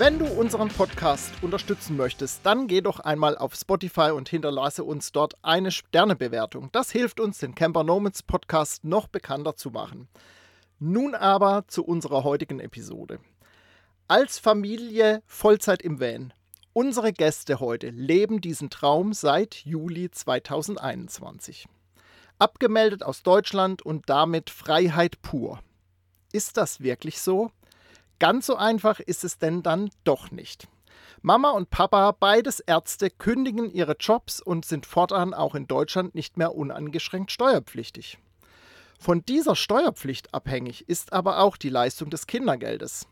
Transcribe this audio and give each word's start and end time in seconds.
Wenn 0.00 0.18
du 0.18 0.24
unseren 0.24 0.68
Podcast 0.68 1.30
unterstützen 1.42 1.98
möchtest, 1.98 2.40
dann 2.46 2.68
geh 2.68 2.80
doch 2.80 3.00
einmal 3.00 3.36
auf 3.36 3.54
Spotify 3.54 4.12
und 4.12 4.30
hinterlasse 4.30 4.82
uns 4.82 5.12
dort 5.12 5.34
eine 5.42 5.70
Sternebewertung. 5.70 6.70
Das 6.72 6.90
hilft 6.90 7.20
uns, 7.20 7.36
den 7.36 7.54
Camper 7.54 7.84
Nomads 7.84 8.22
Podcast 8.22 8.82
noch 8.82 9.08
bekannter 9.08 9.56
zu 9.56 9.68
machen. 9.68 10.08
Nun 10.78 11.14
aber 11.14 11.64
zu 11.68 11.84
unserer 11.84 12.24
heutigen 12.24 12.60
Episode. 12.60 13.18
Als 14.08 14.38
Familie 14.38 15.22
Vollzeit 15.26 15.82
im 15.82 16.00
Van. 16.00 16.32
Unsere 16.72 17.12
Gäste 17.12 17.60
heute 17.60 17.90
leben 17.90 18.40
diesen 18.40 18.70
Traum 18.70 19.12
seit 19.12 19.56
Juli 19.66 20.10
2021. 20.10 21.68
Abgemeldet 22.38 23.02
aus 23.02 23.22
Deutschland 23.22 23.82
und 23.82 24.08
damit 24.08 24.48
Freiheit 24.48 25.20
pur. 25.20 25.60
Ist 26.32 26.56
das 26.56 26.80
wirklich 26.80 27.20
so? 27.20 27.52
Ganz 28.20 28.46
so 28.46 28.54
einfach 28.54 29.00
ist 29.00 29.24
es 29.24 29.38
denn 29.38 29.62
dann 29.62 29.90
doch 30.04 30.30
nicht. 30.30 30.68
Mama 31.22 31.50
und 31.50 31.70
Papa, 31.70 32.12
beides 32.12 32.60
Ärzte, 32.60 33.10
kündigen 33.10 33.72
ihre 33.72 33.96
Jobs 33.98 34.40
und 34.40 34.66
sind 34.66 34.86
fortan 34.86 35.34
auch 35.34 35.54
in 35.54 35.66
Deutschland 35.66 36.14
nicht 36.14 36.36
mehr 36.36 36.54
unangeschränkt 36.54 37.32
steuerpflichtig. 37.32 38.18
Von 38.98 39.24
dieser 39.24 39.56
Steuerpflicht 39.56 40.34
abhängig 40.34 40.86
ist 40.86 41.14
aber 41.14 41.38
auch 41.38 41.56
die 41.56 41.70
Leistung 41.70 42.10
des 42.10 42.26
Kindergeldes. 42.26 43.06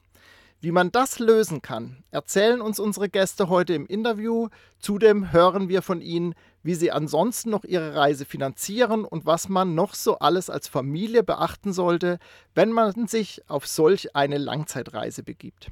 Wie 0.60 0.72
man 0.72 0.90
das 0.90 1.20
lösen 1.20 1.62
kann, 1.62 2.02
erzählen 2.10 2.60
uns 2.60 2.80
unsere 2.80 3.08
Gäste 3.08 3.48
heute 3.48 3.74
im 3.74 3.86
Interview. 3.86 4.48
Zudem 4.80 5.30
hören 5.30 5.68
wir 5.68 5.82
von 5.82 6.00
ihnen, 6.00 6.34
wie 6.64 6.74
sie 6.74 6.90
ansonsten 6.90 7.50
noch 7.50 7.62
ihre 7.62 7.94
Reise 7.94 8.24
finanzieren 8.24 9.04
und 9.04 9.24
was 9.24 9.48
man 9.48 9.76
noch 9.76 9.94
so 9.94 10.18
alles 10.18 10.50
als 10.50 10.66
Familie 10.66 11.22
beachten 11.22 11.72
sollte, 11.72 12.18
wenn 12.56 12.72
man 12.72 13.06
sich 13.06 13.48
auf 13.48 13.68
solch 13.68 14.16
eine 14.16 14.36
Langzeitreise 14.36 15.22
begibt. 15.22 15.70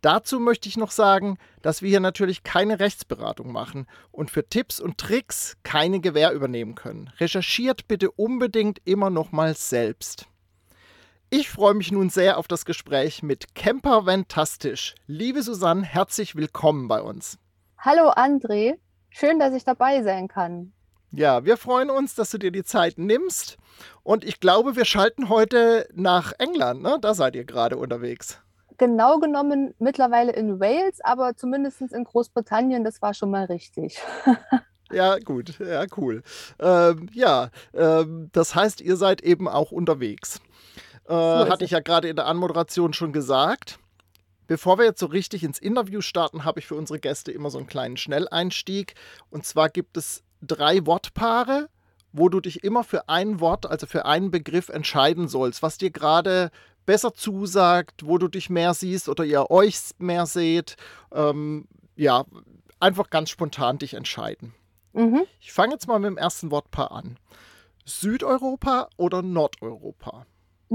Dazu 0.00 0.38
möchte 0.38 0.68
ich 0.68 0.76
noch 0.76 0.92
sagen, 0.92 1.36
dass 1.60 1.82
wir 1.82 1.88
hier 1.88 2.00
natürlich 2.00 2.44
keine 2.44 2.78
Rechtsberatung 2.78 3.50
machen 3.50 3.86
und 4.12 4.30
für 4.30 4.48
Tipps 4.48 4.78
und 4.78 4.98
Tricks 4.98 5.56
keine 5.64 5.98
Gewähr 5.98 6.32
übernehmen 6.32 6.76
können. 6.76 7.10
Recherchiert 7.18 7.88
bitte 7.88 8.12
unbedingt 8.12 8.80
immer 8.84 9.10
noch 9.10 9.32
mal 9.32 9.56
selbst. 9.56 10.28
Ich 11.34 11.48
freue 11.48 11.72
mich 11.72 11.90
nun 11.90 12.10
sehr 12.10 12.36
auf 12.36 12.46
das 12.46 12.66
Gespräch 12.66 13.22
mit 13.22 13.54
Camper 13.54 14.02
Fantastisch. 14.02 14.94
Liebe 15.06 15.42
Susanne, 15.42 15.82
herzlich 15.82 16.36
willkommen 16.36 16.88
bei 16.88 17.00
uns. 17.00 17.38
Hallo 17.78 18.10
André, 18.10 18.74
schön, 19.08 19.38
dass 19.38 19.54
ich 19.54 19.64
dabei 19.64 20.02
sein 20.02 20.28
kann. 20.28 20.74
Ja, 21.10 21.46
wir 21.46 21.56
freuen 21.56 21.88
uns, 21.88 22.14
dass 22.14 22.28
du 22.32 22.36
dir 22.36 22.50
die 22.50 22.64
Zeit 22.64 22.98
nimmst. 22.98 23.56
Und 24.02 24.24
ich 24.24 24.40
glaube, 24.40 24.76
wir 24.76 24.84
schalten 24.84 25.30
heute 25.30 25.88
nach 25.94 26.34
England. 26.38 26.82
Ne? 26.82 26.98
Da 27.00 27.14
seid 27.14 27.34
ihr 27.34 27.44
gerade 27.44 27.78
unterwegs. 27.78 28.38
Genau 28.76 29.18
genommen 29.18 29.72
mittlerweile 29.78 30.32
in 30.32 30.60
Wales, 30.60 31.00
aber 31.00 31.34
zumindest 31.34 31.80
in 31.80 32.04
Großbritannien, 32.04 32.84
das 32.84 33.00
war 33.00 33.14
schon 33.14 33.30
mal 33.30 33.46
richtig. 33.46 33.98
Ja, 34.92 35.18
gut, 35.18 35.58
ja, 35.58 35.86
cool. 35.96 36.22
Ähm, 36.60 37.08
ja, 37.14 37.48
ähm, 37.72 38.28
das 38.32 38.54
heißt, 38.54 38.82
ihr 38.82 38.96
seid 38.96 39.22
eben 39.22 39.48
auch 39.48 39.72
unterwegs. 39.72 40.38
Äh, 41.08 41.14
hatte 41.14 41.64
ich 41.64 41.72
ja 41.72 41.80
gerade 41.80 42.08
in 42.08 42.16
der 42.16 42.26
Anmoderation 42.26 42.92
schon 42.92 43.12
gesagt. 43.12 43.78
Bevor 44.46 44.78
wir 44.78 44.84
jetzt 44.84 45.00
so 45.00 45.06
richtig 45.06 45.44
ins 45.44 45.58
Interview 45.58 46.00
starten, 46.00 46.44
habe 46.44 46.60
ich 46.60 46.66
für 46.66 46.74
unsere 46.74 46.98
Gäste 46.98 47.32
immer 47.32 47.50
so 47.50 47.58
einen 47.58 47.66
kleinen 47.66 47.96
Schnelleinstieg. 47.96 48.94
Und 49.30 49.46
zwar 49.46 49.68
gibt 49.68 49.96
es 49.96 50.24
drei 50.42 50.84
Wortpaare, 50.84 51.68
wo 52.12 52.28
du 52.28 52.40
dich 52.40 52.62
immer 52.64 52.84
für 52.84 53.08
ein 53.08 53.40
Wort, 53.40 53.66
also 53.66 53.86
für 53.86 54.04
einen 54.04 54.30
Begriff 54.30 54.68
entscheiden 54.68 55.28
sollst, 55.28 55.62
was 55.62 55.78
dir 55.78 55.90
gerade 55.90 56.50
besser 56.84 57.14
zusagt, 57.14 58.06
wo 58.06 58.18
du 58.18 58.28
dich 58.28 58.50
mehr 58.50 58.74
siehst 58.74 59.08
oder 59.08 59.24
ihr 59.24 59.50
euch 59.50 59.78
mehr 59.98 60.26
seht. 60.26 60.76
Ähm, 61.12 61.66
ja, 61.96 62.24
einfach 62.80 63.10
ganz 63.10 63.30
spontan 63.30 63.78
dich 63.78 63.94
entscheiden. 63.94 64.54
Mhm. 64.92 65.22
Ich 65.40 65.52
fange 65.52 65.72
jetzt 65.72 65.86
mal 65.86 65.98
mit 65.98 66.08
dem 66.08 66.18
ersten 66.18 66.50
Wortpaar 66.50 66.92
an. 66.92 67.16
Südeuropa 67.84 68.88
oder 68.96 69.22
Nordeuropa? 69.22 70.26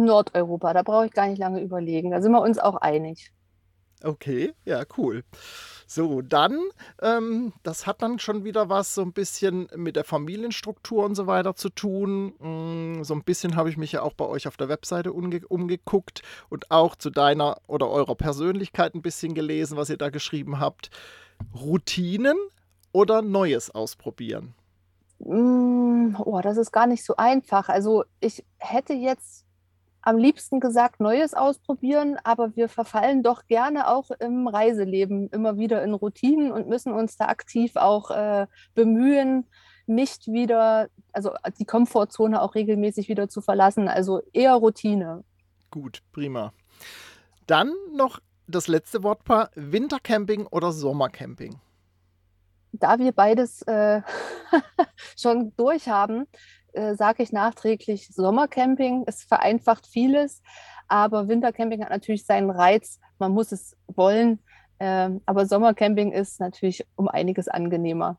Nordeuropa, 0.06 0.74
da 0.74 0.84
brauche 0.84 1.08
ich 1.08 1.12
gar 1.12 1.28
nicht 1.28 1.40
lange 1.40 1.62
überlegen. 1.62 2.12
Da 2.12 2.22
sind 2.22 2.32
wir 2.32 2.42
uns 2.42 2.60
auch 2.60 2.76
einig. 2.76 3.32
Okay, 4.04 4.54
ja, 4.64 4.84
cool. 4.98 5.24
So, 5.88 6.22
dann, 6.22 6.60
ähm, 7.02 7.54
das 7.64 7.88
hat 7.88 8.02
dann 8.02 8.20
schon 8.20 8.44
wieder 8.44 8.70
was 8.70 8.94
so 8.94 9.02
ein 9.02 9.14
bisschen 9.14 9.68
mit 9.76 9.96
der 9.96 10.04
Familienstruktur 10.04 11.04
und 11.04 11.16
so 11.16 11.26
weiter 11.26 11.56
zu 11.56 11.70
tun. 11.70 12.34
Mm, 12.40 13.04
so 13.04 13.16
ein 13.16 13.24
bisschen 13.24 13.56
habe 13.56 13.70
ich 13.70 13.78
mich 13.78 13.94
ja 13.94 14.04
auch 14.04 14.14
bei 14.14 14.26
euch 14.26 14.48
auf 14.48 14.58
der 14.58 14.70
Webseite 14.70 15.14
umgeguckt 15.14 16.22
und 16.50 16.70
auch 16.70 16.96
zu 16.96 17.10
deiner 17.10 17.58
oder 17.68 17.90
eurer 17.90 18.16
Persönlichkeit 18.16 18.94
ein 18.94 19.02
bisschen 19.02 19.34
gelesen, 19.34 19.78
was 19.78 19.90
ihr 19.90 19.98
da 19.98 20.10
geschrieben 20.10 20.60
habt. 20.60 20.92
Routinen 21.56 22.38
oder 22.92 23.24
Neues 23.24 23.72
ausprobieren? 23.72 24.54
Mm, 25.20 26.16
oh, 26.20 26.40
das 26.42 26.58
ist 26.58 26.72
gar 26.72 26.86
nicht 26.86 27.04
so 27.04 27.16
einfach. 27.16 27.70
Also 27.70 28.04
ich 28.20 28.46
hätte 28.58 28.94
jetzt 28.94 29.47
am 30.08 30.18
liebsten 30.18 30.62
gesagt 30.62 31.02
Neues 31.02 31.34
ausprobieren, 31.34 32.16
aber 32.24 32.56
wir 32.56 32.70
verfallen 32.70 33.24
doch 33.24 33.46
gerne 33.46 33.90
auch 33.90 34.10
im 34.10 34.48
Reiseleben 34.48 35.28
immer 35.32 35.58
wieder 35.58 35.84
in 35.84 35.94
Routinen 35.94 36.54
und 36.54 36.70
müssen 36.70 36.94
uns 36.94 37.18
da 37.18 37.26
aktiv 37.26 37.76
auch 37.76 38.10
äh, 38.12 38.48
bemühen, 38.74 39.48
nicht 39.86 40.28
wieder, 40.28 40.88
also 41.12 41.32
die 41.60 41.66
Komfortzone 41.66 42.42
auch 42.42 42.56
regelmäßig 42.56 43.10
wieder 43.10 43.28
zu 43.28 43.42
verlassen. 43.42 43.90
Also 43.90 44.22
eher 44.32 44.54
Routine. 44.54 45.26
Gut, 45.72 46.02
prima. 46.14 46.54
Dann 47.46 47.74
noch 47.94 48.20
das 48.48 48.70
letzte 48.70 49.04
Wortpaar: 49.04 49.50
Wintercamping 49.56 50.48
oder 50.48 50.72
Sommercamping? 50.72 51.60
Da 52.72 52.98
wir 52.98 53.12
beides 53.12 53.62
äh, 53.64 54.02
schon 55.18 55.54
durchhaben, 55.58 56.28
äh, 56.78 56.96
sage 56.96 57.24
ich 57.24 57.32
nachträglich 57.32 58.08
Sommercamping. 58.14 59.04
Es 59.08 59.24
vereinfacht 59.24 59.88
vieles, 59.88 60.42
aber 60.88 61.28
Wintercamping 61.28 61.84
hat 61.84 61.90
natürlich 61.90 62.26
seinen 62.26 62.50
Reiz. 62.50 63.00
Man 63.20 63.32
muss 63.32 63.52
es 63.52 63.76
wollen. 63.88 64.40
Ähm, 64.80 65.22
aber 65.26 65.48
Sommercamping 65.48 66.12
ist 66.12 66.40
natürlich 66.40 66.86
um 66.96 67.08
einiges 67.08 67.48
angenehmer. 67.48 68.18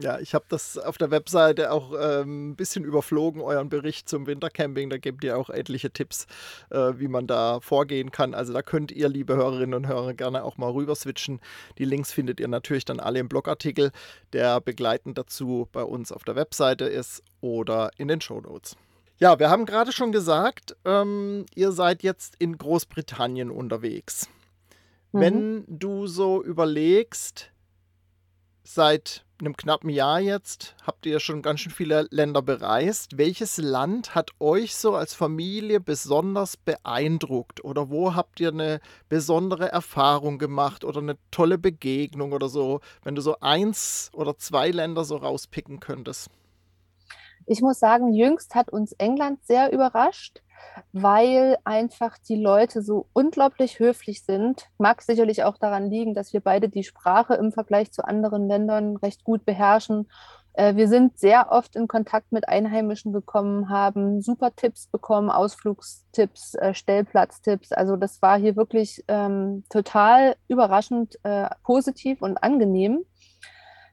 Ja, 0.00 0.20
ich 0.20 0.34
habe 0.34 0.44
das 0.48 0.78
auf 0.78 0.96
der 0.96 1.10
Webseite 1.10 1.72
auch 1.72 1.92
ähm, 1.98 2.50
ein 2.50 2.56
bisschen 2.56 2.84
überflogen, 2.84 3.40
euren 3.40 3.68
Bericht 3.68 4.08
zum 4.08 4.28
Wintercamping. 4.28 4.90
Da 4.90 4.98
gebt 4.98 5.24
ihr 5.24 5.36
auch 5.36 5.50
etliche 5.50 5.90
Tipps, 5.90 6.26
äh, 6.70 6.92
wie 6.96 7.08
man 7.08 7.26
da 7.26 7.58
vorgehen 7.60 8.12
kann. 8.12 8.32
Also 8.32 8.52
da 8.52 8.62
könnt 8.62 8.92
ihr, 8.92 9.08
liebe 9.08 9.34
Hörerinnen 9.34 9.74
und 9.74 9.88
Hörer, 9.88 10.14
gerne 10.14 10.44
auch 10.44 10.56
mal 10.56 10.70
rüber 10.70 10.94
switchen. 10.94 11.40
Die 11.78 11.84
Links 11.84 12.12
findet 12.12 12.38
ihr 12.38 12.46
natürlich 12.46 12.84
dann 12.84 13.00
alle 13.00 13.18
im 13.18 13.28
Blogartikel, 13.28 13.90
der 14.32 14.60
begleitend 14.60 15.18
dazu 15.18 15.68
bei 15.72 15.82
uns 15.82 16.12
auf 16.12 16.22
der 16.22 16.36
Webseite 16.36 16.84
ist 16.84 17.22
oder 17.40 17.90
in 17.96 18.06
den 18.06 18.20
Show 18.20 18.40
Notes. 18.40 18.76
Ja, 19.18 19.40
wir 19.40 19.50
haben 19.50 19.66
gerade 19.66 19.90
schon 19.90 20.12
gesagt, 20.12 20.76
ähm, 20.84 21.44
ihr 21.56 21.72
seid 21.72 22.04
jetzt 22.04 22.36
in 22.38 22.56
Großbritannien 22.56 23.50
unterwegs. 23.50 24.28
Mhm. 25.10 25.20
Wenn 25.20 25.64
du 25.66 26.06
so 26.06 26.40
überlegst, 26.40 27.50
seit 28.62 29.24
einem 29.40 29.56
knappen 29.56 29.90
Jahr 29.90 30.20
jetzt 30.20 30.74
habt 30.84 31.06
ihr 31.06 31.20
schon 31.20 31.42
ganz 31.42 31.60
schön 31.60 31.72
viele 31.72 32.08
Länder 32.10 32.42
bereist. 32.42 33.18
Welches 33.18 33.56
Land 33.58 34.14
hat 34.14 34.32
euch 34.40 34.74
so 34.74 34.94
als 34.94 35.14
Familie 35.14 35.80
besonders 35.80 36.56
beeindruckt? 36.56 37.64
Oder 37.64 37.88
wo 37.88 38.14
habt 38.14 38.40
ihr 38.40 38.48
eine 38.48 38.80
besondere 39.08 39.70
Erfahrung 39.70 40.38
gemacht 40.38 40.84
oder 40.84 41.00
eine 41.00 41.16
tolle 41.30 41.58
Begegnung 41.58 42.32
oder 42.32 42.48
so, 42.48 42.80
wenn 43.04 43.14
du 43.14 43.22
so 43.22 43.38
eins 43.40 44.10
oder 44.12 44.36
zwei 44.36 44.70
Länder 44.70 45.04
so 45.04 45.16
rauspicken 45.16 45.78
könntest? 45.78 46.30
Ich 47.46 47.60
muss 47.60 47.78
sagen, 47.78 48.12
jüngst 48.12 48.54
hat 48.54 48.70
uns 48.70 48.92
England 48.92 49.44
sehr 49.44 49.72
überrascht 49.72 50.42
weil 50.92 51.56
einfach 51.64 52.18
die 52.18 52.36
Leute 52.36 52.82
so 52.82 53.06
unglaublich 53.12 53.78
höflich 53.78 54.24
sind. 54.24 54.68
Mag 54.78 55.02
sicherlich 55.02 55.44
auch 55.44 55.58
daran 55.58 55.90
liegen, 55.90 56.14
dass 56.14 56.32
wir 56.32 56.40
beide 56.40 56.68
die 56.68 56.84
Sprache 56.84 57.34
im 57.34 57.52
Vergleich 57.52 57.92
zu 57.92 58.04
anderen 58.04 58.48
Ländern 58.48 58.96
recht 58.96 59.24
gut 59.24 59.44
beherrschen. 59.44 60.08
Äh, 60.54 60.76
wir 60.76 60.88
sind 60.88 61.18
sehr 61.18 61.52
oft 61.52 61.76
in 61.76 61.88
Kontakt 61.88 62.32
mit 62.32 62.48
Einheimischen 62.48 63.12
gekommen, 63.12 63.68
haben 63.68 64.20
super 64.22 64.54
Tipps 64.56 64.88
bekommen, 64.88 65.30
Ausflugstipps, 65.30 66.54
äh, 66.54 66.74
Stellplatztipps. 66.74 67.72
Also 67.72 67.96
das 67.96 68.20
war 68.22 68.38
hier 68.38 68.56
wirklich 68.56 69.04
ähm, 69.08 69.64
total 69.70 70.36
überraschend 70.48 71.18
äh, 71.22 71.48
positiv 71.62 72.22
und 72.22 72.38
angenehm. 72.38 73.04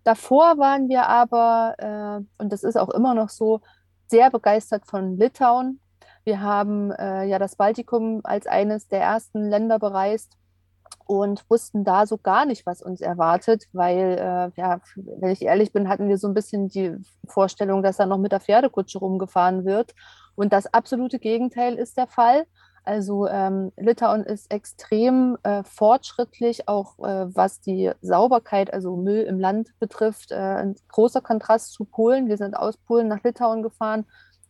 Davor 0.03 0.57
waren 0.57 0.87
wir 0.87 1.07
aber, 1.07 1.75
äh, 1.77 2.41
und 2.41 2.53
das 2.53 2.63
ist 2.63 2.77
auch 2.77 2.89
immer 2.89 3.13
noch 3.13 3.29
so, 3.29 3.61
sehr 4.07 4.29
begeistert 4.29 4.85
von 4.85 5.17
Litauen 5.17 5.79
Wir 6.25 6.41
haben 6.41 6.91
äh, 6.91 7.23
ja 7.25 7.39
das 7.39 7.55
Baltikum 7.55 8.21
als 8.23 8.47
eines 8.47 8.87
der 8.87 9.01
ersten 9.01 9.47
Länder 9.47 9.79
bereist 9.79 10.37
und 11.05 11.45
wussten 11.49 11.83
da 11.83 12.07
so 12.07 12.17
gar 12.17 12.45
nicht, 12.45 12.65
was 12.65 12.81
uns 12.81 12.99
erwartet, 12.99 13.65
weil, 13.73 14.17
äh, 14.17 14.59
ja, 14.59 14.81
wenn 14.95 15.29
ich 15.29 15.43
ehrlich 15.43 15.71
bin, 15.71 15.87
hatten 15.87 16.09
wir 16.09 16.17
so 16.17 16.27
ein 16.27 16.33
bisschen 16.33 16.67
die 16.67 16.95
Vorstellung, 17.27 17.83
dass 17.83 17.97
da 17.97 18.05
noch 18.05 18.17
mit 18.17 18.31
der 18.31 18.39
Pferdekutsche 18.39 18.97
rumgefahren 18.97 19.65
wird. 19.65 19.93
Und 20.35 20.51
das 20.51 20.65
absolute 20.73 21.19
Gegenteil 21.19 21.75
ist 21.75 21.97
der 21.97 22.07
Fall. 22.07 22.45
Also 22.83 23.27
ähm, 23.27 23.71
Litauen 23.77 24.23
ist 24.23 24.51
extrem 24.51 25.37
äh, 25.43 25.63
fortschrittlich, 25.63 26.67
auch 26.67 26.99
äh, 26.99 27.35
was 27.35 27.59
die 27.59 27.91
Sauberkeit, 28.01 28.71
also 28.73 28.95
Müll 28.95 29.23
im 29.23 29.39
Land 29.39 29.69
betrifft. 29.79 30.31
Äh, 30.31 30.35
ein 30.35 30.75
großer 30.89 31.21
Kontrast 31.21 31.73
zu 31.73 31.85
Polen. 31.85 32.27
Wir 32.27 32.37
sind 32.37 32.55
aus 32.55 32.77
Polen 32.77 33.07
nach 33.07 33.23
Litauen 33.23 33.63
gefahren. 33.63 34.05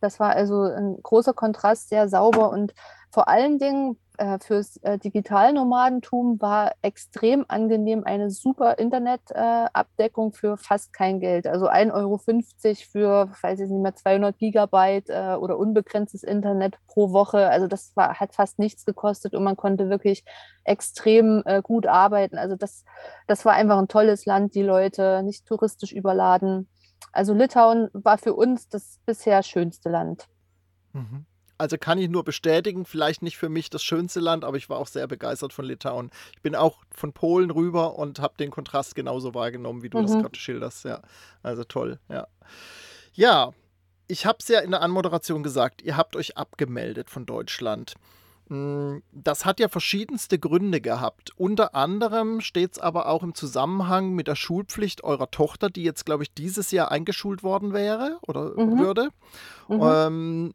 Das 0.06 0.20
war 0.20 0.36
also 0.36 0.62
ein 0.62 0.98
großer 1.02 1.34
Kontrast, 1.34 1.88
sehr 1.88 2.08
sauber 2.08 2.50
und 2.50 2.74
vor 3.10 3.26
allen 3.26 3.58
Dingen 3.58 3.98
äh, 4.18 4.38
fürs 4.38 4.76
äh, 4.78 4.98
Digitalnomadentum 4.98 6.40
war 6.40 6.72
extrem 6.80 7.44
angenehm 7.48 8.04
eine 8.04 8.30
super 8.30 8.78
Internetabdeckung 8.78 10.30
äh, 10.30 10.36
für 10.36 10.56
fast 10.56 10.92
kein 10.92 11.18
Geld. 11.18 11.48
Also 11.48 11.68
1,50 11.68 11.92
Euro 11.92 12.18
für, 12.18 13.30
weiß 13.42 13.58
ich 13.58 13.68
nicht 13.68 13.82
mehr, 13.82 13.96
200 13.96 14.38
Gigabyte 14.38 15.10
äh, 15.10 15.34
oder 15.34 15.58
unbegrenztes 15.58 16.22
Internet 16.22 16.78
pro 16.86 17.10
Woche. 17.10 17.48
Also 17.48 17.66
das 17.66 17.90
war, 17.96 18.20
hat 18.20 18.32
fast 18.32 18.60
nichts 18.60 18.84
gekostet 18.84 19.34
und 19.34 19.42
man 19.42 19.56
konnte 19.56 19.90
wirklich 19.90 20.24
extrem 20.62 21.42
äh, 21.46 21.62
gut 21.62 21.88
arbeiten. 21.88 22.38
Also 22.38 22.54
das, 22.54 22.84
das 23.26 23.44
war 23.44 23.54
einfach 23.54 23.78
ein 23.78 23.88
tolles 23.88 24.24
Land, 24.24 24.54
die 24.54 24.62
Leute 24.62 25.22
nicht 25.24 25.46
touristisch 25.46 25.92
überladen. 25.92 26.68
Also 27.16 27.32
Litauen 27.32 27.88
war 27.92 28.18
für 28.18 28.34
uns 28.34 28.68
das 28.68 29.00
bisher 29.06 29.42
schönste 29.42 29.88
Land. 29.88 30.28
Mhm. 30.92 31.24
Also 31.58 31.78
kann 31.78 31.98
ich 31.98 32.10
nur 32.10 32.22
bestätigen, 32.22 32.84
vielleicht 32.84 33.22
nicht 33.22 33.38
für 33.38 33.48
mich 33.48 33.70
das 33.70 33.82
schönste 33.82 34.20
Land, 34.20 34.44
aber 34.44 34.58
ich 34.58 34.68
war 34.68 34.78
auch 34.78 34.86
sehr 34.86 35.06
begeistert 35.06 35.54
von 35.54 35.64
Litauen. 35.64 36.10
Ich 36.34 36.42
bin 36.42 36.54
auch 36.54 36.82
von 36.90 37.14
Polen 37.14 37.50
rüber 37.50 37.98
und 37.98 38.18
habe 38.18 38.34
den 38.38 38.50
Kontrast 38.50 38.94
genauso 38.94 39.34
wahrgenommen, 39.34 39.82
wie 39.82 39.88
du 39.88 39.98
mhm. 39.98 40.02
das 40.02 40.12
gerade 40.12 40.38
schilderst. 40.38 40.84
Ja, 40.84 41.00
also 41.42 41.64
toll, 41.64 41.98
ja. 42.10 42.26
Ja, 43.14 43.52
ich 44.06 44.26
habe 44.26 44.38
es 44.40 44.48
ja 44.48 44.60
in 44.60 44.70
der 44.70 44.82
Anmoderation 44.82 45.42
gesagt, 45.42 45.80
ihr 45.80 45.96
habt 45.96 46.16
euch 46.16 46.36
abgemeldet 46.36 47.08
von 47.08 47.24
Deutschland. 47.24 47.94
Hm, 48.48 49.02
das 49.12 49.44
hat 49.44 49.58
ja 49.58 49.68
verschiedenste 49.68 50.38
Gründe 50.38 50.80
gehabt. 50.80 51.32
Unter 51.36 51.74
anderem 51.74 52.40
steht 52.40 52.72
es 52.72 52.78
aber 52.78 53.08
auch 53.08 53.22
im 53.22 53.34
Zusammenhang 53.34 54.12
mit 54.12 54.28
der 54.28 54.36
Schulpflicht 54.36 55.02
eurer 55.02 55.30
Tochter, 55.30 55.68
die 55.68 55.82
jetzt, 55.82 56.06
glaube 56.06 56.22
ich, 56.22 56.32
dieses 56.32 56.70
Jahr 56.70 56.90
eingeschult 56.90 57.42
worden 57.42 57.72
wäre 57.72 58.18
oder 58.26 58.52
mhm. 58.56 58.78
würde. 58.78 59.08
Mhm. 59.68 59.80
Ähm, 59.82 60.54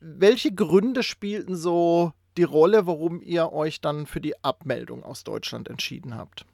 welche 0.00 0.54
Gründe 0.54 1.02
spielten 1.02 1.56
so 1.56 2.12
die 2.36 2.44
Rolle, 2.44 2.86
warum 2.86 3.22
ihr 3.22 3.52
euch 3.52 3.80
dann 3.80 4.06
für 4.06 4.20
die 4.20 4.42
Abmeldung 4.44 5.02
aus 5.02 5.24
Deutschland 5.24 5.68
entschieden 5.68 6.16
habt? 6.16 6.44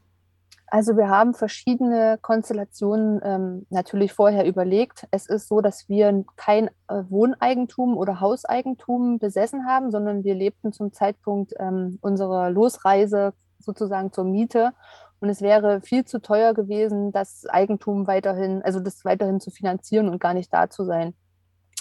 Also 0.74 0.96
wir 0.96 1.10
haben 1.10 1.34
verschiedene 1.34 2.18
Konstellationen 2.22 3.20
ähm, 3.22 3.66
natürlich 3.68 4.14
vorher 4.14 4.46
überlegt. 4.46 5.06
Es 5.10 5.26
ist 5.26 5.46
so, 5.46 5.60
dass 5.60 5.86
wir 5.90 6.24
kein 6.36 6.68
äh, 6.88 7.02
Wohneigentum 7.10 7.94
oder 7.94 8.20
Hauseigentum 8.20 9.18
besessen 9.18 9.66
haben, 9.66 9.90
sondern 9.90 10.24
wir 10.24 10.34
lebten 10.34 10.72
zum 10.72 10.94
Zeitpunkt 10.94 11.52
ähm, 11.58 11.98
unserer 12.00 12.48
Losreise 12.48 13.34
sozusagen 13.58 14.14
zur 14.14 14.24
Miete. 14.24 14.72
Und 15.20 15.28
es 15.28 15.42
wäre 15.42 15.82
viel 15.82 16.06
zu 16.06 16.22
teuer 16.22 16.54
gewesen, 16.54 17.12
das 17.12 17.44
Eigentum 17.44 18.06
weiterhin, 18.06 18.62
also 18.62 18.80
das 18.80 19.04
weiterhin 19.04 19.40
zu 19.40 19.50
finanzieren 19.50 20.08
und 20.08 20.20
gar 20.20 20.32
nicht 20.32 20.50
da 20.54 20.70
zu 20.70 20.86
sein. 20.86 21.12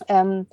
Ähm, 0.09 0.47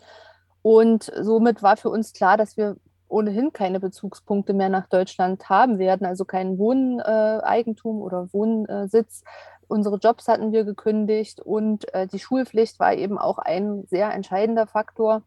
und 0.63 1.11
somit 1.21 1.65
war 1.65 1.77
für 1.77 1.91
uns 1.91 2.13
klar, 2.13 2.37
dass 2.37 2.57
wir 2.57 2.77
ohnehin 3.09 3.53
keine 3.53 3.81
Bezugspunkte 3.81 4.55
mehr 4.55 4.69
nach 4.69 4.87
Deutschland 4.87 5.49
haben 5.49 5.79
werden, 5.79 6.07
also 6.07 6.25
kein 6.25 6.59
Wohneigentum 6.59 8.01
oder 8.01 8.33
Wohnsitz. 8.33 9.25
Unsere 9.67 9.97
Jobs 9.97 10.29
hatten 10.29 10.53
wir 10.53 10.65
gekündigt 10.65 11.41
und 11.41 11.93
äh, 11.93 12.07
die 12.07 12.19
Schulpflicht 12.19 12.81
war 12.81 12.95
eben 12.95 13.19
auch 13.19 13.39
ein 13.39 13.85
sehr 13.87 14.13
entscheidender 14.15 14.67
Faktor. 14.67 15.23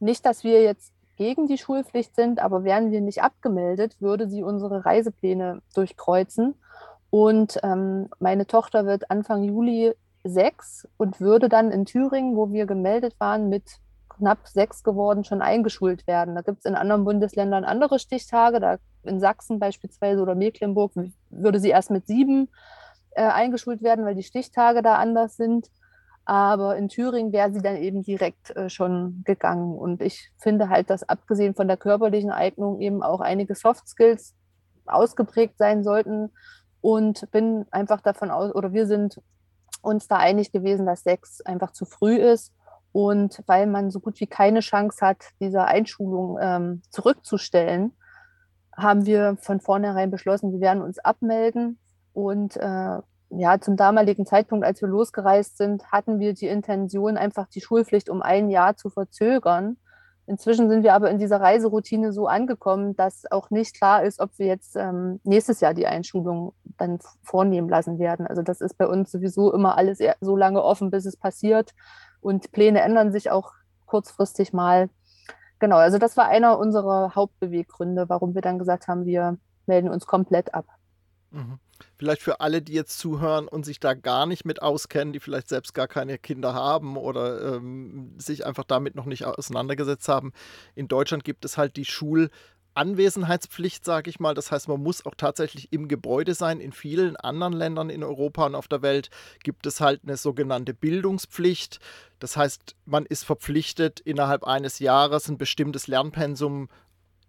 Nicht, 0.00 0.26
dass 0.26 0.42
wir 0.42 0.62
jetzt 0.62 0.92
gegen 1.16 1.46
die 1.46 1.58
Schulpflicht 1.58 2.14
sind, 2.14 2.40
aber 2.40 2.64
wären 2.64 2.90
wir 2.90 3.00
nicht 3.00 3.22
abgemeldet, 3.22 3.96
würde 4.00 4.28
sie 4.28 4.42
unsere 4.42 4.84
Reisepläne 4.84 5.62
durchkreuzen. 5.74 6.54
Und 7.10 7.58
ähm, 7.62 8.08
meine 8.18 8.46
Tochter 8.46 8.86
wird 8.86 9.10
Anfang 9.10 9.44
Juli 9.44 9.94
sechs 10.24 10.88
und 10.96 11.20
würde 11.20 11.48
dann 11.48 11.70
in 11.70 11.84
Thüringen, 11.86 12.36
wo 12.36 12.50
wir 12.52 12.66
gemeldet 12.66 13.14
waren, 13.18 13.48
mit 13.48 13.78
knapp 14.16 14.46
sechs 14.48 14.82
geworden, 14.82 15.24
schon 15.24 15.42
eingeschult 15.42 16.06
werden. 16.06 16.34
Da 16.34 16.42
gibt 16.42 16.58
es 16.58 16.64
in 16.64 16.74
anderen 16.74 17.04
Bundesländern 17.04 17.64
andere 17.64 17.98
Stichtage. 17.98 18.60
Da 18.60 18.78
in 19.02 19.20
Sachsen 19.20 19.58
beispielsweise 19.58 20.20
oder 20.20 20.34
Mecklenburg 20.34 20.92
würde 21.30 21.60
sie 21.60 21.70
erst 21.70 21.90
mit 21.90 22.06
sieben 22.06 22.48
äh, 23.12 23.22
eingeschult 23.22 23.82
werden, 23.82 24.04
weil 24.04 24.14
die 24.14 24.22
Stichtage 24.22 24.82
da 24.82 24.96
anders 24.96 25.36
sind. 25.36 25.68
Aber 26.24 26.76
in 26.76 26.88
Thüringen 26.88 27.32
wäre 27.32 27.52
sie 27.52 27.62
dann 27.62 27.76
eben 27.76 28.02
direkt 28.02 28.54
äh, 28.56 28.68
schon 28.68 29.22
gegangen. 29.24 29.76
Und 29.76 30.02
ich 30.02 30.32
finde 30.38 30.68
halt, 30.68 30.90
dass 30.90 31.08
abgesehen 31.08 31.54
von 31.54 31.68
der 31.68 31.76
körperlichen 31.76 32.30
Eignung 32.30 32.80
eben 32.80 33.02
auch 33.02 33.20
einige 33.20 33.54
Soft 33.54 33.88
Skills 33.88 34.34
ausgeprägt 34.86 35.56
sein 35.58 35.84
sollten. 35.84 36.30
Und 36.80 37.30
bin 37.30 37.66
einfach 37.70 38.00
davon 38.00 38.30
aus, 38.30 38.54
oder 38.54 38.72
wir 38.72 38.86
sind 38.86 39.20
uns 39.82 40.08
da 40.08 40.16
einig 40.16 40.52
gewesen, 40.52 40.86
dass 40.86 41.02
sechs 41.02 41.40
einfach 41.40 41.72
zu 41.72 41.84
früh 41.84 42.16
ist 42.16 42.52
und 42.92 43.42
weil 43.46 43.66
man 43.66 43.90
so 43.90 44.00
gut 44.00 44.20
wie 44.20 44.26
keine 44.26 44.60
Chance 44.60 45.04
hat, 45.04 45.18
diese 45.40 45.64
Einschulung 45.64 46.38
ähm, 46.40 46.82
zurückzustellen, 46.90 47.92
haben 48.76 49.06
wir 49.06 49.36
von 49.40 49.60
vornherein 49.60 50.10
beschlossen, 50.10 50.52
wir 50.52 50.60
werden 50.60 50.82
uns 50.82 50.98
abmelden. 50.98 51.78
Und 52.12 52.56
äh, 52.56 52.98
ja, 53.30 53.60
zum 53.60 53.76
damaligen 53.76 54.26
Zeitpunkt, 54.26 54.64
als 54.64 54.80
wir 54.80 54.88
losgereist 54.88 55.58
sind, 55.58 55.90
hatten 55.90 56.20
wir 56.20 56.34
die 56.34 56.46
Intention, 56.46 57.16
einfach 57.16 57.48
die 57.48 57.60
Schulpflicht 57.60 58.08
um 58.08 58.22
ein 58.22 58.50
Jahr 58.50 58.76
zu 58.76 58.90
verzögern. 58.90 59.76
Inzwischen 60.28 60.68
sind 60.68 60.82
wir 60.82 60.94
aber 60.94 61.10
in 61.10 61.18
dieser 61.18 61.40
Reiseroutine 61.40 62.12
so 62.12 62.26
angekommen, 62.26 62.96
dass 62.96 63.30
auch 63.30 63.50
nicht 63.50 63.76
klar 63.76 64.02
ist, 64.02 64.20
ob 64.20 64.30
wir 64.38 64.46
jetzt 64.46 64.74
ähm, 64.74 65.20
nächstes 65.22 65.60
Jahr 65.60 65.72
die 65.72 65.86
Einschulung 65.86 66.52
dann 66.78 66.98
vornehmen 67.22 67.68
lassen 67.68 67.98
werden. 67.98 68.26
Also 68.26 68.42
das 68.42 68.60
ist 68.60 68.76
bei 68.76 68.88
uns 68.88 69.12
sowieso 69.12 69.52
immer 69.52 69.78
alles 69.78 69.98
so 70.20 70.36
lange 70.36 70.62
offen, 70.62 70.90
bis 70.90 71.06
es 71.06 71.16
passiert. 71.16 71.72
Und 72.26 72.50
Pläne 72.50 72.80
ändern 72.80 73.12
sich 73.12 73.30
auch 73.30 73.52
kurzfristig 73.84 74.52
mal. 74.52 74.90
Genau, 75.60 75.76
also 75.76 75.98
das 75.98 76.16
war 76.16 76.26
einer 76.26 76.58
unserer 76.58 77.14
Hauptbeweggründe, 77.14 78.08
warum 78.08 78.34
wir 78.34 78.42
dann 78.42 78.58
gesagt 78.58 78.88
haben, 78.88 79.06
wir 79.06 79.38
melden 79.66 79.88
uns 79.88 80.06
komplett 80.06 80.52
ab. 80.52 80.66
Mhm. 81.30 81.60
Vielleicht 81.94 82.22
für 82.22 82.40
alle, 82.40 82.62
die 82.62 82.72
jetzt 82.72 82.98
zuhören 82.98 83.46
und 83.46 83.64
sich 83.64 83.78
da 83.78 83.94
gar 83.94 84.26
nicht 84.26 84.44
mit 84.44 84.60
auskennen, 84.60 85.12
die 85.12 85.20
vielleicht 85.20 85.48
selbst 85.48 85.72
gar 85.72 85.86
keine 85.86 86.18
Kinder 86.18 86.52
haben 86.52 86.96
oder 86.96 87.54
ähm, 87.54 88.18
sich 88.18 88.44
einfach 88.44 88.64
damit 88.64 88.96
noch 88.96 89.06
nicht 89.06 89.24
auseinandergesetzt 89.24 90.08
haben. 90.08 90.32
In 90.74 90.88
Deutschland 90.88 91.22
gibt 91.22 91.44
es 91.44 91.56
halt 91.56 91.76
die 91.76 91.84
Schul- 91.84 92.30
Anwesenheitspflicht, 92.76 93.84
sage 93.84 94.10
ich 94.10 94.20
mal. 94.20 94.34
Das 94.34 94.52
heißt, 94.52 94.68
man 94.68 94.82
muss 94.82 95.04
auch 95.06 95.14
tatsächlich 95.16 95.72
im 95.72 95.88
Gebäude 95.88 96.34
sein. 96.34 96.60
In 96.60 96.72
vielen 96.72 97.16
anderen 97.16 97.52
Ländern 97.52 97.90
in 97.90 98.04
Europa 98.04 98.46
und 98.46 98.54
auf 98.54 98.68
der 98.68 98.82
Welt 98.82 99.10
gibt 99.42 99.66
es 99.66 99.80
halt 99.80 100.02
eine 100.04 100.16
sogenannte 100.16 100.74
Bildungspflicht. 100.74 101.80
Das 102.18 102.36
heißt, 102.36 102.76
man 102.84 103.06
ist 103.06 103.24
verpflichtet, 103.24 104.00
innerhalb 104.00 104.44
eines 104.44 104.78
Jahres 104.78 105.28
ein 105.28 105.38
bestimmtes 105.38 105.86
Lernpensum 105.86 106.68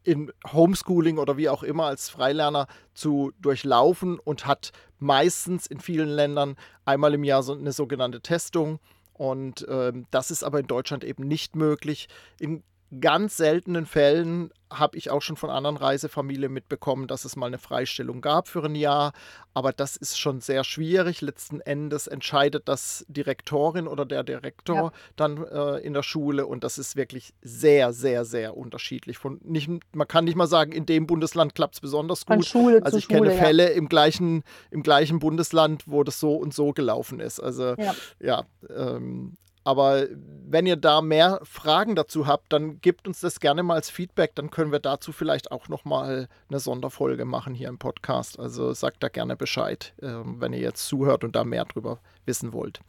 in 0.04 0.32
Homeschooling 0.54 1.18
oder 1.18 1.36
wie 1.36 1.50
auch 1.50 1.64
immer 1.64 1.86
als 1.86 2.10
Freilerner 2.10 2.68
zu 2.94 3.34
durchlaufen 3.42 4.20
und 4.20 4.46
hat 4.46 4.72
meistens 5.00 5.68
in 5.68 5.82
vielen 5.82 6.08
Ländern 6.08 6.56
einmal 6.86 7.14
im 7.14 7.26
Jahr 7.26 7.44
so 7.44 7.54
eine 7.54 7.74
sogenannte 7.74 8.22
Testung. 8.22 8.80
Und 9.14 9.68
äh, 9.68 9.92
das 10.12 10.32
ist 10.32 10.44
aber 10.44 10.60
in 10.60 10.68
Deutschland 10.68 11.04
eben 11.04 11.28
nicht 11.28 11.56
möglich. 11.56 12.08
In 12.40 12.64
ganz 13.02 13.38
seltenen 13.38 13.86
Fällen 13.86 14.52
habe 14.72 14.98
ich 14.98 15.10
auch 15.10 15.22
schon 15.22 15.38
von 15.38 15.50
anderen 15.50 15.78
Reisefamilien 15.78 16.52
mitbekommen, 16.52 17.08
dass 17.08 17.26
es 17.26 17.36
mal 17.36 17.46
eine 17.48 17.58
Freistellung 17.58 18.22
gab 18.22 18.48
für 18.48 18.64
ein 18.64 18.76
Jahr. 18.76 19.14
Aber 19.54 19.72
das 19.72 19.96
ist 19.96 20.20
schon 20.20 20.42
sehr 20.42 20.64
schwierig. 20.64 21.22
Letzten 21.22 21.62
Endes 21.62 22.08
entscheidet 22.08 22.68
das 22.68 23.06
Direktorin 23.08 23.88
oder 23.88 24.06
der 24.06 24.24
Direktor 24.24 24.76
ja. 24.76 24.92
dann 25.16 25.44
äh, 25.46 25.78
in 25.78 25.94
der 25.94 26.04
Schule. 26.04 26.46
Und 26.46 26.64
das 26.64 26.78
ist 26.78 26.96
wirklich 26.96 27.34
sehr, 27.42 27.94
sehr, 27.94 28.26
sehr 28.26 28.58
unterschiedlich. 28.58 29.18
Von 29.18 29.40
nicht, 29.44 29.70
man 29.94 30.08
kann 30.08 30.26
nicht 30.26 30.36
mal 30.36 30.48
sagen, 30.48 30.72
in 30.72 30.86
dem 30.86 31.08
Bundesland 31.08 31.56
klappt 31.56 31.76
es 31.76 31.82
besonders 31.82 32.26
gut. 32.26 32.36
Von 32.36 32.44
Schule 32.44 32.84
also 32.84 32.98
ich 32.98 33.08
kenne 33.08 33.32
Fälle 33.32 33.70
ja. 33.70 33.76
im, 33.76 33.88
gleichen, 33.88 34.44
im 34.70 34.84
gleichen 34.84 35.20
Bundesland, 35.20 35.84
wo 35.88 36.04
das 36.04 36.20
so 36.20 36.36
und 36.36 36.54
so 36.54 36.74
gelaufen 36.74 37.20
ist. 37.20 37.40
Also 37.40 37.76
ja, 37.78 37.96
ja 38.20 38.46
ähm, 38.70 39.38
aber 39.68 40.08
wenn 40.48 40.66
ihr 40.66 40.78
da 40.78 41.02
mehr 41.02 41.42
Fragen 41.44 41.98
dazu 41.98 42.26
habt, 42.26 42.54
dann 42.54 42.80
gebt 42.80 43.06
uns 43.06 43.20
das 43.20 43.42
gerne 43.42 43.64
mal 43.64 43.74
als 43.74 43.90
Feedback. 43.90 44.34
Dann 44.36 44.50
können 44.50 44.72
wir 44.72 44.80
dazu 44.80 45.12
vielleicht 45.12 45.52
auch 45.52 45.68
nochmal 45.68 46.30
eine 46.48 46.62
Sonderfolge 46.62 47.26
machen 47.26 47.54
hier 47.54 47.68
im 47.68 47.78
Podcast. 47.78 48.40
Also 48.40 48.72
sagt 48.72 49.04
da 49.04 49.10
gerne 49.10 49.36
Bescheid, 49.36 49.94
ähm, 50.02 50.40
wenn 50.40 50.54
ihr 50.54 50.62
jetzt 50.62 50.88
zuhört 50.88 51.26
und 51.26 51.36
da 51.36 51.44
mehr 51.44 51.66
drüber 51.66 52.00
wissen 52.26 52.54
wollt. 52.54 52.80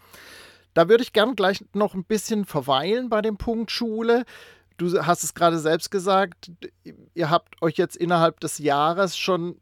Da 0.72 0.88
würde 0.88 1.02
ich 1.02 1.12
gerne 1.12 1.34
gleich 1.34 1.64
noch 1.72 1.94
ein 1.94 2.04
bisschen 2.04 2.44
verweilen 2.44 3.08
bei 3.08 3.22
dem 3.22 3.38
Punkt 3.38 3.72
Schule. 3.72 4.24
du 4.76 5.04
hast 5.04 5.24
es 5.24 5.34
gerade 5.34 5.58
selbst 5.58 5.90
gesagt, 5.90 6.52
ihr 7.12 7.28
habt 7.28 7.60
euch 7.60 7.76
jetzt 7.76 7.96
innerhalb 7.96 8.38
des 8.38 8.58
Jahres 8.58 9.18
schon, 9.18 9.56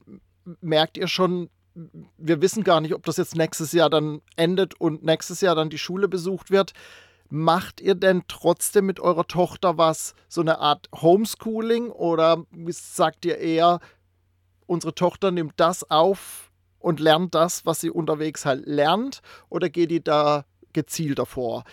merkt 0.60 0.98
ihr 0.98 1.08
schon, 1.08 1.48
wir 2.18 2.42
wissen 2.42 2.62
gar 2.62 2.82
nicht, 2.82 2.94
ob 2.94 3.04
das 3.06 3.16
jetzt 3.16 3.36
nächstes 3.36 3.72
Jahr 3.72 3.88
dann 3.88 4.20
endet 4.36 4.78
und 4.80 5.02
nächstes 5.02 5.40
Jahr 5.40 5.54
dann 5.54 5.70
die 5.70 5.78
Schule 5.78 6.08
besucht 6.08 6.50
wird. 6.50 6.74
Macht 7.28 7.80
ihr 7.80 7.94
denn 7.94 8.22
trotzdem 8.28 8.86
mit 8.86 9.00
eurer 9.00 9.26
Tochter 9.26 9.78
was, 9.78 10.14
so 10.28 10.40
eine 10.40 10.58
Art 10.58 10.88
Homeschooling 10.94 11.90
oder 11.90 12.44
sagt 12.68 13.24
ihr 13.24 13.38
eher, 13.38 13.80
unsere 14.66 14.94
Tochter 14.94 15.30
nimmt 15.30 15.54
das 15.56 15.90
auf 15.90 16.50
und 16.78 17.00
lernt 17.00 17.34
das, 17.34 17.66
was 17.66 17.80
sie 17.80 17.90
unterwegs 17.90 18.46
halt 18.46 18.66
lernt 18.66 19.20
oder 19.48 19.68
geht 19.68 19.90
die 19.90 20.02
da 20.02 20.44
gezielter 20.72 21.26
vor? 21.26 21.64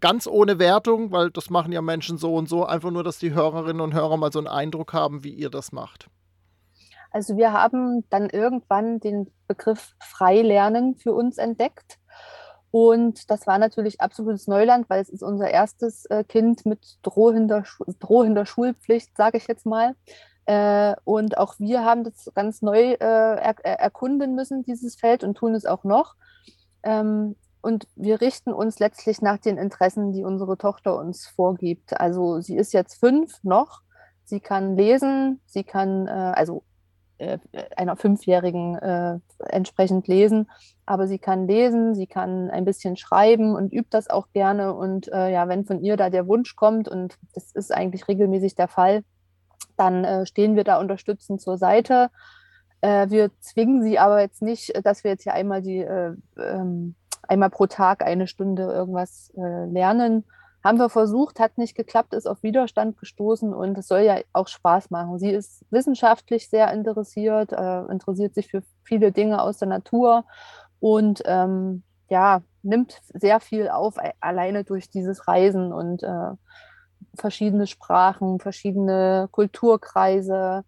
Ganz 0.00 0.26
ohne 0.26 0.58
Wertung, 0.58 1.10
weil 1.10 1.30
das 1.30 1.50
machen 1.50 1.72
ja 1.72 1.82
Menschen 1.82 2.18
so 2.18 2.34
und 2.34 2.48
so, 2.48 2.64
einfach 2.64 2.90
nur, 2.90 3.02
dass 3.02 3.18
die 3.18 3.34
Hörerinnen 3.34 3.80
und 3.80 3.94
Hörer 3.94 4.16
mal 4.16 4.30
so 4.30 4.38
einen 4.38 4.46
Eindruck 4.46 4.92
haben, 4.92 5.24
wie 5.24 5.32
ihr 5.32 5.50
das 5.50 5.72
macht. 5.72 6.08
Also 7.10 7.36
wir 7.36 7.52
haben 7.52 8.04
dann 8.10 8.28
irgendwann 8.28 9.00
den 9.00 9.30
Begriff 9.46 9.94
Freilernen 10.00 10.94
für 10.96 11.12
uns 11.12 11.38
entdeckt. 11.38 11.98
Und 12.70 13.30
das 13.30 13.46
war 13.46 13.58
natürlich 13.58 14.00
absolutes 14.00 14.46
Neuland, 14.46 14.90
weil 14.90 15.00
es 15.00 15.08
ist 15.08 15.22
unser 15.22 15.48
erstes 15.50 16.04
äh, 16.06 16.22
Kind 16.24 16.66
mit 16.66 16.98
drohender, 17.02 17.64
drohender 17.98 18.44
Schulpflicht, 18.44 19.16
sage 19.16 19.38
ich 19.38 19.48
jetzt 19.48 19.64
mal. 19.64 19.94
Äh, 20.44 20.94
und 21.04 21.38
auch 21.38 21.54
wir 21.58 21.84
haben 21.84 22.04
das 22.04 22.30
ganz 22.34 22.62
neu 22.62 22.92
äh, 22.92 22.96
er 23.00 23.64
erkunden 23.64 24.34
müssen, 24.34 24.64
dieses 24.64 24.96
Feld, 24.96 25.24
und 25.24 25.36
tun 25.36 25.54
es 25.54 25.64
auch 25.64 25.84
noch. 25.84 26.14
Ähm, 26.82 27.36
und 27.60 27.86
wir 27.96 28.20
richten 28.20 28.52
uns 28.52 28.78
letztlich 28.78 29.22
nach 29.22 29.38
den 29.38 29.58
Interessen, 29.58 30.12
die 30.12 30.24
unsere 30.24 30.56
Tochter 30.58 30.96
uns 30.96 31.26
vorgibt. 31.26 31.98
Also 31.98 32.40
sie 32.40 32.56
ist 32.56 32.72
jetzt 32.72 33.00
fünf 33.00 33.42
noch. 33.42 33.80
Sie 34.24 34.40
kann 34.40 34.76
lesen, 34.76 35.40
sie 35.46 35.64
kann, 35.64 36.06
also 36.06 36.62
einer 37.76 37.96
Fünfjährigen 37.96 38.76
äh, 38.76 39.18
entsprechend 39.48 40.08
lesen. 40.08 40.48
Aber 40.86 41.06
sie 41.06 41.18
kann 41.18 41.46
lesen, 41.46 41.94
sie 41.94 42.06
kann 42.06 42.50
ein 42.50 42.64
bisschen 42.64 42.96
schreiben 42.96 43.54
und 43.54 43.72
übt 43.72 43.88
das 43.90 44.08
auch 44.08 44.28
gerne. 44.32 44.74
Und 44.74 45.08
äh, 45.12 45.32
ja, 45.32 45.48
wenn 45.48 45.64
von 45.64 45.80
ihr 45.80 45.96
da 45.96 46.10
der 46.10 46.26
Wunsch 46.26 46.56
kommt, 46.56 46.88
und 46.88 47.18
das 47.34 47.52
ist 47.52 47.74
eigentlich 47.74 48.08
regelmäßig 48.08 48.54
der 48.54 48.68
Fall, 48.68 49.04
dann 49.76 50.04
äh, 50.04 50.26
stehen 50.26 50.56
wir 50.56 50.64
da 50.64 50.78
unterstützend 50.80 51.40
zur 51.40 51.58
Seite. 51.58 52.10
Äh, 52.80 53.10
wir 53.10 53.30
zwingen 53.40 53.82
sie 53.82 53.98
aber 53.98 54.20
jetzt 54.20 54.42
nicht, 54.42 54.72
dass 54.84 55.04
wir 55.04 55.10
jetzt 55.10 55.24
hier 55.24 55.34
einmal 55.34 55.62
die 55.62 55.80
äh, 55.80 56.14
ähm, 56.38 56.94
einmal 57.26 57.50
pro 57.50 57.66
Tag 57.66 58.02
eine 58.02 58.26
Stunde 58.26 58.62
irgendwas 58.62 59.30
lernen, 59.34 60.24
haben 60.64 60.78
wir 60.78 60.88
versucht, 60.88 61.38
hat 61.40 61.56
nicht 61.56 61.76
geklappt, 61.76 62.14
ist 62.14 62.26
auf 62.26 62.42
Widerstand 62.42 62.98
gestoßen 62.98 63.54
und 63.54 63.78
es 63.78 63.88
soll 63.88 64.00
ja 64.00 64.18
auch 64.32 64.48
Spaß 64.48 64.90
machen. 64.90 65.18
Sie 65.18 65.30
ist 65.30 65.64
wissenschaftlich 65.70 66.48
sehr 66.48 66.72
interessiert, 66.72 67.52
äh, 67.52 67.82
interessiert 67.86 68.34
sich 68.34 68.48
für 68.48 68.62
viele 68.82 69.12
Dinge 69.12 69.40
aus 69.40 69.58
der 69.58 69.68
Natur 69.68 70.24
und 70.80 71.22
ähm, 71.26 71.82
ja, 72.10 72.42
nimmt 72.62 73.00
sehr 73.14 73.40
viel 73.40 73.68
auf, 73.68 73.96
alleine 74.20 74.64
durch 74.64 74.90
dieses 74.90 75.28
Reisen 75.28 75.72
und 75.72 76.02
äh, 76.02 76.32
verschiedene 77.16 77.66
Sprachen, 77.66 78.40
verschiedene 78.40 79.28
Kulturkreise, 79.30 80.64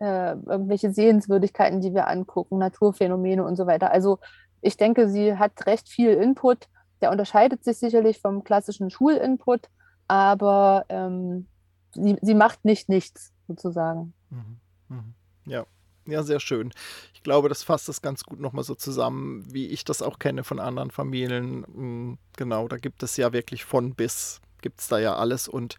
äh, 0.00 0.32
irgendwelche 0.32 0.92
Sehenswürdigkeiten, 0.92 1.80
die 1.80 1.94
wir 1.94 2.08
angucken, 2.08 2.58
Naturphänomene 2.58 3.44
und 3.44 3.56
so 3.56 3.66
weiter. 3.66 3.90
Also 3.90 4.18
ich 4.60 4.76
denke, 4.76 5.08
sie 5.08 5.36
hat 5.36 5.66
recht 5.66 5.88
viel 5.88 6.12
Input 6.14 6.68
der 7.00 7.10
unterscheidet 7.10 7.64
sich 7.64 7.78
sicherlich 7.78 8.20
vom 8.20 8.44
klassischen 8.44 8.90
Schulinput, 8.90 9.68
aber 10.06 10.84
ähm, 10.88 11.46
sie, 11.94 12.16
sie 12.20 12.34
macht 12.34 12.64
nicht 12.64 12.88
nichts 12.88 13.32
sozusagen. 13.46 14.14
Mhm. 14.30 14.60
Mhm. 14.88 15.14
Ja. 15.46 15.66
Ja, 16.06 16.22
sehr 16.22 16.40
schön. 16.40 16.72
Ich 17.12 17.22
glaube, 17.22 17.50
das 17.50 17.62
fasst 17.62 17.86
das 17.86 18.00
ganz 18.00 18.24
gut 18.24 18.40
nochmal 18.40 18.64
so 18.64 18.74
zusammen, 18.74 19.44
wie 19.52 19.66
ich 19.66 19.84
das 19.84 20.00
auch 20.00 20.18
kenne 20.18 20.42
von 20.42 20.58
anderen 20.58 20.90
Familien. 20.90 21.66
Mm, 21.68 22.18
genau, 22.34 22.66
da 22.66 22.78
gibt 22.78 23.02
es 23.02 23.18
ja 23.18 23.34
wirklich 23.34 23.66
von 23.66 23.94
bis, 23.94 24.40
gibt 24.62 24.80
es 24.80 24.88
da 24.88 24.98
ja 24.98 25.16
alles. 25.16 25.48
Und 25.48 25.76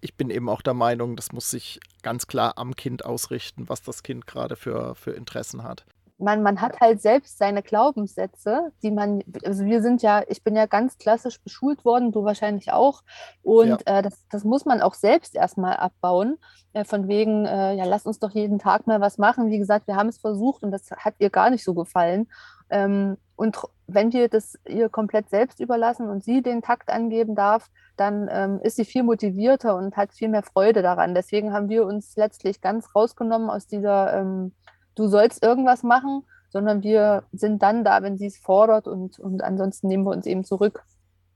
ich 0.00 0.14
bin 0.14 0.30
eben 0.30 0.48
auch 0.48 0.62
der 0.62 0.74
Meinung, 0.74 1.16
das 1.16 1.32
muss 1.32 1.50
sich 1.50 1.80
ganz 2.02 2.28
klar 2.28 2.56
am 2.56 2.76
Kind 2.76 3.04
ausrichten, 3.04 3.68
was 3.68 3.82
das 3.82 4.04
Kind 4.04 4.28
gerade 4.28 4.54
für, 4.54 4.94
für 4.94 5.10
Interessen 5.10 5.64
hat 5.64 5.84
man, 6.22 6.42
man 6.42 6.60
hat 6.60 6.80
halt 6.80 7.02
selbst 7.02 7.38
seine 7.38 7.62
Glaubenssätze, 7.62 8.72
die 8.82 8.90
man, 8.90 9.22
also 9.44 9.64
wir 9.64 9.82
sind 9.82 10.02
ja, 10.02 10.22
ich 10.28 10.44
bin 10.44 10.54
ja 10.54 10.66
ganz 10.66 10.96
klassisch 10.96 11.40
beschult 11.42 11.84
worden, 11.84 12.12
du 12.12 12.24
wahrscheinlich 12.24 12.72
auch. 12.72 13.02
Und 13.42 13.82
ja. 13.86 13.98
äh, 13.98 14.02
das, 14.02 14.26
das 14.30 14.44
muss 14.44 14.64
man 14.64 14.80
auch 14.80 14.94
selbst 14.94 15.34
erstmal 15.34 15.76
abbauen. 15.76 16.38
Äh, 16.72 16.84
von 16.84 17.08
wegen, 17.08 17.44
äh, 17.44 17.74
ja, 17.74 17.84
lass 17.84 18.06
uns 18.06 18.18
doch 18.18 18.30
jeden 18.30 18.58
Tag 18.58 18.86
mal 18.86 19.00
was 19.00 19.18
machen. 19.18 19.50
Wie 19.50 19.58
gesagt, 19.58 19.86
wir 19.88 19.96
haben 19.96 20.08
es 20.08 20.18
versucht 20.18 20.62
und 20.62 20.70
das 20.70 20.90
hat 20.90 21.14
ihr 21.18 21.28
gar 21.28 21.50
nicht 21.50 21.64
so 21.64 21.74
gefallen. 21.74 22.28
Ähm, 22.70 23.16
und 23.34 23.58
wenn 23.88 24.12
wir 24.12 24.28
das 24.28 24.56
ihr 24.66 24.88
komplett 24.88 25.28
selbst 25.28 25.58
überlassen 25.60 26.08
und 26.08 26.22
sie 26.22 26.40
den 26.40 26.62
Takt 26.62 26.88
angeben 26.88 27.34
darf, 27.34 27.68
dann 27.96 28.28
ähm, 28.30 28.60
ist 28.62 28.76
sie 28.76 28.84
viel 28.84 29.02
motivierter 29.02 29.76
und 29.76 29.96
hat 29.96 30.12
viel 30.12 30.28
mehr 30.28 30.44
Freude 30.44 30.82
daran. 30.82 31.14
Deswegen 31.14 31.52
haben 31.52 31.68
wir 31.68 31.84
uns 31.84 32.16
letztlich 32.16 32.60
ganz 32.60 32.94
rausgenommen 32.94 33.50
aus 33.50 33.66
dieser 33.66 34.18
ähm, 34.18 34.52
du 34.94 35.08
sollst 35.08 35.42
irgendwas 35.42 35.82
machen, 35.82 36.24
sondern 36.50 36.82
wir 36.82 37.24
sind 37.32 37.62
dann 37.62 37.84
da, 37.84 38.02
wenn 38.02 38.18
sie 38.18 38.26
es 38.26 38.38
fordert 38.38 38.86
und, 38.86 39.18
und 39.18 39.42
ansonsten 39.42 39.88
nehmen 39.88 40.04
wir 40.04 40.10
uns 40.10 40.26
eben 40.26 40.44
zurück. 40.44 40.84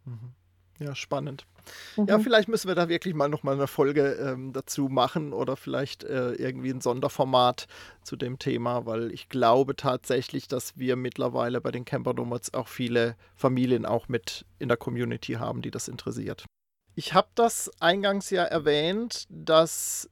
Mhm. 0.05 0.35
Ja, 0.79 0.95
spannend. 0.95 1.47
Mhm. 1.97 2.07
Ja, 2.07 2.19
vielleicht 2.19 2.49
müssen 2.49 2.69
wir 2.69 2.75
da 2.75 2.89
wirklich 2.89 3.15
mal 3.15 3.29
nochmal 3.29 3.55
eine 3.55 3.67
Folge 3.67 4.13
ähm, 4.13 4.53
dazu 4.53 4.89
machen 4.89 5.33
oder 5.33 5.57
vielleicht 5.57 6.05
äh, 6.05 6.33
irgendwie 6.33 6.71
ein 6.71 6.81
Sonderformat 6.81 7.67
zu 8.03 8.17
dem 8.17 8.39
Thema, 8.39 8.87
weil 8.87 9.11
ich 9.13 9.29
glaube 9.29 9.75
tatsächlich, 9.75 10.49
dass 10.49 10.77
wir 10.79 10.97
mittlerweile 10.97 11.61
bei 11.61 11.71
den 11.71 11.85
Camper 11.85 12.15
Nomads 12.15 12.55
auch 12.55 12.69
viele 12.69 13.17
Familien 13.35 13.87
auch 13.87 14.09
mit 14.09 14.45
in 14.59 14.69
der 14.69 14.77
Community 14.77 15.35
haben, 15.35 15.63
die 15.63 15.71
das 15.71 15.89
interessiert. 15.89 16.45
Ich 16.95 17.15
habe 17.15 17.29
das 17.35 17.71
eingangs 17.81 18.31
ja 18.31 18.45
erwähnt, 18.45 19.27
dass 19.29 20.09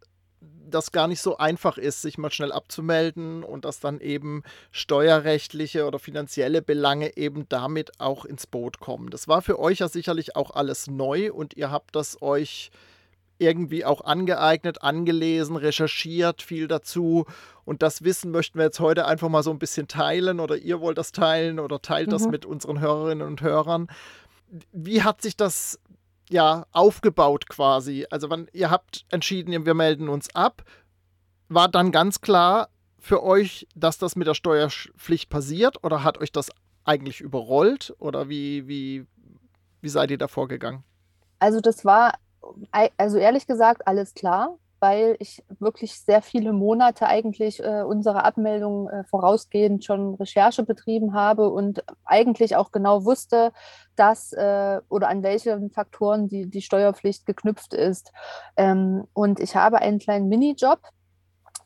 das 0.69 0.93
gar 0.93 1.07
nicht 1.07 1.21
so 1.21 1.37
einfach 1.37 1.79
ist, 1.79 2.03
sich 2.03 2.19
mal 2.19 2.31
schnell 2.31 2.53
abzumelden 2.53 3.45
und 3.45 3.65
dass 3.65 3.81
dann 3.81 4.01
eben 4.01 4.43
steuerrechtliche 4.73 5.87
oder 5.87 5.99
finanzielle 5.99 6.63
Belange 6.63 7.17
eben 7.17 7.49
damit 7.49 8.01
auch 8.01 8.25
ins 8.25 8.47
Boot 8.47 8.81
kommen. 8.81 9.11
Das 9.11 9.29
war 9.29 9.43
für 9.43 9.59
euch 9.59 9.79
ja 9.79 9.89
sicherlich 9.89 10.37
auch 10.37 10.51
alles 10.51 10.89
neu 10.89 11.33
und 11.33 11.55
ihr 11.55 11.71
habt 11.71 11.95
das 11.95 12.21
euch 12.23 12.71
irgendwie 13.39 13.85
auch 13.85 14.03
angeeignet, 14.03 14.83
angelesen, 14.83 15.57
recherchiert, 15.57 16.43
viel 16.43 16.69
dazu. 16.69 17.27
Und 17.65 17.83
das 17.83 18.05
Wissen 18.05 18.31
möchten 18.31 18.59
wir 18.59 18.67
jetzt 18.67 18.81
heute 18.81 19.07
einfach 19.07 19.29
mal 19.29 19.43
so 19.43 19.51
ein 19.51 19.59
bisschen 19.59 19.89
teilen 19.89 20.41
oder 20.41 20.57
ihr 20.57 20.81
wollt 20.81 20.99
das 20.99 21.13
teilen 21.13 21.59
oder 21.59 21.81
teilt 21.83 22.09
mhm. 22.09 22.13
das 22.13 22.29
mit 22.29 22.47
unseren 22.47 22.81
Hörerinnen 22.81 23.27
und 23.27 23.43
Hörern. 23.43 23.89
Wie 24.73 25.03
hat 25.03 25.21
sich 25.21 25.37
das 25.37 25.81
ja 26.31 26.67
aufgebaut 26.73 27.49
quasi. 27.49 28.07
Also 28.11 28.31
wann 28.31 28.49
ihr 28.53 28.71
habt 28.71 29.05
entschieden, 29.11 29.67
wir 29.67 29.75
melden 29.75 30.09
uns 30.09 30.35
ab, 30.35 30.63
war 31.49 31.69
dann 31.69 31.93
ganz 31.93 32.21
klar 32.21 32.69
für 32.99 33.23
euch, 33.23 33.67
dass 33.75 33.99
das 33.99 34.17
mit 34.17 34.27
der 34.27 34.35
Steuerpflicht 34.35 35.29
passiert 35.29 35.85
oder 35.85 36.03
hat 36.05 36.19
euch 36.19 36.33
das 36.33 36.51
eigentlich 36.85 37.21
überrollt 37.21 37.95
oder 37.99 38.29
wie, 38.29 38.67
wie, 38.67 39.07
wie 39.81 39.89
seid 39.89 40.11
ihr 40.11 40.19
da 40.19 40.29
vorgegangen? 40.29 40.85
Also 41.39 41.61
das 41.61 41.85
war, 41.85 42.15
also 42.97 43.19
ehrlich 43.19 43.47
gesagt, 43.47 43.87
alles 43.87 44.15
klar 44.15 44.59
weil 44.85 45.17
ich 45.19 45.43
wirklich 45.61 45.99
sehr 45.99 46.21
viele 46.21 46.53
Monate 46.53 47.07
eigentlich 47.07 47.59
äh, 47.65 47.85
unsere 47.85 48.23
Abmeldung 48.23 48.91
äh, 48.91 49.03
vorausgehend 49.05 49.83
schon 49.83 50.15
Recherche 50.17 50.63
betrieben 50.63 51.15
habe 51.15 51.49
und 51.49 51.83
eigentlich 52.05 52.55
auch 52.55 52.71
genau 52.71 53.07
wusste, 53.07 53.53
dass 53.97 54.35
äh, 54.35 54.83
oder 54.91 55.09
an 55.09 55.23
welchen 55.23 55.71
Faktoren 55.71 56.29
die, 56.29 56.51
die 56.51 56.61
Steuerpflicht 56.61 57.25
geknüpft 57.25 57.73
ist. 57.73 58.13
Ähm, 58.59 59.05
und 59.15 59.41
ich 59.41 59.57
habe 59.57 59.79
einen 59.79 60.01
kleinen 60.01 60.29
Minijob, 60.29 60.81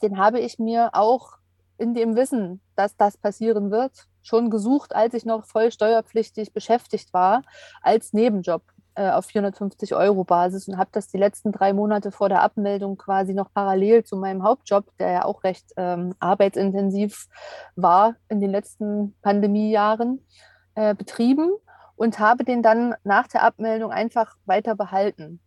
den 0.00 0.16
habe 0.16 0.38
ich 0.38 0.60
mir 0.60 0.90
auch 0.92 1.38
in 1.76 1.94
dem 1.94 2.14
Wissen, 2.14 2.60
dass 2.76 2.96
das 2.96 3.16
passieren 3.16 3.72
wird, 3.72 4.06
schon 4.22 4.48
gesucht, 4.48 4.94
als 4.94 5.12
ich 5.14 5.24
noch 5.24 5.44
voll 5.44 5.72
steuerpflichtig 5.72 6.52
beschäftigt 6.52 7.12
war, 7.12 7.42
als 7.82 8.12
Nebenjob 8.12 8.62
äh, 8.98 9.10
auf 9.10 9.26
450 9.26 9.94
Euro 9.94 10.24
Basis 10.24 10.66
und 10.66 10.76
habe 10.76 10.90
das 10.92 11.06
die 11.08 11.18
letzten 11.18 11.52
drei 11.52 11.72
Monate 11.72 12.10
vor 12.10 12.28
der 12.28 12.42
Abmeldung 12.42 12.98
quasi 12.98 13.32
noch 13.32 13.52
parallel 13.52 14.02
zu 14.02 14.16
meinem 14.16 14.42
Hauptjob, 14.42 14.84
der 14.98 15.10
ja 15.12 15.24
auch 15.24 15.44
recht 15.44 15.72
ähm, 15.76 16.14
arbeitsintensiv 16.18 17.28
war 17.76 18.16
in 18.28 18.40
den 18.40 18.50
letzten 18.50 19.14
Pandemiejahren, 19.22 20.26
äh, 20.74 20.94
betrieben 20.94 21.52
und 21.94 22.18
habe 22.18 22.42
den 22.42 22.62
dann 22.62 22.94
nach 23.04 23.28
der 23.28 23.44
Abmeldung 23.44 23.92
einfach 23.92 24.36
weiter 24.46 24.74
behalten 24.74 25.40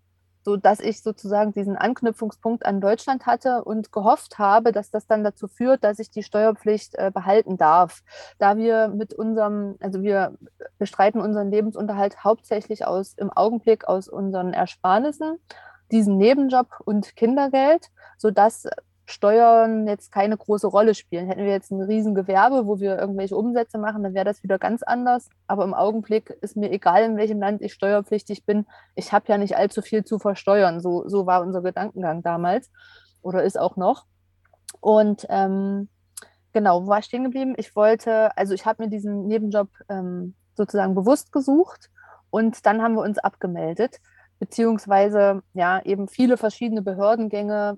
so 0.43 0.57
dass 0.57 0.79
ich 0.79 1.01
sozusagen 1.01 1.53
diesen 1.53 1.75
Anknüpfungspunkt 1.77 2.65
an 2.65 2.81
Deutschland 2.81 3.25
hatte 3.25 3.63
und 3.63 3.91
gehofft 3.91 4.39
habe, 4.39 4.71
dass 4.71 4.89
das 4.89 5.07
dann 5.07 5.24
dazu 5.24 5.48
führt, 5.48 5.83
dass 5.83 6.00
ich 6.00 6.10
die 6.10 6.24
Steuerpflicht 6.24 6.95
äh, 6.95 7.12
behalten 7.13 7.57
darf. 7.57 8.03
Da 8.39 8.57
wir 8.57 8.88
mit 8.88 9.13
unserem, 9.13 9.75
also 9.79 10.01
wir 10.01 10.38
bestreiten 10.77 11.21
unseren 11.21 11.51
Lebensunterhalt 11.51 12.24
hauptsächlich 12.24 12.86
aus 12.86 13.13
im 13.13 13.29
Augenblick 13.31 13.86
aus 13.86 14.07
unseren 14.07 14.53
Ersparnissen. 14.53 15.39
diesen 15.91 16.17
Nebenjob 16.17 16.67
und 16.86 17.15
Kindergeld, 17.17 17.89
sodass 18.17 18.65
Steuern 19.11 19.87
jetzt 19.87 20.11
keine 20.11 20.37
große 20.37 20.67
Rolle 20.67 20.95
spielen. 20.95 21.27
Hätten 21.27 21.43
wir 21.43 21.51
jetzt 21.51 21.71
ein 21.71 21.81
Riesengewerbe, 21.81 22.65
wo 22.65 22.79
wir 22.79 22.97
irgendwelche 22.97 23.35
Umsätze 23.35 23.77
machen, 23.77 24.03
dann 24.03 24.13
wäre 24.13 24.25
das 24.25 24.43
wieder 24.43 24.57
ganz 24.57 24.83
anders. 24.83 25.29
Aber 25.47 25.63
im 25.63 25.73
Augenblick 25.73 26.29
ist 26.41 26.57
mir 26.57 26.71
egal, 26.71 27.03
in 27.03 27.17
welchem 27.17 27.39
Land 27.39 27.61
ich 27.61 27.73
steuerpflichtig 27.73 28.45
bin. 28.45 28.65
Ich 28.95 29.13
habe 29.13 29.25
ja 29.27 29.37
nicht 29.37 29.57
allzu 29.57 29.81
viel 29.81 30.03
zu 30.03 30.19
versteuern. 30.19 30.79
So, 30.79 31.07
so 31.07 31.25
war 31.25 31.41
unser 31.41 31.61
Gedankengang 31.61 32.23
damals 32.23 32.71
oder 33.21 33.43
ist 33.43 33.59
auch 33.59 33.75
noch. 33.77 34.05
Und 34.79 35.27
ähm, 35.29 35.89
genau, 36.53 36.83
wo 36.83 36.87
war 36.87 36.99
ich 36.99 37.05
stehen 37.05 37.23
geblieben? 37.23 37.53
Ich 37.57 37.75
wollte, 37.75 38.35
also 38.37 38.53
ich 38.53 38.65
habe 38.65 38.83
mir 38.83 38.89
diesen 38.89 39.27
Nebenjob 39.27 39.69
ähm, 39.89 40.35
sozusagen 40.55 40.95
bewusst 40.95 41.31
gesucht 41.31 41.89
und 42.29 42.65
dann 42.65 42.81
haben 42.81 42.95
wir 42.95 43.01
uns 43.01 43.17
abgemeldet, 43.19 43.99
beziehungsweise 44.39 45.43
ja 45.53 45.81
eben 45.83 46.07
viele 46.07 46.37
verschiedene 46.37 46.81
Behördengänge 46.81 47.77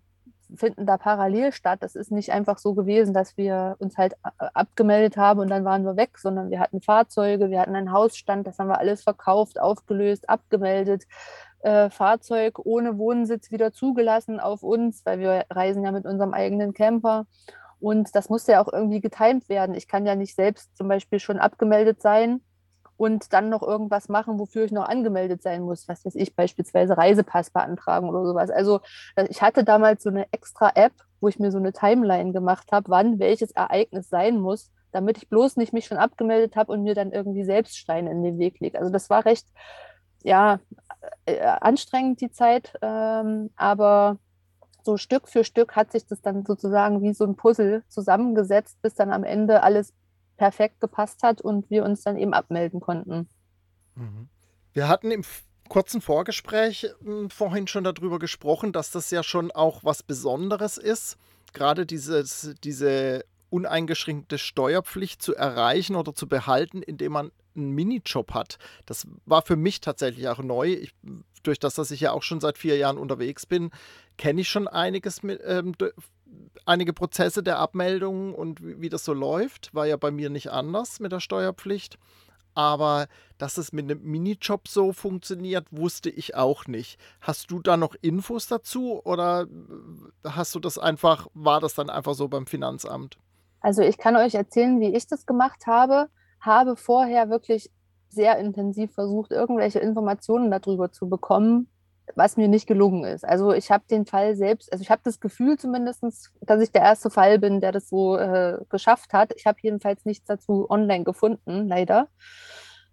finden 0.55 0.85
da 0.85 0.97
parallel 0.97 1.51
statt. 1.51 1.79
Das 1.81 1.95
ist 1.95 2.11
nicht 2.11 2.31
einfach 2.31 2.57
so 2.57 2.73
gewesen, 2.73 3.13
dass 3.13 3.37
wir 3.37 3.75
uns 3.79 3.97
halt 3.97 4.15
abgemeldet 4.37 5.17
haben 5.17 5.39
und 5.39 5.49
dann 5.49 5.65
waren 5.65 5.85
wir 5.85 5.95
weg, 5.95 6.17
sondern 6.17 6.49
wir 6.49 6.59
hatten 6.59 6.81
Fahrzeuge, 6.81 7.49
wir 7.49 7.59
hatten 7.59 7.75
einen 7.75 7.91
Hausstand, 7.91 8.47
das 8.47 8.59
haben 8.59 8.67
wir 8.67 8.79
alles 8.79 9.03
verkauft, 9.03 9.59
aufgelöst, 9.59 10.29
abgemeldet. 10.29 11.03
Äh, 11.61 11.89
Fahrzeug 11.89 12.59
ohne 12.65 12.97
Wohnsitz 12.97 13.51
wieder 13.51 13.71
zugelassen 13.71 14.39
auf 14.39 14.63
uns, 14.63 15.05
weil 15.05 15.19
wir 15.19 15.45
reisen 15.49 15.83
ja 15.83 15.91
mit 15.91 16.05
unserem 16.05 16.33
eigenen 16.33 16.73
Camper. 16.73 17.25
Und 17.79 18.15
das 18.15 18.29
musste 18.29 18.53
ja 18.53 18.61
auch 18.63 18.71
irgendwie 18.71 19.01
getimt 19.01 19.49
werden. 19.49 19.75
Ich 19.75 19.87
kann 19.87 20.05
ja 20.05 20.15
nicht 20.15 20.35
selbst 20.35 20.75
zum 20.75 20.87
Beispiel 20.87 21.19
schon 21.19 21.39
abgemeldet 21.39 22.01
sein 22.01 22.41
und 22.97 23.33
dann 23.33 23.49
noch 23.49 23.63
irgendwas 23.63 24.09
machen, 24.09 24.39
wofür 24.39 24.65
ich 24.65 24.71
noch 24.71 24.87
angemeldet 24.87 25.41
sein 25.41 25.63
muss. 25.63 25.87
Was 25.87 26.05
weiß 26.05 26.15
ich, 26.15 26.35
beispielsweise 26.35 26.97
Reisepass 26.97 27.49
beantragen 27.49 28.09
oder 28.09 28.25
sowas. 28.25 28.49
Also 28.49 28.81
äh, 29.15 29.27
ich 29.29 29.41
hatte 29.41 29.63
damals 29.63 30.03
so 30.03 30.09
eine 30.09 30.27
extra 30.31 30.71
App, 30.75 30.93
wo 31.19 31.27
ich 31.27 31.39
mir 31.39 31.51
so 31.51 31.57
eine 31.57 31.73
Timeline 31.73 32.31
gemacht 32.31 32.71
habe, 32.71 32.89
wann 32.89 33.19
welches 33.19 33.51
Ereignis 33.51 34.09
sein 34.09 34.39
muss, 34.39 34.71
damit 34.91 35.17
ich 35.17 35.29
bloß 35.29 35.57
nicht 35.57 35.73
mich 35.73 35.85
schon 35.85 35.97
abgemeldet 35.97 36.55
habe 36.55 36.71
und 36.71 36.83
mir 36.83 36.95
dann 36.95 37.11
irgendwie 37.11 37.43
selbst 37.43 37.77
Steine 37.77 38.11
in 38.11 38.23
den 38.23 38.37
Weg 38.37 38.59
lege. 38.59 38.79
Also 38.79 38.91
das 38.91 39.09
war 39.09 39.25
recht, 39.25 39.47
ja, 40.23 40.59
äh, 41.25 41.39
anstrengend 41.41 42.21
die 42.21 42.31
Zeit, 42.31 42.73
ähm, 42.81 43.49
aber 43.55 44.17
so 44.83 44.97
Stück 44.97 45.27
für 45.27 45.43
Stück 45.43 45.75
hat 45.75 45.91
sich 45.91 46.05
das 46.05 46.21
dann 46.21 46.45
sozusagen 46.45 47.01
wie 47.01 47.13
so 47.13 47.25
ein 47.25 47.35
Puzzle 47.35 47.83
zusammengesetzt, 47.87 48.81
bis 48.81 48.93
dann 48.93 49.11
am 49.11 49.23
Ende 49.23 49.63
alles 49.63 49.93
perfekt 50.37 50.79
gepasst 50.81 51.23
hat 51.23 51.41
und 51.41 51.69
wir 51.69 51.83
uns 51.83 52.03
dann 52.03 52.17
eben 52.17 52.33
abmelden 52.33 52.79
konnten. 52.79 53.27
Mhm. 53.95 54.29
Wir 54.73 54.87
hatten 54.87 55.11
im 55.11 55.23
kurzen 55.69 56.01
Vorgespräch 56.01 56.87
hm, 57.03 57.29
vorhin 57.29 57.67
schon 57.67 57.83
darüber 57.83 58.19
gesprochen, 58.19 58.73
dass 58.73 58.91
das 58.91 59.11
ja 59.11 59.23
schon 59.23 59.51
auch 59.51 59.83
was 59.83 60.03
Besonderes 60.03 60.77
ist, 60.77 61.17
gerade 61.53 61.85
dieses, 61.85 62.55
diese 62.63 63.23
uneingeschränkte 63.49 64.37
Steuerpflicht 64.37 65.21
zu 65.21 65.35
erreichen 65.35 65.95
oder 65.95 66.15
zu 66.15 66.27
behalten, 66.27 66.81
indem 66.81 67.11
man 67.11 67.31
einen 67.55 67.71
Minijob 67.71 68.33
hat. 68.33 68.57
Das 68.87 69.07
war 69.25 69.43
für 69.43 69.55
mich 69.55 69.79
tatsächlich 69.79 70.27
auch 70.27 70.39
neu. 70.39 70.73
Ich, 70.73 70.93
durch 71.43 71.59
das, 71.59 71.75
dass 71.75 71.91
ich 71.91 72.01
ja 72.01 72.11
auch 72.13 72.23
schon 72.23 72.39
seit 72.39 72.57
vier 72.57 72.77
Jahren 72.77 72.97
unterwegs 72.97 73.45
bin, 73.45 73.69
kenne 74.17 74.41
ich 74.41 74.49
schon 74.49 74.67
einiges 74.67 75.21
mit, 75.21 75.39
ähm, 75.45 75.73
einige 76.65 76.93
Prozesse 76.93 77.43
der 77.43 77.59
Abmeldung 77.59 78.33
und 78.33 78.63
wie, 78.63 78.81
wie 78.81 78.89
das 78.89 79.05
so 79.05 79.13
läuft. 79.13 79.73
War 79.73 79.85
ja 79.85 79.97
bei 79.97 80.11
mir 80.11 80.29
nicht 80.29 80.51
anders 80.51 80.99
mit 80.99 81.11
der 81.11 81.19
Steuerpflicht. 81.19 81.97
Aber 82.55 83.07
dass 83.37 83.57
es 83.57 83.73
mit 83.73 83.89
einem 83.89 84.03
Minijob 84.03 84.67
so 84.67 84.93
funktioniert, 84.93 85.65
wusste 85.71 86.09
ich 86.09 86.35
auch 86.35 86.67
nicht. 86.67 86.99
Hast 87.19 87.49
du 87.49 87.59
da 87.59 87.77
noch 87.77 87.95
Infos 88.01 88.47
dazu 88.47 89.01
oder 89.03 89.47
hast 90.23 90.53
du 90.53 90.59
das 90.59 90.77
einfach, 90.77 91.27
war 91.33 91.59
das 91.59 91.73
dann 91.73 91.89
einfach 91.89 92.13
so 92.13 92.27
beim 92.27 92.45
Finanzamt? 92.45 93.17
Also 93.59 93.81
ich 93.81 93.97
kann 93.97 94.15
euch 94.15 94.35
erzählen, 94.35 94.79
wie 94.79 94.95
ich 94.95 95.07
das 95.07 95.25
gemacht 95.25 95.65
habe. 95.65 96.09
Habe 96.39 96.75
vorher 96.75 97.29
wirklich 97.29 97.71
sehr 98.09 98.37
intensiv 98.37 98.93
versucht, 98.93 99.31
irgendwelche 99.31 99.79
Informationen 99.79 100.51
darüber 100.51 100.91
zu 100.91 101.09
bekommen, 101.09 101.67
was 102.15 102.37
mir 102.37 102.47
nicht 102.47 102.67
gelungen 102.67 103.05
ist. 103.05 103.25
Also 103.25 103.53
ich 103.53 103.71
habe 103.71 103.85
den 103.89 104.05
Fall 104.05 104.35
selbst, 104.35 104.71
also 104.71 104.81
ich 104.81 104.91
habe 104.91 105.01
das 105.03 105.19
Gefühl 105.19 105.57
zumindest, 105.57 106.03
dass 106.41 106.61
ich 106.61 106.71
der 106.71 106.81
erste 106.81 107.09
Fall 107.09 107.39
bin, 107.39 107.61
der 107.61 107.71
das 107.71 107.89
so 107.89 108.17
äh, 108.17 108.59
geschafft 108.69 109.13
hat. 109.13 109.33
Ich 109.35 109.45
habe 109.45 109.57
jedenfalls 109.61 110.05
nichts 110.05 110.25
dazu 110.25 110.69
online 110.69 111.03
gefunden, 111.03 111.67
leider. 111.67 112.07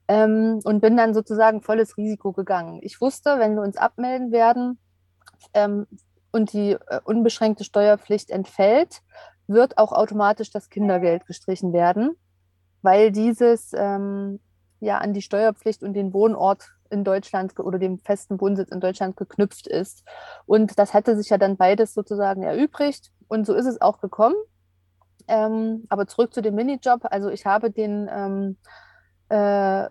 Ähm, 0.08 0.60
und 0.64 0.80
bin 0.80 0.96
dann 0.96 1.14
sozusagen 1.14 1.62
volles 1.62 1.96
Risiko 1.96 2.32
gegangen. 2.32 2.80
Ich 2.82 3.00
wusste, 3.00 3.38
wenn 3.38 3.54
wir 3.54 3.62
uns 3.62 3.76
abmelden 3.76 4.32
werden 4.32 4.78
ähm, 5.54 5.86
und 6.32 6.52
die 6.52 6.72
äh, 6.72 7.00
unbeschränkte 7.04 7.64
Steuerpflicht 7.64 8.30
entfällt, 8.30 9.02
wird 9.46 9.78
auch 9.78 9.92
automatisch 9.92 10.50
das 10.50 10.68
Kindergeld 10.68 11.26
gestrichen 11.26 11.72
werden, 11.72 12.16
weil 12.82 13.10
dieses 13.10 13.72
ähm, 13.74 14.40
ja 14.80 14.98
an 14.98 15.12
die 15.12 15.22
Steuerpflicht 15.22 15.82
und 15.82 15.94
den 15.94 16.12
Wohnort 16.12 16.70
in 16.90 17.04
Deutschland 17.04 17.58
oder 17.58 17.78
dem 17.78 17.98
festen 17.98 18.40
Wohnsitz 18.40 18.70
in 18.70 18.80
Deutschland 18.80 19.16
geknüpft 19.16 19.66
ist. 19.66 20.04
Und 20.46 20.78
das 20.78 20.94
hätte 20.94 21.16
sich 21.16 21.30
ja 21.30 21.38
dann 21.38 21.56
beides 21.56 21.94
sozusagen 21.94 22.42
erübrigt. 22.42 23.10
Und 23.28 23.46
so 23.46 23.54
ist 23.54 23.66
es 23.66 23.80
auch 23.80 24.00
gekommen. 24.00 24.36
Ähm, 25.28 25.84
aber 25.88 26.06
zurück 26.06 26.34
zu 26.34 26.42
dem 26.42 26.54
Minijob. 26.54 27.02
Also 27.04 27.30
ich 27.30 27.46
habe 27.46 27.70
den, 27.70 28.08
ähm, 28.12 28.56
äh, 29.28 29.88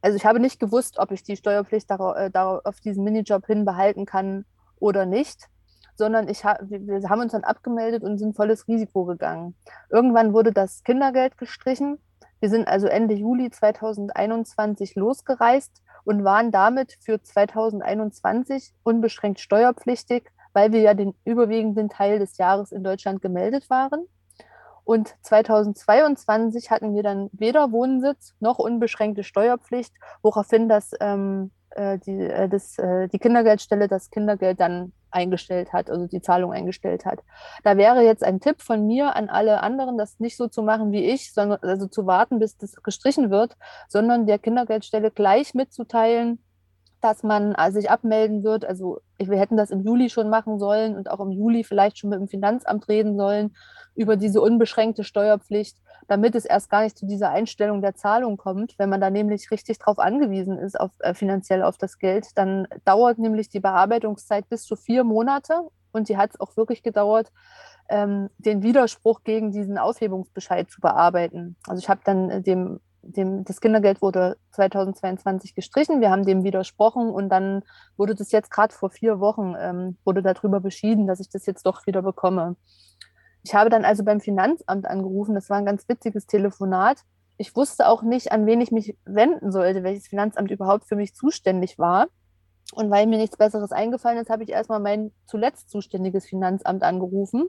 also 0.00 0.16
ich 0.16 0.26
habe 0.26 0.40
nicht 0.40 0.58
gewusst, 0.58 0.98
ob 0.98 1.12
ich 1.12 1.22
die 1.22 1.36
Steuerpflicht 1.36 1.90
darauf, 1.90 2.16
äh, 2.16 2.30
auf 2.34 2.80
diesen 2.80 3.04
Minijob 3.04 3.46
hin 3.46 3.64
behalten 3.64 4.06
kann 4.06 4.44
oder 4.78 5.06
nicht 5.06 5.48
sondern 5.94 6.28
ich 6.28 6.44
ha 6.44 6.58
wir 6.62 7.08
haben 7.08 7.20
uns 7.20 7.32
dann 7.32 7.44
abgemeldet 7.44 8.02
und 8.02 8.18
sind 8.18 8.34
volles 8.34 8.66
Risiko 8.68 9.04
gegangen. 9.04 9.54
Irgendwann 9.90 10.32
wurde 10.32 10.52
das 10.52 10.82
Kindergeld 10.84 11.38
gestrichen. 11.38 11.98
Wir 12.40 12.50
sind 12.50 12.66
also 12.66 12.88
Ende 12.88 13.14
Juli 13.14 13.50
2021 13.50 14.96
losgereist 14.96 15.82
und 16.04 16.24
waren 16.24 16.50
damit 16.50 16.96
für 17.00 17.22
2021 17.22 18.72
unbeschränkt 18.82 19.40
steuerpflichtig, 19.40 20.30
weil 20.52 20.72
wir 20.72 20.80
ja 20.80 20.94
den 20.94 21.14
überwiegenden 21.24 21.88
Teil 21.88 22.18
des 22.18 22.38
Jahres 22.38 22.72
in 22.72 22.84
Deutschland 22.84 23.22
gemeldet 23.22 23.70
waren. 23.70 24.06
Und 24.84 25.14
2022 25.22 26.70
hatten 26.70 26.94
wir 26.94 27.02
dann 27.02 27.30
weder 27.32 27.70
Wohnsitz 27.70 28.34
noch 28.40 28.58
unbeschränkte 28.58 29.22
Steuerpflicht, 29.22 29.94
woraufhin 30.22 30.68
das, 30.68 30.90
ähm, 31.00 31.52
äh, 31.70 31.98
die, 31.98 32.20
äh, 32.20 32.48
das, 32.48 32.78
äh, 32.78 33.08
die 33.08 33.18
Kindergeldstelle 33.18 33.86
das 33.86 34.10
Kindergeld 34.10 34.60
dann 34.60 34.92
eingestellt 35.12 35.72
hat, 35.72 35.90
also 35.90 36.06
die 36.06 36.20
Zahlung 36.20 36.52
eingestellt 36.52 37.04
hat. 37.04 37.20
Da 37.64 37.76
wäre 37.76 38.02
jetzt 38.02 38.24
ein 38.24 38.40
Tipp 38.40 38.60
von 38.60 38.86
mir 38.86 39.16
an 39.16 39.28
alle 39.28 39.62
anderen, 39.62 39.98
das 39.98 40.18
nicht 40.20 40.36
so 40.36 40.48
zu 40.48 40.62
machen 40.62 40.92
wie 40.92 41.04
ich, 41.04 41.32
sondern 41.32 41.60
also 41.62 41.86
zu 41.86 42.06
warten, 42.06 42.38
bis 42.38 42.56
das 42.56 42.74
gestrichen 42.76 43.30
wird, 43.30 43.56
sondern 43.88 44.26
der 44.26 44.38
Kindergeldstelle 44.38 45.10
gleich 45.10 45.54
mitzuteilen, 45.54 46.42
dass 47.02 47.22
man 47.22 47.54
äh, 47.54 47.70
sich 47.72 47.90
abmelden 47.90 48.44
wird. 48.44 48.64
Also 48.64 49.00
wir 49.18 49.38
hätten 49.38 49.56
das 49.56 49.70
im 49.70 49.82
Juli 49.82 50.08
schon 50.08 50.30
machen 50.30 50.58
sollen 50.58 50.96
und 50.96 51.10
auch 51.10 51.20
im 51.20 51.32
Juli 51.32 51.64
vielleicht 51.64 51.98
schon 51.98 52.10
mit 52.10 52.20
dem 52.20 52.28
Finanzamt 52.28 52.88
reden 52.88 53.16
sollen 53.16 53.54
über 53.94 54.16
diese 54.16 54.40
unbeschränkte 54.40 55.04
Steuerpflicht, 55.04 55.76
damit 56.12 56.34
es 56.34 56.44
erst 56.44 56.68
gar 56.68 56.82
nicht 56.82 56.98
zu 56.98 57.06
dieser 57.06 57.30
Einstellung 57.30 57.80
der 57.80 57.94
Zahlung 57.94 58.36
kommt. 58.36 58.78
Wenn 58.78 58.90
man 58.90 59.00
da 59.00 59.08
nämlich 59.08 59.50
richtig 59.50 59.78
darauf 59.78 59.98
angewiesen 59.98 60.58
ist, 60.58 60.78
auf, 60.78 60.90
äh, 60.98 61.14
finanziell 61.14 61.62
auf 61.62 61.78
das 61.78 61.98
Geld, 61.98 62.26
dann 62.36 62.68
dauert 62.84 63.18
nämlich 63.18 63.48
die 63.48 63.60
Bearbeitungszeit 63.60 64.46
bis 64.50 64.64
zu 64.64 64.76
vier 64.76 65.04
Monate 65.04 65.62
und 65.90 66.10
die 66.10 66.18
hat 66.18 66.32
es 66.34 66.40
auch 66.40 66.54
wirklich 66.58 66.82
gedauert, 66.82 67.32
ähm, 67.88 68.28
den 68.36 68.62
Widerspruch 68.62 69.24
gegen 69.24 69.52
diesen 69.52 69.78
Aufhebungsbescheid 69.78 70.70
zu 70.70 70.82
bearbeiten. 70.82 71.56
Also 71.66 71.80
ich 71.80 71.88
habe 71.88 72.02
dann 72.04 72.28
äh, 72.28 72.42
dem 72.42 72.80
dem, 73.02 73.44
das 73.44 73.60
Kindergeld 73.60 74.00
wurde 74.00 74.36
2022 74.52 75.54
gestrichen. 75.54 76.00
Wir 76.00 76.10
haben 76.10 76.24
dem 76.24 76.44
widersprochen 76.44 77.10
und 77.10 77.28
dann 77.28 77.62
wurde 77.96 78.14
das 78.14 78.32
jetzt 78.32 78.50
gerade 78.50 78.72
vor 78.72 78.90
vier 78.90 79.20
Wochen, 79.20 79.54
ähm, 79.58 79.96
wurde 80.04 80.22
darüber 80.22 80.60
beschieden, 80.60 81.06
dass 81.06 81.20
ich 81.20 81.28
das 81.28 81.46
jetzt 81.46 81.66
doch 81.66 81.86
wieder 81.86 82.02
bekomme. 82.02 82.56
Ich 83.44 83.54
habe 83.54 83.70
dann 83.70 83.84
also 83.84 84.04
beim 84.04 84.20
Finanzamt 84.20 84.86
angerufen. 84.86 85.34
Das 85.34 85.50
war 85.50 85.56
ein 85.56 85.66
ganz 85.66 85.88
witziges 85.88 86.26
Telefonat. 86.26 86.98
Ich 87.38 87.56
wusste 87.56 87.88
auch 87.88 88.02
nicht, 88.02 88.30
an 88.30 88.46
wen 88.46 88.60
ich 88.60 88.70
mich 88.70 88.96
wenden 89.04 89.50
sollte, 89.50 89.82
welches 89.82 90.06
Finanzamt 90.06 90.50
überhaupt 90.50 90.86
für 90.86 90.96
mich 90.96 91.14
zuständig 91.14 91.78
war. 91.78 92.06
Und 92.74 92.90
weil 92.90 93.06
mir 93.06 93.18
nichts 93.18 93.36
Besseres 93.36 93.72
eingefallen 93.72 94.18
ist, 94.18 94.30
habe 94.30 94.44
ich 94.44 94.50
erstmal 94.50 94.80
mein 94.80 95.12
zuletzt 95.26 95.70
zuständiges 95.70 96.26
Finanzamt 96.26 96.82
angerufen 96.82 97.48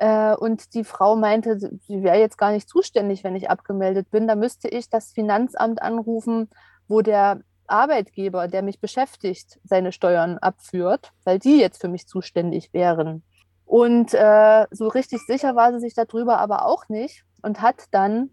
äh, 0.00 0.34
und 0.34 0.74
die 0.74 0.82
Frau 0.82 1.14
meinte, 1.14 1.58
sie 1.58 2.02
wäre 2.02 2.18
jetzt 2.18 2.38
gar 2.38 2.52
nicht 2.52 2.68
zuständig, 2.68 3.22
wenn 3.22 3.36
ich 3.36 3.50
abgemeldet 3.50 4.10
bin. 4.10 4.26
Da 4.26 4.34
müsste 4.34 4.68
ich 4.68 4.88
das 4.88 5.12
Finanzamt 5.12 5.82
anrufen, 5.82 6.48
wo 6.88 7.02
der 7.02 7.42
Arbeitgeber, 7.66 8.48
der 8.48 8.62
mich 8.62 8.80
beschäftigt, 8.80 9.60
seine 9.62 9.92
Steuern 9.92 10.38
abführt, 10.38 11.12
weil 11.24 11.38
die 11.38 11.60
jetzt 11.60 11.82
für 11.82 11.88
mich 11.88 12.08
zuständig 12.08 12.72
wären. 12.72 13.22
Und 13.70 14.14
äh, 14.14 14.66
so 14.72 14.88
richtig 14.88 15.24
sicher 15.24 15.54
war 15.54 15.72
sie 15.72 15.78
sich 15.78 15.94
darüber 15.94 16.38
aber 16.38 16.66
auch 16.66 16.88
nicht 16.88 17.22
und 17.40 17.62
hat 17.62 17.84
dann 17.92 18.30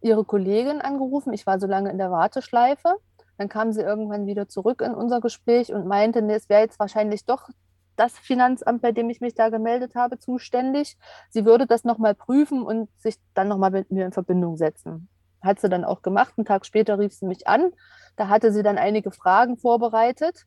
ihre 0.00 0.24
Kollegin 0.24 0.80
angerufen. 0.80 1.34
Ich 1.34 1.46
war 1.46 1.60
so 1.60 1.66
lange 1.66 1.90
in 1.90 1.98
der 1.98 2.10
Warteschleife. 2.10 2.94
Dann 3.36 3.50
kam 3.50 3.72
sie 3.72 3.82
irgendwann 3.82 4.24
wieder 4.24 4.48
zurück 4.48 4.80
in 4.80 4.94
unser 4.94 5.20
Gespräch 5.20 5.70
und 5.74 5.86
meinte, 5.86 6.22
nee, 6.22 6.32
es 6.32 6.48
wäre 6.48 6.62
jetzt 6.62 6.78
wahrscheinlich 6.78 7.26
doch 7.26 7.50
das 7.96 8.18
Finanzamt, 8.18 8.80
bei 8.80 8.90
dem 8.90 9.10
ich 9.10 9.20
mich 9.20 9.34
da 9.34 9.50
gemeldet 9.50 9.96
habe, 9.96 10.18
zuständig. 10.18 10.96
Sie 11.28 11.44
würde 11.44 11.66
das 11.66 11.84
nochmal 11.84 12.14
prüfen 12.14 12.62
und 12.62 12.88
sich 13.02 13.16
dann 13.34 13.48
nochmal 13.48 13.72
mit 13.72 13.90
mir 13.90 14.06
in 14.06 14.12
Verbindung 14.12 14.56
setzen. 14.56 15.10
Hat 15.42 15.60
sie 15.60 15.68
dann 15.68 15.84
auch 15.84 16.00
gemacht. 16.00 16.32
Einen 16.38 16.46
Tag 16.46 16.64
später 16.64 16.98
rief 16.98 17.12
sie 17.12 17.26
mich 17.26 17.46
an. 17.46 17.70
Da 18.16 18.28
hatte 18.28 18.50
sie 18.50 18.62
dann 18.62 18.78
einige 18.78 19.10
Fragen 19.10 19.58
vorbereitet, 19.58 20.46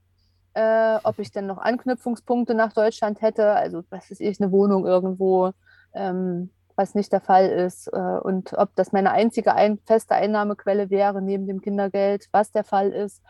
äh, 0.53 0.97
ob 1.03 1.19
ich 1.19 1.31
denn 1.31 1.47
noch 1.47 1.57
Anknüpfungspunkte 1.57 2.53
nach 2.53 2.73
Deutschland 2.73 3.21
hätte. 3.21 3.51
Also, 3.51 3.83
was 3.89 4.11
ist 4.11 4.21
ich, 4.21 4.39
eine 4.41 4.51
Wohnung 4.51 4.85
irgendwo, 4.85 5.51
ähm, 5.93 6.49
was 6.75 6.95
nicht 6.95 7.11
der 7.11 7.21
Fall 7.21 7.47
ist. 7.49 7.87
Äh, 7.87 7.97
und 7.97 8.53
ob 8.53 8.75
das 8.75 8.91
meine 8.91 9.11
einzige 9.11 9.55
ein 9.55 9.79
feste 9.85 10.15
Einnahmequelle 10.15 10.89
wäre 10.89 11.21
neben 11.21 11.47
dem 11.47 11.61
Kindergeld, 11.61 12.27
was 12.31 12.51
der 12.51 12.63
Fall 12.63 12.91
ist. 12.91 13.21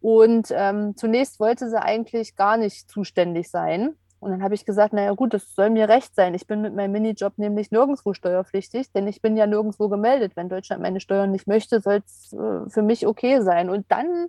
Und 0.00 0.48
ähm, 0.50 0.96
zunächst 0.96 1.40
wollte 1.40 1.68
sie 1.68 1.80
eigentlich 1.80 2.36
gar 2.36 2.56
nicht 2.56 2.90
zuständig 2.90 3.50
sein. 3.50 3.96
Und 4.22 4.30
dann 4.30 4.42
habe 4.44 4.54
ich 4.54 4.64
gesagt, 4.64 4.92
naja 4.92 5.12
gut, 5.14 5.34
das 5.34 5.52
soll 5.52 5.70
mir 5.70 5.88
recht 5.88 6.14
sein. 6.14 6.34
Ich 6.34 6.46
bin 6.46 6.62
mit 6.62 6.76
meinem 6.76 6.92
Minijob 6.92 7.38
nämlich 7.38 7.72
nirgendwo 7.72 8.14
steuerpflichtig, 8.14 8.92
denn 8.92 9.08
ich 9.08 9.20
bin 9.20 9.36
ja 9.36 9.48
nirgendwo 9.48 9.88
gemeldet. 9.88 10.36
Wenn 10.36 10.48
Deutschland 10.48 10.80
meine 10.80 11.00
Steuern 11.00 11.32
nicht 11.32 11.48
möchte, 11.48 11.80
soll 11.80 12.02
es 12.06 12.32
äh, 12.32 12.70
für 12.70 12.82
mich 12.82 13.04
okay 13.08 13.40
sein. 13.40 13.68
Und 13.68 13.86
dann 13.90 14.28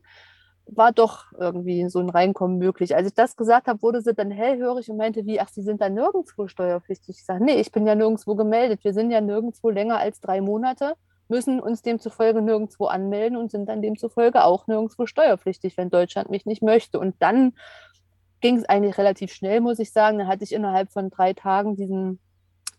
war 0.65 0.91
doch 0.91 1.25
irgendwie 1.37 1.89
so 1.89 1.99
ein 1.99 2.09
Reinkommen 2.09 2.57
möglich. 2.57 2.95
Als 2.95 3.07
ich 3.07 3.13
das 3.13 3.35
gesagt 3.35 3.67
habe, 3.67 3.81
wurde 3.81 4.01
sie 4.01 4.13
dann 4.13 4.31
hellhörig 4.31 4.89
und 4.89 4.97
meinte, 4.97 5.25
wie, 5.25 5.39
ach, 5.39 5.49
Sie 5.49 5.61
sind 5.61 5.81
da 5.81 5.89
nirgendwo 5.89 6.47
steuerpflichtig. 6.47 7.17
Ich 7.17 7.25
sage, 7.25 7.43
nee, 7.43 7.59
ich 7.59 7.71
bin 7.71 7.85
ja 7.85 7.95
nirgendwo 7.95 8.35
gemeldet. 8.35 8.83
Wir 8.83 8.93
sind 8.93 9.11
ja 9.11 9.21
nirgendwo 9.21 9.69
länger 9.69 9.97
als 9.97 10.21
drei 10.21 10.41
Monate, 10.41 10.95
müssen 11.27 11.59
uns 11.59 11.81
demzufolge 11.81 12.41
nirgendwo 12.41 12.85
anmelden 12.85 13.37
und 13.37 13.51
sind 13.51 13.67
dann 13.67 13.81
demzufolge 13.81 14.43
auch 14.43 14.67
nirgendwo 14.67 15.05
steuerpflichtig, 15.05 15.77
wenn 15.77 15.89
Deutschland 15.89 16.29
mich 16.29 16.45
nicht 16.45 16.61
möchte. 16.61 16.99
Und 16.99 17.15
dann 17.19 17.53
ging 18.41 18.57
es 18.57 18.65
eigentlich 18.65 18.97
relativ 18.97 19.33
schnell, 19.33 19.61
muss 19.61 19.79
ich 19.79 19.91
sagen. 19.91 20.17
Dann 20.17 20.27
hatte 20.27 20.43
ich 20.43 20.53
innerhalb 20.53 20.91
von 20.91 21.09
drei 21.09 21.33
Tagen 21.33 21.75
diesen 21.75 22.19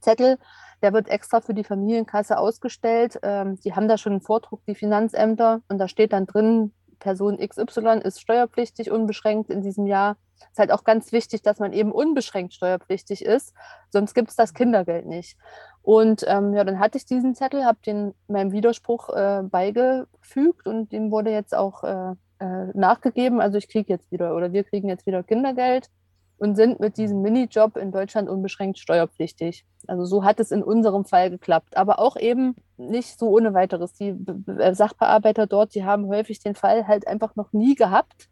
Zettel. 0.01 0.39
Der 0.83 0.93
wird 0.93 1.09
extra 1.09 1.41
für 1.41 1.55
die 1.55 1.65
Familienkasse 1.65 2.39
ausgestellt. 2.39 3.19
Ähm, 3.23 3.59
die 3.61 3.75
haben 3.75 3.89
da 3.89 3.97
schon 3.97 4.13
einen 4.13 4.21
Vordruck, 4.21 4.61
die 4.67 4.75
Finanzämter. 4.75 5.63
Und 5.69 5.79
da 5.79 5.89
steht 5.89 6.13
dann 6.13 6.27
drin, 6.27 6.73
Person 6.95 7.39
XY 7.39 8.01
ist 8.03 8.21
steuerpflichtig, 8.21 8.91
unbeschränkt 8.91 9.51
in 9.51 9.63
diesem 9.63 9.87
Jahr. 9.87 10.17
Es 10.37 10.51
Ist 10.51 10.59
halt 10.59 10.73
auch 10.73 10.85
ganz 10.85 11.13
wichtig, 11.13 11.43
dass 11.43 11.59
man 11.59 11.73
eben 11.73 11.93
unbeschränkt 11.93 12.55
steuerpflichtig 12.55 13.25
ist, 13.25 13.55
sonst 13.91 14.15
gibt 14.15 14.31
es 14.31 14.37
das 14.37 14.55
Kindergeld 14.55 15.07
nicht. 15.07 15.37
Und 15.83 16.25
ähm, 16.27 16.55
ja, 16.55 16.65
dann 16.65 16.79
hatte 16.79 16.99
ich 16.99 17.07
diesen 17.07 17.35
Zettel, 17.35 17.65
habe 17.65 17.79
den 17.87 18.15
meinem 18.27 18.53
Widerspruch 18.53 19.11
äh, 19.11 19.43
beigefügt 19.43 20.67
und 20.67 20.93
dem 20.93 21.11
wurde 21.11 21.31
jetzt 21.31 21.55
auch 21.55 21.85
äh, 21.85 22.15
äh, 22.41 22.67
nachgegeben. 22.75 23.41
Also 23.41 23.59
ich 23.59 23.69
kriege 23.69 23.93
jetzt 23.93 24.11
wieder 24.11 24.35
oder 24.35 24.53
wir 24.53 24.65
kriegen 24.65 24.89
jetzt 24.89 25.07
wieder 25.07 25.23
Kindergeld 25.23 25.91
und 26.39 26.57
sind 26.57 26.81
mit 26.81 26.97
diesem 26.97 27.23
Minijob 27.23 27.77
in 27.77 27.93
Deutschland 27.93 28.29
unbeschränkt 28.29 28.79
steuerpflichtig. 28.79 29.65
Also 29.87 30.05
so 30.05 30.25
hat 30.25 30.41
es 30.41 30.51
in 30.51 30.63
unserem 30.63 31.05
Fall 31.05 31.31
geklappt. 31.31 31.77
Aber 31.77 31.99
auch 31.99 32.17
eben 32.17 32.57
nicht 32.77 33.19
so 33.19 33.29
ohne 33.29 33.55
weiteres. 33.55 33.93
Die 33.95 34.17
Sachbearbeiter 34.73 35.47
dort, 35.47 35.75
die 35.75 35.85
haben 35.85 36.09
häufig 36.09 36.41
den 36.41 36.55
Fall 36.55 36.87
halt 36.87 37.07
einfach 37.07 37.37
noch 37.37 37.53
nie 37.53 37.75
gehabt 37.75 38.29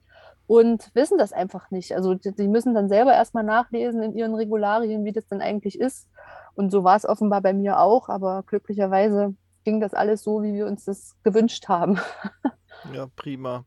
und 0.46 0.90
wissen 0.94 1.18
das 1.18 1.32
einfach 1.32 1.70
nicht. 1.70 1.94
Also 1.94 2.14
die 2.14 2.48
müssen 2.48 2.74
dann 2.74 2.88
selber 2.88 3.12
erstmal 3.12 3.44
nachlesen 3.44 4.02
in 4.02 4.14
ihren 4.14 4.34
Regularien, 4.34 5.04
wie 5.04 5.12
das 5.12 5.26
denn 5.28 5.40
eigentlich 5.40 5.78
ist. 5.78 6.08
Und 6.54 6.70
so 6.70 6.84
war 6.84 6.96
es 6.96 7.08
offenbar 7.08 7.40
bei 7.40 7.52
mir 7.52 7.78
auch. 7.78 8.08
Aber 8.08 8.42
glücklicherweise 8.46 9.34
ging 9.64 9.80
das 9.80 9.94
alles 9.94 10.22
so, 10.22 10.42
wie 10.42 10.54
wir 10.54 10.66
uns 10.66 10.84
das 10.84 11.16
gewünscht 11.22 11.68
haben. 11.68 12.00
Ja, 12.92 13.06
prima. 13.14 13.64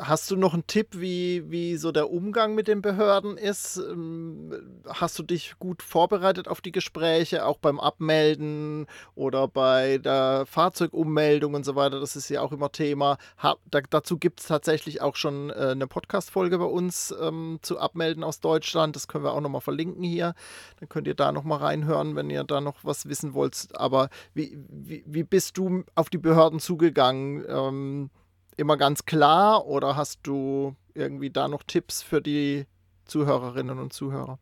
Hast 0.00 0.28
du 0.28 0.36
noch 0.36 0.54
einen 0.54 0.66
Tipp, 0.66 0.88
wie, 0.98 1.48
wie 1.52 1.76
so 1.76 1.92
der 1.92 2.10
Umgang 2.10 2.56
mit 2.56 2.66
den 2.66 2.82
Behörden 2.82 3.36
ist? 3.36 3.76
Ähm, 3.76 4.52
hast 4.88 5.16
du 5.20 5.22
dich 5.22 5.54
gut 5.60 5.82
vorbereitet 5.82 6.48
auf 6.48 6.60
die 6.60 6.72
Gespräche, 6.72 7.46
auch 7.46 7.58
beim 7.58 7.78
Abmelden 7.78 8.86
oder 9.14 9.46
bei 9.46 9.98
der 9.98 10.46
Fahrzeugummeldung 10.46 11.54
und 11.54 11.64
so 11.64 11.76
weiter? 11.76 12.00
Das 12.00 12.16
ist 12.16 12.28
ja 12.28 12.40
auch 12.40 12.50
immer 12.50 12.72
Thema. 12.72 13.18
Ha, 13.40 13.56
da, 13.70 13.80
dazu 13.88 14.18
gibt 14.18 14.40
es 14.40 14.46
tatsächlich 14.46 15.00
auch 15.00 15.14
schon 15.14 15.50
äh, 15.50 15.68
eine 15.70 15.86
Podcast-Folge 15.86 16.58
bei 16.58 16.64
uns 16.64 17.14
ähm, 17.20 17.60
zu 17.62 17.78
Abmelden 17.78 18.24
aus 18.24 18.40
Deutschland. 18.40 18.96
Das 18.96 19.06
können 19.06 19.22
wir 19.22 19.32
auch 19.32 19.40
nochmal 19.40 19.60
verlinken 19.60 20.02
hier. 20.02 20.34
Dann 20.80 20.88
könnt 20.88 21.06
ihr 21.06 21.14
da 21.14 21.30
nochmal 21.30 21.58
reinhören, 21.60 22.16
wenn 22.16 22.30
ihr 22.30 22.42
da 22.42 22.60
noch 22.60 22.78
was 22.82 23.08
wissen 23.08 23.32
wollt. 23.32 23.68
Aber 23.74 24.10
wie, 24.34 24.58
wie, 24.68 25.04
wie 25.06 25.22
bist 25.22 25.56
du 25.56 25.84
auf 25.94 26.10
die 26.10 26.18
Behörden 26.18 26.58
zugegangen? 26.58 27.44
Ähm, 27.48 28.10
immer 28.58 28.76
ganz 28.76 29.04
klar 29.04 29.66
oder 29.66 29.96
hast 29.96 30.20
du 30.24 30.74
irgendwie 30.94 31.30
da 31.30 31.48
noch 31.48 31.62
Tipps 31.62 32.02
für 32.02 32.20
die 32.20 32.66
Zuhörerinnen 33.06 33.78
und 33.78 33.92
Zuhörer? 33.92 34.38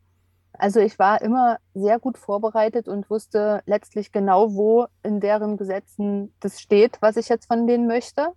Also 0.53 0.79
ich 0.79 0.97
war 0.97 1.21
immer 1.21 1.57
sehr 1.75 1.99
gut 1.99 2.17
vorbereitet 2.17 2.87
und 2.87 3.09
wusste 3.11 3.61
letztlich 3.67 4.11
genau, 4.11 4.55
wo 4.55 4.87
in 5.03 5.19
deren 5.19 5.55
Gesetzen 5.55 6.33
das 6.39 6.59
steht, 6.59 6.97
was 6.99 7.15
ich 7.15 7.29
jetzt 7.29 7.45
von 7.45 7.67
denen 7.67 7.87
möchte. 7.87 8.29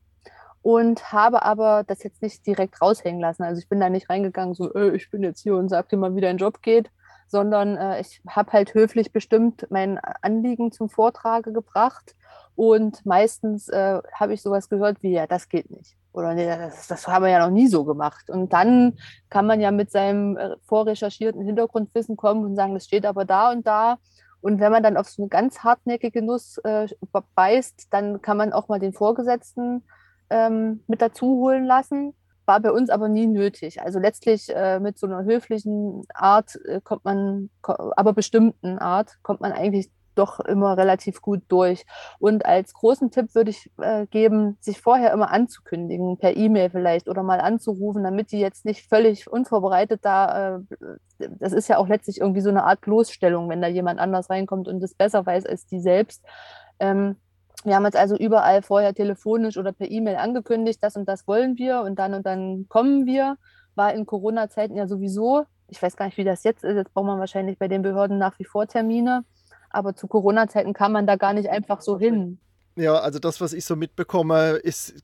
Und 0.62 1.10
habe 1.10 1.42
aber 1.42 1.84
das 1.86 2.02
jetzt 2.02 2.20
nicht 2.20 2.46
direkt 2.46 2.82
raushängen 2.82 3.18
lassen. 3.18 3.44
Also 3.44 3.60
ich 3.60 3.68
bin 3.70 3.80
da 3.80 3.88
nicht 3.88 4.10
reingegangen, 4.10 4.54
so, 4.54 4.70
äh, 4.74 4.94
ich 4.94 5.10
bin 5.10 5.22
jetzt 5.22 5.40
hier 5.40 5.56
und 5.56 5.70
sag 5.70 5.88
dir 5.88 5.96
mal, 5.96 6.14
wie 6.14 6.20
dein 6.20 6.36
Job 6.36 6.60
geht, 6.60 6.90
sondern 7.30 7.76
äh, 7.76 8.00
ich 8.00 8.20
habe 8.28 8.52
halt 8.52 8.74
höflich 8.74 9.12
bestimmt 9.12 9.66
mein 9.70 9.98
Anliegen 9.98 10.72
zum 10.72 10.88
Vortrage 10.88 11.52
gebracht 11.52 12.16
und 12.56 13.06
meistens 13.06 13.68
äh, 13.68 14.00
habe 14.12 14.34
ich 14.34 14.42
sowas 14.42 14.68
gehört 14.68 15.02
wie, 15.02 15.12
ja, 15.12 15.26
das 15.26 15.48
geht 15.48 15.70
nicht. 15.70 15.96
Oder 16.12 16.34
nee, 16.34 16.46
das, 16.46 16.88
das 16.88 17.06
haben 17.06 17.24
wir 17.24 17.30
ja 17.30 17.38
noch 17.38 17.54
nie 17.54 17.68
so 17.68 17.84
gemacht. 17.84 18.28
Und 18.30 18.52
dann 18.52 18.98
kann 19.28 19.46
man 19.46 19.60
ja 19.60 19.70
mit 19.70 19.92
seinem 19.92 20.36
äh, 20.36 20.56
vorrecherchierten 20.66 21.44
Hintergrundwissen 21.44 22.16
kommen 22.16 22.44
und 22.44 22.56
sagen, 22.56 22.74
das 22.74 22.84
steht 22.84 23.06
aber 23.06 23.24
da 23.24 23.52
und 23.52 23.66
da. 23.66 23.98
Und 24.40 24.58
wenn 24.58 24.72
man 24.72 24.82
dann 24.82 24.96
auf 24.96 25.08
so 25.08 25.22
eine 25.22 25.28
ganz 25.28 25.60
hartnäckige 25.60 26.22
Nuss 26.22 26.58
äh, 26.64 26.88
beißt, 27.34 27.88
dann 27.90 28.20
kann 28.22 28.36
man 28.36 28.52
auch 28.52 28.68
mal 28.68 28.80
den 28.80 28.92
Vorgesetzten 28.92 29.84
ähm, 30.30 30.82
mit 30.88 31.00
dazu 31.00 31.26
holen 31.26 31.64
lassen. 31.64 32.14
War 32.50 32.58
bei 32.58 32.72
uns 32.72 32.90
aber 32.90 33.08
nie 33.08 33.28
nötig. 33.28 33.80
Also 33.80 34.00
letztlich 34.00 34.48
äh, 34.52 34.80
mit 34.80 34.98
so 34.98 35.06
einer 35.06 35.22
höflichen 35.22 36.02
Art 36.14 36.58
äh, 36.64 36.80
kommt 36.82 37.04
man, 37.04 37.48
aber 37.62 38.12
bestimmten 38.12 38.80
Art, 38.80 39.18
kommt 39.22 39.40
man 39.40 39.52
eigentlich 39.52 39.88
doch 40.16 40.40
immer 40.40 40.76
relativ 40.76 41.22
gut 41.22 41.42
durch. 41.46 41.86
Und 42.18 42.44
als 42.44 42.72
großen 42.74 43.12
Tipp 43.12 43.36
würde 43.36 43.50
ich 43.50 43.70
äh, 43.80 44.08
geben, 44.08 44.56
sich 44.58 44.80
vorher 44.80 45.12
immer 45.12 45.30
anzukündigen, 45.30 46.18
per 46.18 46.36
E-Mail 46.36 46.70
vielleicht 46.70 47.08
oder 47.08 47.22
mal 47.22 47.40
anzurufen, 47.40 48.02
damit 48.02 48.32
die 48.32 48.40
jetzt 48.40 48.64
nicht 48.64 48.88
völlig 48.88 49.30
unvorbereitet 49.30 50.00
da, 50.02 50.56
äh, 50.56 51.26
das 51.38 51.52
ist 51.52 51.68
ja 51.68 51.78
auch 51.78 51.86
letztlich 51.86 52.20
irgendwie 52.20 52.40
so 52.40 52.50
eine 52.50 52.64
Art 52.64 52.80
Bloßstellung, 52.80 53.48
wenn 53.48 53.62
da 53.62 53.68
jemand 53.68 54.00
anders 54.00 54.28
reinkommt 54.28 54.66
und 54.66 54.82
es 54.82 54.96
besser 54.96 55.24
weiß 55.24 55.46
als 55.46 55.66
die 55.66 55.78
selbst. 55.78 56.24
Ähm, 56.80 57.14
wir 57.64 57.74
haben 57.74 57.84
jetzt 57.84 57.96
also 57.96 58.16
überall 58.16 58.62
vorher 58.62 58.94
telefonisch 58.94 59.56
oder 59.56 59.72
per 59.72 59.90
E-Mail 59.90 60.16
angekündigt, 60.16 60.78
das 60.82 60.96
und 60.96 61.08
das 61.08 61.26
wollen 61.28 61.58
wir 61.58 61.82
und 61.82 61.98
dann 61.98 62.14
und 62.14 62.26
dann 62.26 62.66
kommen 62.68 63.06
wir. 63.06 63.36
War 63.74 63.94
in 63.94 64.06
Corona-Zeiten 64.06 64.76
ja 64.76 64.86
sowieso, 64.86 65.44
ich 65.68 65.80
weiß 65.80 65.96
gar 65.96 66.06
nicht, 66.06 66.16
wie 66.16 66.24
das 66.24 66.42
jetzt 66.42 66.64
ist, 66.64 66.74
jetzt 66.74 66.92
braucht 66.92 67.06
man 67.06 67.20
wahrscheinlich 67.20 67.58
bei 67.58 67.68
den 67.68 67.82
Behörden 67.82 68.18
nach 68.18 68.38
wie 68.38 68.44
vor 68.44 68.66
Termine. 68.66 69.24
Aber 69.70 69.94
zu 69.94 70.08
Corona-Zeiten 70.08 70.72
kam 70.72 70.92
man 70.92 71.06
da 71.06 71.16
gar 71.16 71.32
nicht 71.32 71.48
einfach 71.48 71.80
so 71.80 71.98
hin. 71.98 72.40
Ja, 72.74 72.98
also 72.98 73.18
das, 73.18 73.40
was 73.40 73.52
ich 73.52 73.64
so 73.64 73.76
mitbekomme, 73.76 74.52
ist 74.56 74.94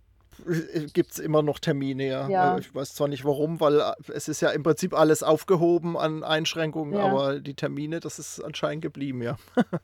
gibt 0.93 1.13
es 1.13 1.19
immer 1.19 1.43
noch 1.43 1.59
Termine. 1.59 2.07
Ja. 2.07 2.29
ja. 2.29 2.59
Ich 2.59 2.75
weiß 2.75 2.95
zwar 2.95 3.09
nicht 3.09 3.25
warum, 3.25 3.61
weil 3.61 3.81
äh, 3.81 3.93
es 4.13 4.29
ist 4.29 4.41
ja 4.41 4.51
im 4.51 4.63
Prinzip 4.63 4.95
alles 4.95 5.23
aufgehoben 5.23 5.97
an 5.97 6.25
Einschränkungen, 6.25 6.95
ja. 6.95 7.07
aber 7.07 7.41
die 7.41 7.55
Termine, 7.55 8.01
das 8.01 8.19
ist 8.19 8.41
anscheinend 8.41 8.83
geblieben, 8.83 9.23
ja. 9.23 9.37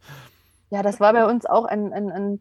Ja, 0.72 0.82
das 0.82 1.00
war 1.00 1.12
bei 1.12 1.26
uns 1.26 1.44
auch 1.44 1.66
ein, 1.66 1.92
ein, 1.92 2.10
ein, 2.10 2.40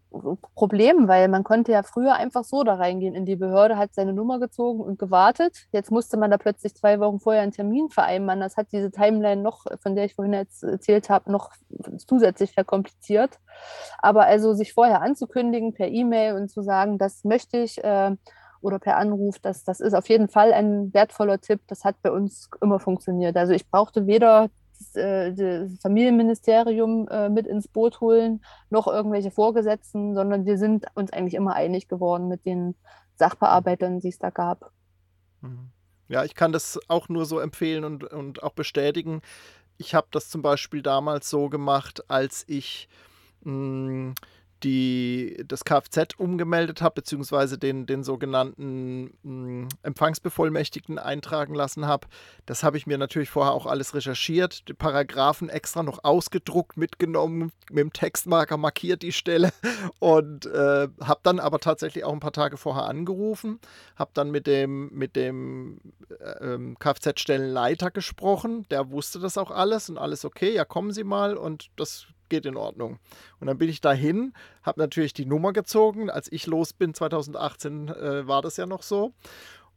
Problem, 0.55 1.09
weil 1.09 1.27
man 1.27 1.43
konnte 1.43 1.73
ja 1.73 1.83
früher 1.83 2.15
einfach 2.15 2.45
so 2.45 2.63
da 2.63 2.75
reingehen 2.75 3.13
in 3.13 3.25
die 3.25 3.35
Behörde, 3.35 3.75
hat 3.75 3.93
seine 3.93 4.13
Nummer 4.13 4.39
gezogen 4.39 4.79
und 4.79 4.97
gewartet. 4.97 5.67
Jetzt 5.73 5.91
musste 5.91 6.15
man 6.15 6.31
da 6.31 6.37
plötzlich 6.37 6.73
zwei 6.73 7.01
Wochen 7.01 7.19
vorher 7.19 7.41
einen 7.41 7.51
Termin 7.51 7.89
vereinbaren. 7.89 8.39
Das 8.39 8.55
hat 8.55 8.67
diese 8.71 8.89
Timeline 8.89 9.41
noch, 9.41 9.65
von 9.83 9.97
der 9.97 10.05
ich 10.05 10.15
vorhin 10.15 10.33
jetzt 10.33 10.63
erzählt 10.63 11.09
habe, 11.09 11.29
noch 11.29 11.51
zusätzlich 12.07 12.53
verkompliziert. 12.53 13.37
Aber 13.97 14.23
also 14.27 14.53
sich 14.53 14.71
vorher 14.71 15.01
anzukündigen 15.01 15.73
per 15.73 15.89
E-Mail 15.89 16.35
und 16.35 16.49
zu 16.49 16.61
sagen, 16.61 16.97
das 16.97 17.25
möchte 17.25 17.57
ich 17.57 17.83
äh, 17.83 18.15
oder 18.61 18.79
per 18.79 18.95
Anruf, 18.95 19.39
das, 19.39 19.65
das 19.65 19.81
ist 19.81 19.93
auf 19.93 20.07
jeden 20.07 20.29
Fall 20.29 20.53
ein 20.53 20.93
wertvoller 20.93 21.41
Tipp. 21.41 21.59
Das 21.67 21.83
hat 21.83 21.97
bei 22.01 22.11
uns 22.11 22.49
immer 22.61 22.79
funktioniert. 22.79 23.35
Also 23.35 23.51
ich 23.51 23.69
brauchte 23.69 24.07
weder 24.07 24.49
äh, 24.95 25.33
das 25.33 25.79
Familienministerium 25.81 27.07
äh, 27.07 27.29
mit 27.29 27.47
ins 27.47 27.67
Boot 27.67 28.01
holen, 28.01 28.43
noch 28.69 28.87
irgendwelche 28.87 29.31
Vorgesetzten, 29.31 30.15
sondern 30.15 30.45
wir 30.45 30.57
sind 30.57 30.85
uns 30.95 31.11
eigentlich 31.13 31.35
immer 31.35 31.53
einig 31.53 31.87
geworden 31.87 32.27
mit 32.27 32.45
den 32.45 32.75
Sachbearbeitern, 33.15 33.99
die 33.99 34.09
es 34.09 34.19
da 34.19 34.29
gab. 34.29 34.71
Mhm. 35.41 35.71
Ja, 36.07 36.25
ich 36.25 36.35
kann 36.35 36.51
das 36.51 36.79
auch 36.89 37.07
nur 37.07 37.25
so 37.25 37.39
empfehlen 37.39 37.85
und, 37.85 38.03
und 38.03 38.43
auch 38.43 38.51
bestätigen. 38.51 39.21
Ich 39.77 39.95
habe 39.95 40.07
das 40.11 40.29
zum 40.29 40.41
Beispiel 40.41 40.81
damals 40.81 41.29
so 41.29 41.47
gemacht, 41.47 42.09
als 42.09 42.43
ich 42.47 42.89
mh, 43.43 43.51
hm, 43.51 44.13
die, 44.63 45.43
das 45.47 45.65
Kfz 45.65 46.15
umgemeldet 46.17 46.81
habe, 46.81 46.95
beziehungsweise 46.95 47.57
den, 47.57 47.85
den 47.85 48.03
sogenannten 48.03 49.05
mh, 49.05 49.11
hm, 49.23 49.67
Empfangsbevollmächtigten 49.83 50.99
eintragen 50.99 51.55
lassen 51.55 51.85
habe. 51.85 52.07
Das 52.45 52.63
habe 52.63 52.77
ich 52.77 52.87
mir 52.87 52.97
natürlich 52.97 53.29
vorher 53.29 53.53
auch 53.53 53.65
alles 53.65 53.95
recherchiert, 53.95 54.67
die 54.67 54.73
Paragraphen 54.73 55.49
extra 55.49 55.83
noch 55.83 56.03
ausgedruckt, 56.03 56.77
mitgenommen, 56.77 57.51
mit 57.69 57.79
dem 57.79 57.93
Textmarker 57.93 58.57
markiert 58.57 59.01
die 59.01 59.11
Stelle 59.11 59.51
und 59.99 60.45
äh, 60.45 60.87
habe 61.01 61.19
dann 61.23 61.39
aber 61.39 61.59
tatsächlich 61.59 62.03
auch 62.03 62.13
ein 62.13 62.19
paar 62.19 62.33
Tage 62.33 62.57
vorher 62.57 62.85
angerufen, 62.85 63.59
habe 63.95 64.11
dann 64.13 64.31
mit 64.31 64.47
dem, 64.47 64.89
mit 64.93 65.15
dem 65.15 65.79
äh, 66.19 66.53
ähm, 66.53 66.77
Kfz-Stellenleiter 66.79 67.91
gesprochen, 67.91 68.65
der 68.69 68.91
wusste 68.91 69.19
das 69.19 69.37
auch 69.37 69.51
alles 69.51 69.89
und 69.89 69.97
alles 69.97 70.25
okay, 70.25 70.53
ja 70.53 70.65
kommen 70.65 70.91
Sie 70.91 71.03
mal 71.03 71.35
und 71.35 71.69
das 71.75 72.07
geht 72.31 72.47
in 72.47 72.57
Ordnung. 72.57 72.97
Und 73.39 73.47
dann 73.47 73.59
bin 73.59 73.69
ich 73.69 73.81
dahin, 73.81 74.33
habe 74.63 74.79
natürlich 74.79 75.13
die 75.13 75.27
Nummer 75.27 75.53
gezogen. 75.53 76.09
Als 76.09 76.31
ich 76.31 76.47
los 76.47 76.73
bin, 76.73 76.95
2018 76.95 77.89
äh, 77.89 78.27
war 78.27 78.41
das 78.41 78.57
ja 78.57 78.65
noch 78.65 78.81
so. 78.81 79.13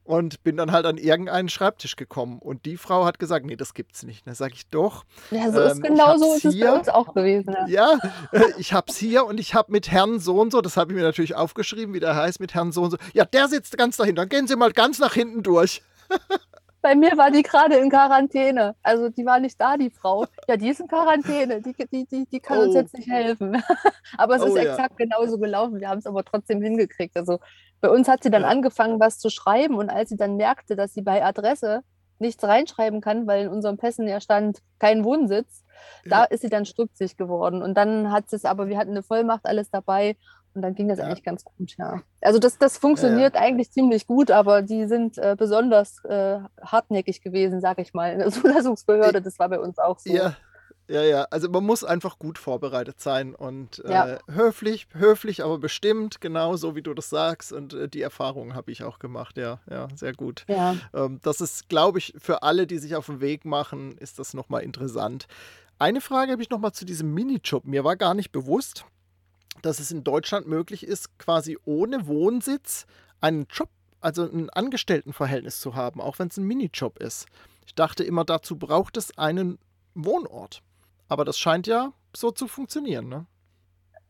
Und 0.05 0.43
bin 0.45 0.59
dann 0.59 0.71
halt 0.71 0.85
an 0.85 0.99
irgendeinen 0.99 1.49
Schreibtisch 1.49 1.97
gekommen. 1.97 2.39
Und 2.39 2.67
die 2.67 2.77
Frau 2.77 3.07
hat 3.07 3.19
gesagt, 3.19 3.47
nee, 3.47 3.57
das 3.57 3.73
gibt's 3.73 4.03
nicht. 4.03 4.27
Da 4.27 4.35
sage 4.35 4.53
ich 4.55 4.69
doch. 4.69 5.05
Ja, 5.31 5.51
so 5.51 5.61
ähm, 5.61 5.69
ist 5.69 5.83
genau 5.83 6.17
so 6.19 6.35
ist 6.35 6.45
es 6.45 6.61
bei 6.61 6.73
uns 6.73 6.89
auch 6.89 7.15
gewesen. 7.15 7.55
Ja, 7.69 7.99
ja 8.03 8.13
äh, 8.33 8.53
ich 8.59 8.73
habe 8.73 8.91
es 8.91 8.97
hier 8.97 9.25
und 9.25 9.41
ich 9.41 9.55
habe 9.55 9.73
mit 9.73 9.91
Herrn 9.91 10.19
so 10.21 10.41
und 10.41 10.53
so, 10.53 10.61
das 10.61 10.77
habe 10.77 10.93
ich 10.93 10.97
mir 10.97 11.03
natürlich 11.05 11.35
aufgeschrieben, 11.35 11.95
wie 11.95 12.01
der 12.01 12.15
heißt, 12.15 12.39
mit 12.39 12.55
Herrn 12.55 12.71
so 12.71 12.83
und 12.83 12.91
so. 12.91 12.99
Ja, 13.15 13.25
der 13.25 13.49
sitzt 13.49 13.77
ganz 13.79 13.97
dahinter. 13.97 14.23
Dann 14.23 14.29
gehen 14.29 14.47
Sie 14.47 14.57
mal 14.57 14.73
ganz 14.73 14.99
nach 14.99 15.15
hinten 15.15 15.43
durch. 15.43 15.83
Bei 16.85 16.95
mir 16.95 17.17
war 17.17 17.31
die 17.31 17.43
gerade 17.43 17.77
in 17.77 17.89
Quarantäne. 17.89 18.77
Also 18.83 19.09
die 19.09 19.25
war 19.25 19.41
nicht 19.41 19.59
da, 19.59 19.79
die 19.79 19.89
Frau. 19.89 20.27
Ja, 20.47 20.59
die 20.59 20.69
ist 20.69 20.81
in 20.81 20.87
Quarantäne. 20.87 21.63
Die, 21.63 21.73
die, 21.73 22.05
die, 22.05 22.27
die 22.27 22.41
kann 22.41 22.59
oh. 22.59 22.63
uns 22.65 22.75
jetzt 22.75 22.93
nicht 22.93 23.09
helfen. 23.09 23.57
aber 24.19 24.37
es 24.37 24.43
oh, 24.43 24.49
ist 24.49 24.57
ja. 24.57 24.71
exakt 24.71 24.99
genauso 24.99 25.39
gelaufen. 25.39 25.81
Wir 25.81 25.89
haben 25.89 26.01
es 26.01 26.07
aber 26.07 26.23
trotzdem 26.25 26.61
hingekriegt. 26.61 27.17
Also 27.17 27.39
bei 27.81 27.89
uns 27.89 28.07
hat 28.07 28.23
sie 28.23 28.29
dann 28.29 28.43
ja. 28.43 28.49
angefangen, 28.49 29.01
was 29.01 29.19
zu 29.19 29.31
schreiben. 29.31 29.77
Und 29.77 29.89
als 29.89 30.11
sie 30.11 30.19
dann 30.19 30.37
merkte, 30.37 30.77
dass 30.77 30.93
sie 30.93 31.01
bei 31.01 31.25
Adresse 31.25 31.81
nichts 32.19 32.45
reinschreiben 32.45 33.01
kann, 33.01 33.27
weil 33.27 33.47
in 33.47 33.49
unserem 33.49 33.79
Pässen 33.79 34.07
ja 34.07 34.21
stand 34.21 34.59
kein 34.79 35.05
Wohnsitz, 35.05 35.65
ja. 36.05 36.11
da 36.11 36.25
ist 36.25 36.43
sie 36.43 36.51
dann 36.51 36.67
stutzig 36.67 37.17
geworden. 37.17 37.63
Und 37.63 37.79
dann 37.79 38.13
hat 38.13 38.29
sie 38.29 38.37
es 38.37 38.45
aber, 38.45 38.69
wir 38.69 38.77
hatten 38.77 38.91
eine 38.91 39.03
Vollmacht, 39.03 39.47
alles 39.47 39.71
dabei. 39.71 40.19
Und 40.55 40.63
dann 40.63 40.75
ging 40.75 40.89
das 40.89 40.99
ja. 40.99 41.07
eigentlich 41.07 41.25
ganz 41.25 41.45
gut, 41.45 41.77
ja. 41.79 42.03
Also 42.21 42.39
das, 42.39 42.59
das 42.59 42.79
funktioniert 42.79 43.35
ja, 43.35 43.41
ja. 43.41 43.47
eigentlich 43.47 43.73
ziemlich 43.73 44.07
gut, 44.07 44.31
aber 44.31 44.63
die 44.63 44.87
sind 44.87 45.19
äh, 45.19 45.35
besonders 45.37 46.05
äh, 46.05 46.39
hartnäckig 46.63 47.23
gewesen, 47.23 47.61
sage 47.61 47.83
ich 47.83 47.93
mal. 47.93 48.13
In 48.13 48.21
der 48.21 48.31
Zulassungsbehörde, 48.31 49.21
das 49.21 49.39
war 49.39 49.49
bei 49.49 49.59
uns 49.59 49.79
auch 49.79 49.99
so. 49.99 50.13
Ja. 50.13 50.37
Ja, 50.87 51.03
ja, 51.03 51.23
also 51.31 51.49
man 51.49 51.65
muss 51.65 51.83
einfach 51.83 52.19
gut 52.19 52.37
vorbereitet 52.37 53.01
sein 53.01 53.35
und 53.35 53.83
äh, 53.87 54.19
höflich, 54.31 54.87
höflich, 54.93 55.43
aber 55.43 55.59
bestimmt, 55.59 56.21
genau 56.21 56.57
so 56.57 56.77
wie 56.77 56.83
du 56.83 56.93
das 56.93 57.09
sagst. 57.09 57.55
Und 57.55 57.73
äh, 57.73 57.89
die 57.89 58.03
Erfahrung 58.03 58.55
habe 58.55 58.71
ich 58.71 58.85
auch 58.85 58.99
gemacht, 58.99 59.39
ja, 59.39 59.61
ja, 59.71 59.89
sehr 59.95 60.13
gut. 60.13 60.45
Ja. 60.47 60.77
Ähm, 60.93 61.21
das 61.23 61.41
ist, 61.41 61.71
glaube 61.71 61.99
ich, 61.99 62.13
für 62.19 62.43
alle, 62.43 62.67
die 62.67 62.77
sich 62.77 62.97
auf 62.97 63.07
den 63.07 63.23
Weg 63.23 63.47
machen, 63.47 63.97
ist 63.97 64.19
das 64.19 64.35
nochmal 64.35 64.63
interessant. 64.63 65.27
Eine 65.79 66.03
Frage 66.03 66.33
habe 66.33 66.43
ich 66.43 66.51
nochmal 66.51 66.73
zu 66.73 66.85
diesem 66.85 67.15
Minijob. 67.15 67.65
Mir 67.65 67.83
war 67.83 67.97
gar 67.97 68.13
nicht 68.13 68.31
bewusst, 68.31 68.85
dass 69.63 69.79
es 69.79 69.91
in 69.91 70.05
Deutschland 70.05 70.47
möglich 70.47 70.87
ist, 70.87 71.19
quasi 71.19 71.59
ohne 71.65 72.07
Wohnsitz 72.07 72.87
einen 73.21 73.47
Job, 73.51 73.71
also 74.01 74.25
ein 74.25 74.51
Angestelltenverhältnis 74.51 75.61
zu 75.61 75.75
haben, 75.75 76.01
auch 76.01 76.19
wenn 76.19 76.29
es 76.29 76.37
ein 76.37 76.45
Minijob 76.45 76.99
ist. 76.99 77.27
Ich 77.67 77.75
dachte 77.75 78.05
immer, 78.05 78.25
dazu 78.25 78.57
braucht 78.57 78.97
es 78.97 79.17
einen 79.17 79.59
Wohnort. 79.95 80.63
Aber 81.09 81.25
das 81.25 81.39
scheint 81.39 81.67
ja 81.67 81.93
so 82.15 82.31
zu 82.31 82.49
funktionieren, 82.49 83.09
ne? 83.09 83.27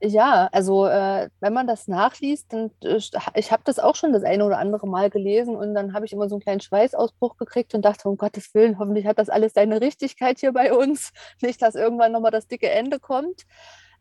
Ja, 0.03 0.49
also 0.53 0.87
äh, 0.87 1.31
wenn 1.41 1.55
man 1.55 1.67
das 1.67 1.89
nachliest, 1.89 2.53
dann 2.53 2.71
äh, 2.83 3.01
ich 3.35 3.53
habe 3.53 3.63
das 3.65 3.79
auch 3.79 3.95
schon 3.95 4.13
das 4.13 4.23
eine 4.23 4.45
oder 4.45 4.59
andere 4.59 4.87
Mal 4.87 5.09
gelesen 5.09 5.57
und 5.57 5.73
dann 5.75 5.95
habe 5.95 6.05
ich 6.05 6.13
immer 6.13 6.29
so 6.29 6.35
einen 6.35 6.43
kleinen 6.43 6.61
Schweißausbruch 6.61 7.39
gekriegt 7.39 7.75
und 7.75 7.83
dachte, 7.85 8.09
um 8.09 8.19
Gottes 8.19 8.53
Willen, 8.55 8.79
hoffentlich 8.79 9.07
hat 9.07 9.19
das 9.19 9.31
alles 9.31 9.55
seine 9.55 9.81
Richtigkeit 9.81 10.41
hier 10.41 10.53
bei 10.53 10.75
uns. 10.75 11.13
Nicht, 11.41 11.63
dass 11.63 11.75
irgendwann 11.75 12.13
nochmal 12.13 12.33
das 12.33 12.49
dicke 12.49 12.69
Ende 12.69 13.01
kommt 13.01 13.45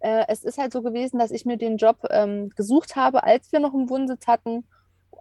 äh, 0.04 0.26
es 0.28 0.44
ist 0.44 0.58
halt 0.58 0.74
so 0.74 0.82
gewesen, 0.82 1.18
dass 1.18 1.32
ich 1.32 1.46
mir 1.46 1.58
den 1.58 1.78
Job 1.78 1.98
ähm, 2.10 2.50
gesucht 2.56 2.96
habe, 2.96 3.24
als 3.24 3.52
wir 3.52 3.60
noch 3.60 3.74
einen 3.74 3.90
Wohnsitz 3.90 4.28
hatten, 4.28 4.66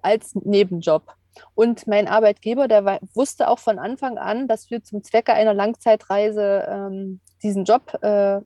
als 0.02 0.34
Nebenjob. 0.34 1.14
Und 1.54 1.86
mein 1.86 2.08
Arbeitgeber, 2.08 2.68
der 2.68 2.84
war, 2.84 2.98
wusste 3.14 3.48
auch 3.48 3.58
von 3.58 3.78
Anfang 3.78 4.18
an, 4.18 4.48
dass 4.48 4.70
wir 4.70 4.82
zum 4.82 5.02
Zwecke 5.02 5.32
einer 5.32 5.54
Langzeitreise 5.54 6.66
ähm, 6.68 7.20
diesen 7.42 7.64
Job 7.64 7.96
äh, 8.02 8.40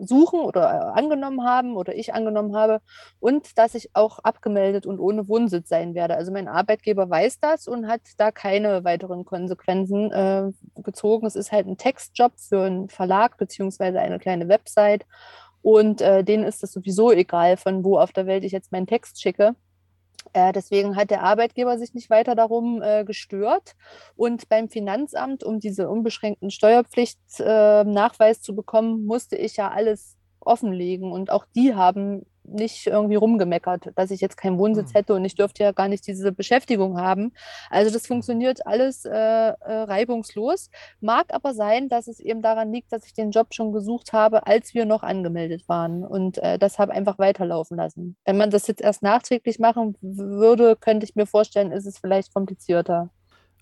suchen 0.00 0.40
oder 0.40 0.62
äh, 0.62 0.98
angenommen 0.98 1.44
haben 1.44 1.76
oder 1.76 1.94
ich 1.94 2.14
angenommen 2.14 2.56
habe 2.56 2.80
und 3.20 3.58
dass 3.58 3.74
ich 3.74 3.90
auch 3.94 4.18
abgemeldet 4.20 4.86
und 4.86 4.98
ohne 5.00 5.28
Wohnsitz 5.28 5.68
sein 5.68 5.94
werde. 5.94 6.16
Also 6.16 6.32
mein 6.32 6.48
Arbeitgeber 6.48 7.10
weiß 7.10 7.40
das 7.40 7.66
und 7.66 7.88
hat 7.88 8.00
da 8.16 8.30
keine 8.30 8.84
weiteren 8.84 9.24
Konsequenzen 9.24 10.12
äh, 10.12 10.52
gezogen. 10.76 11.26
Es 11.26 11.36
ist 11.36 11.52
halt 11.52 11.66
ein 11.66 11.76
Textjob 11.76 12.32
für 12.36 12.62
einen 12.62 12.88
Verlag 12.88 13.36
beziehungsweise 13.36 14.00
eine 14.00 14.18
kleine 14.18 14.48
Website 14.48 15.04
und 15.62 16.00
äh, 16.00 16.24
denen 16.24 16.44
ist 16.44 16.62
es 16.62 16.72
sowieso 16.72 17.12
egal, 17.12 17.56
von 17.56 17.84
wo 17.84 17.98
auf 17.98 18.12
der 18.12 18.26
Welt 18.26 18.44
ich 18.44 18.52
jetzt 18.52 18.72
meinen 18.72 18.86
Text 18.86 19.22
schicke. 19.22 19.54
Äh, 20.32 20.52
deswegen 20.52 20.96
hat 20.96 21.10
der 21.10 21.22
Arbeitgeber 21.22 21.78
sich 21.78 21.94
nicht 21.94 22.10
weiter 22.10 22.34
darum 22.34 22.82
äh, 22.82 23.04
gestört. 23.04 23.74
Und 24.16 24.48
beim 24.48 24.68
Finanzamt, 24.68 25.44
um 25.44 25.60
diese 25.60 25.88
unbeschränkten 25.88 26.50
Steuerpflichtnachweis 26.50 28.38
äh, 28.38 28.40
zu 28.40 28.54
bekommen, 28.54 29.04
musste 29.04 29.36
ich 29.36 29.56
ja 29.56 29.70
alles 29.70 30.16
offenlegen. 30.40 31.12
Und 31.12 31.30
auch 31.30 31.46
die 31.54 31.74
haben 31.74 32.24
nicht 32.44 32.86
irgendwie 32.86 33.16
rumgemeckert, 33.16 33.90
dass 33.94 34.10
ich 34.10 34.20
jetzt 34.20 34.36
keinen 34.36 34.58
Wohnsitz 34.58 34.90
hm. 34.90 34.94
hätte 34.94 35.14
und 35.14 35.24
ich 35.24 35.34
dürfte 35.34 35.62
ja 35.62 35.72
gar 35.72 35.88
nicht 35.88 36.06
diese 36.06 36.32
Beschäftigung 36.32 36.98
haben. 36.98 37.32
Also 37.70 37.92
das 37.92 38.02
hm. 38.02 38.08
funktioniert 38.08 38.66
alles 38.66 39.04
äh, 39.04 39.10
äh, 39.10 39.52
reibungslos. 39.64 40.70
Mag 41.00 41.32
aber 41.32 41.54
sein, 41.54 41.88
dass 41.88 42.08
es 42.08 42.20
eben 42.20 42.42
daran 42.42 42.72
liegt, 42.72 42.92
dass 42.92 43.06
ich 43.06 43.14
den 43.14 43.30
Job 43.30 43.54
schon 43.54 43.72
gesucht 43.72 44.12
habe, 44.12 44.46
als 44.46 44.74
wir 44.74 44.84
noch 44.84 45.02
angemeldet 45.02 45.68
waren 45.68 46.04
und 46.04 46.38
äh, 46.38 46.58
das 46.58 46.78
habe 46.78 46.92
einfach 46.92 47.18
weiterlaufen 47.18 47.76
lassen. 47.76 48.16
Wenn 48.24 48.36
man 48.36 48.50
das 48.50 48.66
jetzt 48.66 48.80
erst 48.80 49.02
nachträglich 49.02 49.58
machen 49.58 49.96
würde, 50.00 50.76
könnte 50.76 51.04
ich 51.04 51.14
mir 51.14 51.26
vorstellen, 51.26 51.72
ist 51.72 51.86
es 51.86 51.98
vielleicht 51.98 52.34
komplizierter. 52.34 53.10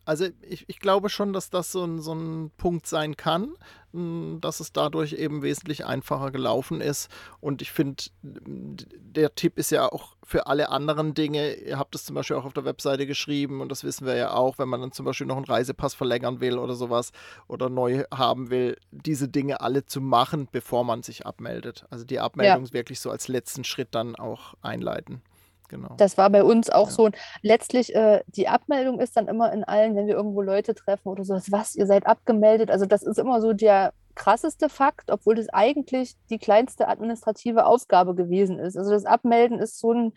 Also 0.04 0.26
ich, 0.42 0.64
ich 0.68 0.80
glaube 0.80 1.08
schon, 1.08 1.32
dass 1.32 1.50
das 1.50 1.72
so 1.72 1.84
ein, 1.84 2.00
so 2.00 2.14
ein 2.14 2.50
Punkt 2.56 2.86
sein 2.86 3.16
kann, 3.16 3.54
dass 3.92 4.60
es 4.60 4.72
dadurch 4.72 5.14
eben 5.14 5.42
wesentlich 5.42 5.84
einfacher 5.84 6.30
gelaufen 6.30 6.80
ist. 6.80 7.10
Und 7.40 7.60
ich 7.60 7.72
finde, 7.72 8.04
der 8.22 9.34
Tipp 9.34 9.58
ist 9.58 9.70
ja 9.70 9.90
auch 9.90 10.16
für 10.22 10.46
alle 10.46 10.70
anderen 10.70 11.12
Dinge. 11.14 11.54
Ihr 11.54 11.78
habt 11.78 11.94
es 11.94 12.04
zum 12.04 12.14
Beispiel 12.14 12.36
auch 12.36 12.44
auf 12.44 12.52
der 12.52 12.64
Webseite 12.64 13.06
geschrieben 13.06 13.60
und 13.60 13.68
das 13.68 13.82
wissen 13.82 14.06
wir 14.06 14.14
ja 14.14 14.32
auch, 14.32 14.58
wenn 14.58 14.68
man 14.68 14.80
dann 14.80 14.92
zum 14.92 15.06
Beispiel 15.06 15.26
noch 15.26 15.36
einen 15.36 15.44
Reisepass 15.44 15.94
verlängern 15.94 16.40
will 16.40 16.58
oder 16.58 16.74
sowas 16.74 17.10
oder 17.48 17.68
neu 17.68 18.04
haben 18.14 18.50
will, 18.50 18.76
diese 18.92 19.28
Dinge 19.28 19.60
alle 19.60 19.84
zu 19.84 20.00
machen, 20.00 20.48
bevor 20.50 20.84
man 20.84 21.02
sich 21.02 21.26
abmeldet. 21.26 21.84
Also 21.90 22.04
die 22.04 22.20
Abmeldung 22.20 22.66
ja. 22.66 22.72
wirklich 22.72 23.00
so 23.00 23.10
als 23.10 23.26
letzten 23.26 23.64
Schritt 23.64 23.88
dann 23.92 24.14
auch 24.14 24.54
einleiten. 24.62 25.22
Genau. 25.70 25.94
Das 25.96 26.18
war 26.18 26.28
bei 26.30 26.42
uns 26.42 26.68
auch 26.68 26.88
ja. 26.88 26.94
so. 26.94 27.10
letztlich, 27.42 27.94
äh, 27.94 28.22
die 28.26 28.48
Abmeldung 28.48 28.98
ist 28.98 29.16
dann 29.16 29.28
immer 29.28 29.52
in 29.52 29.62
allen, 29.62 29.94
wenn 29.94 30.08
wir 30.08 30.16
irgendwo 30.16 30.42
Leute 30.42 30.74
treffen 30.74 31.08
oder 31.08 31.24
so, 31.24 31.34
was, 31.50 31.76
ihr 31.76 31.86
seid 31.86 32.06
abgemeldet. 32.06 32.70
Also 32.70 32.86
das 32.86 33.04
ist 33.04 33.18
immer 33.18 33.40
so 33.40 33.52
der 33.52 33.92
krasseste 34.16 34.68
Fakt, 34.68 35.12
obwohl 35.12 35.36
das 35.36 35.48
eigentlich 35.48 36.16
die 36.28 36.38
kleinste 36.38 36.88
administrative 36.88 37.66
Aufgabe 37.66 38.16
gewesen 38.16 38.58
ist. 38.58 38.76
Also 38.76 38.90
das 38.90 39.06
Abmelden 39.06 39.60
ist 39.60 39.78
so 39.78 39.92
ein 39.92 40.12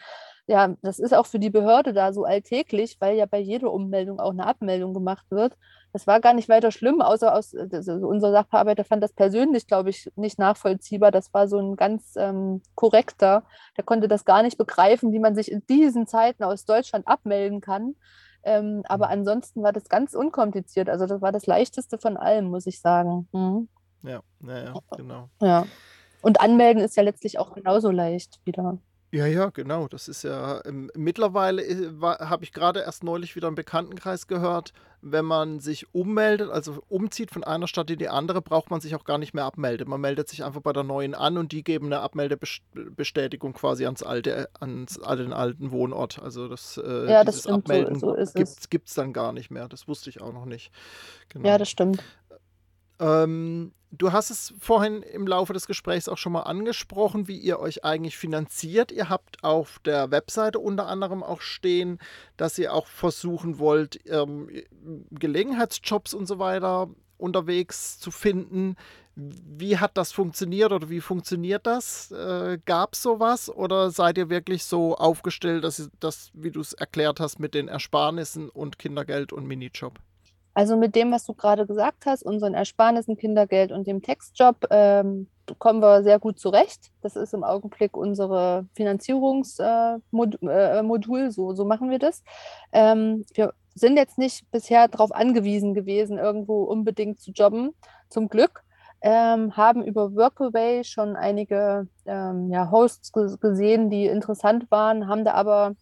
ja, 0.46 0.76
das 0.82 1.00
ist 1.00 1.14
auch 1.14 1.26
für 1.26 1.40
die 1.40 1.50
Behörde 1.50 1.94
da 1.94 2.12
so 2.12 2.26
alltäglich, 2.26 2.98
weil 3.00 3.16
ja 3.16 3.26
bei 3.26 3.40
jeder 3.40 3.72
Ummeldung 3.72 4.20
auch 4.20 4.32
eine 4.32 4.46
Abmeldung 4.46 4.94
gemacht 4.94 5.26
wird. 5.30 5.56
Das 5.94 6.08
war 6.08 6.20
gar 6.20 6.34
nicht 6.34 6.50
weiter 6.50 6.72
schlimm, 6.72 7.02
außer 7.02 7.34
aus, 7.34 7.56
also 7.56 7.94
unser 8.08 8.32
Sachbearbeiter 8.32 8.84
fand 8.84 9.04
das 9.04 9.14
persönlich, 9.14 9.68
glaube 9.68 9.92
ich, 9.92 10.12
nicht 10.16 10.40
nachvollziehbar. 10.40 11.12
Das 11.12 11.32
war 11.34 11.48
so 11.48 11.60
ein 11.60 11.76
ganz 11.76 12.16
ähm, 12.18 12.62
korrekter, 12.74 13.44
der 13.78 13.84
konnte 13.84 14.08
das 14.08 14.26
gar 14.26 14.42
nicht 14.42 14.58
begreifen, 14.58 15.14
wie 15.14 15.20
man 15.20 15.36
sich 15.36 15.52
in 15.52 15.66
diesen 15.68 16.08
Zeiten 16.08 16.44
aus 16.44 16.66
Deutschland 16.66 17.08
abmelden 17.08 17.62
kann. 17.62 17.96
Ähm, 18.44 18.82
aber 18.86 19.06
mhm. 19.06 19.14
ansonsten 19.14 19.64
war 19.64 19.72
das 19.72 19.88
ganz 19.88 20.16
unkompliziert. 20.16 20.90
Also 20.90 21.06
das 21.06 21.22
war 21.22 21.32
das 21.32 21.46
leichteste 21.46 21.98
von 22.00 22.18
allem, 22.18 22.46
muss 22.46 22.66
ich 22.66 22.82
sagen. 22.82 23.28
Mhm. 23.32 23.70
Ja, 24.02 24.22
ja, 24.42 24.64
ja, 24.64 24.74
genau. 24.98 25.30
Ja. 25.42 25.66
Und 26.22 26.42
anmelden 26.42 26.82
ist 26.82 26.98
ja 26.98 27.04
letztlich 27.04 27.38
auch 27.38 27.54
genauso 27.54 27.92
leicht 27.92 28.40
wieder. 28.46 28.80
Ja, 29.14 29.28
ja, 29.28 29.50
genau. 29.50 29.88
Das 29.88 30.08
ist 30.08 30.24
ja 30.24 30.66
ähm, 30.66 30.90
mittlerweile 30.96 31.64
äh, 31.64 31.92
habe 32.02 32.44
ich 32.44 32.52
gerade 32.52 32.80
erst 32.80 33.04
neulich 33.04 33.36
wieder 33.36 33.48
im 33.48 33.54
Bekanntenkreis 33.54 34.26
gehört, 34.26 34.74
wenn 35.02 35.26
man 35.26 35.60
sich 35.60 35.94
ummeldet, 35.94 36.50
also 36.50 36.82
umzieht 36.90 37.30
von 37.30 37.44
einer 37.44 37.68
Stadt 37.68 37.92
in 37.92 38.00
die 38.00 38.10
andere, 38.10 38.42
braucht 38.42 38.72
man 38.72 38.82
sich 38.82 38.96
auch 38.96 39.04
gar 39.04 39.20
nicht 39.20 39.36
mehr 39.36 39.44
abmelden. 39.44 39.88
Man 39.88 40.02
meldet 40.02 40.30
sich 40.30 40.44
einfach 40.44 40.62
bei 40.62 40.74
der 40.74 40.82
neuen 40.82 41.14
an 41.14 41.38
und 41.38 41.52
die 41.52 41.64
geben 41.64 41.88
eine 41.88 42.00
Abmeldebestätigung 42.00 43.54
quasi 43.54 43.86
ans 43.86 44.02
alte, 44.02 44.50
ans 44.60 45.00
an 45.00 45.20
den 45.20 45.34
alten 45.34 45.70
Wohnort. 45.70 46.20
Also 46.20 46.48
das, 46.48 46.82
äh, 46.84 47.12
ja, 47.12 47.24
das 47.24 47.42
stimmt, 47.42 47.66
Abmelden 47.66 48.00
so, 48.00 48.16
so 48.18 48.32
gibt 48.70 48.88
es 48.88 48.96
dann 48.96 49.14
gar 49.14 49.32
nicht 49.32 49.52
mehr. 49.52 49.68
Das 49.68 49.88
wusste 49.88 50.10
ich 50.10 50.22
auch 50.22 50.34
noch 50.34 50.46
nicht. 50.46 50.72
Genau. 51.30 51.50
Ja, 51.50 51.60
das 51.60 51.70
stimmt. 51.70 52.02
Ähm, 53.00 53.74
du 53.92 54.12
hast 54.12 54.30
es 54.30 54.54
vorhin 54.60 55.04
im 55.04 55.28
Laufe 55.28 55.54
des 55.54 55.68
Gesprächs 55.68 56.08
auch 56.08 56.18
schon 56.18 56.34
mal 56.34 56.42
angesprochen, 56.42 57.28
wie 57.28 57.38
ihr 57.38 57.60
euch 57.60 57.84
eigentlich 57.84 58.18
finanziert. 58.18 58.92
Ihr 58.92 59.10
habt 59.10 59.44
auf 59.44 59.80
der 59.86 60.12
Webseite 60.12 60.60
unter 60.60 60.88
anderem 60.88 61.24
auch 61.24 61.42
stehen, 61.42 62.00
dass 62.38 62.58
ihr 62.58 62.74
auch 62.74 62.88
versuchen 62.88 63.60
wollt, 63.60 64.00
ähm, 64.08 64.50
Gelegenheitsjobs 65.12 66.14
und 66.14 66.26
so 66.26 66.40
weiter 66.40 66.90
unterwegs 67.18 68.00
zu 68.00 68.12
finden. 68.12 68.76
Wie 69.16 69.78
hat 69.78 69.96
das 69.96 70.12
funktioniert 70.12 70.72
oder 70.72 70.90
wie 70.90 71.02
funktioniert 71.02 71.68
das? 71.68 72.12
Äh, 72.12 72.58
Gab 72.66 72.94
es 72.94 73.04
sowas 73.04 73.50
oder 73.50 73.92
seid 73.92 74.18
ihr 74.18 74.30
wirklich 74.30 74.64
so 74.64 74.96
aufgestellt, 74.96 75.64
dass, 75.64 75.90
das, 76.00 76.32
wie 76.34 76.50
du 76.50 76.62
es 76.62 76.74
erklärt 76.74 77.20
hast, 77.20 77.40
mit 77.40 77.54
den 77.54 77.68
Ersparnissen 77.68 78.50
und 78.50 78.80
Kindergeld 78.80 79.32
und 79.32 79.46
Minijob? 79.46 80.00
Also 80.54 80.78
mit 80.78 80.96
dem, 80.96 81.12
was 81.12 81.26
du 81.26 81.34
gerade 81.34 81.66
gesagt 81.66 82.06
hast, 82.06 82.24
unseren 82.24 82.54
Ersparnissen, 82.54 83.18
Kindergeld 83.18 83.72
und 83.72 83.88
dem 83.88 84.02
Textjob, 84.02 84.68
ähm, 84.70 85.28
kommen 85.60 85.82
wir 85.82 86.04
sehr 86.04 86.20
gut 86.20 86.40
zurecht. 86.40 86.92
Das 87.02 87.16
ist 87.16 87.34
im 87.34 87.44
Augenblick 87.44 87.98
unsere 87.98 88.66
Finanzierungsmodul, 88.76 90.50
äh, 90.50 91.26
äh, 91.26 91.32
so, 91.32 91.54
so 91.54 91.66
machen 91.66 91.90
wir 91.90 92.00
das. 92.00 92.24
Ähm, 92.72 93.26
wir 93.34 93.54
sind 93.76 93.98
jetzt 93.98 94.18
nicht 94.18 94.50
bisher 94.52 94.88
darauf 94.88 95.12
angewiesen 95.12 95.74
gewesen, 95.74 96.18
irgendwo 96.18 96.64
unbedingt 96.64 97.20
zu 97.20 97.32
jobben, 97.32 97.74
zum 98.10 98.30
Glück. 98.30 98.64
Ähm, 99.02 99.58
haben 99.58 99.84
über 99.84 100.16
Workaway 100.16 100.86
schon 100.86 101.18
einige 101.18 101.88
ähm, 102.06 102.50
ja, 102.50 102.72
Hosts 102.72 103.12
gesehen, 103.12 103.90
die 103.90 104.06
interessant 104.06 104.72
waren, 104.72 105.08
haben 105.08 105.26
da 105.26 105.34
aber 105.34 105.76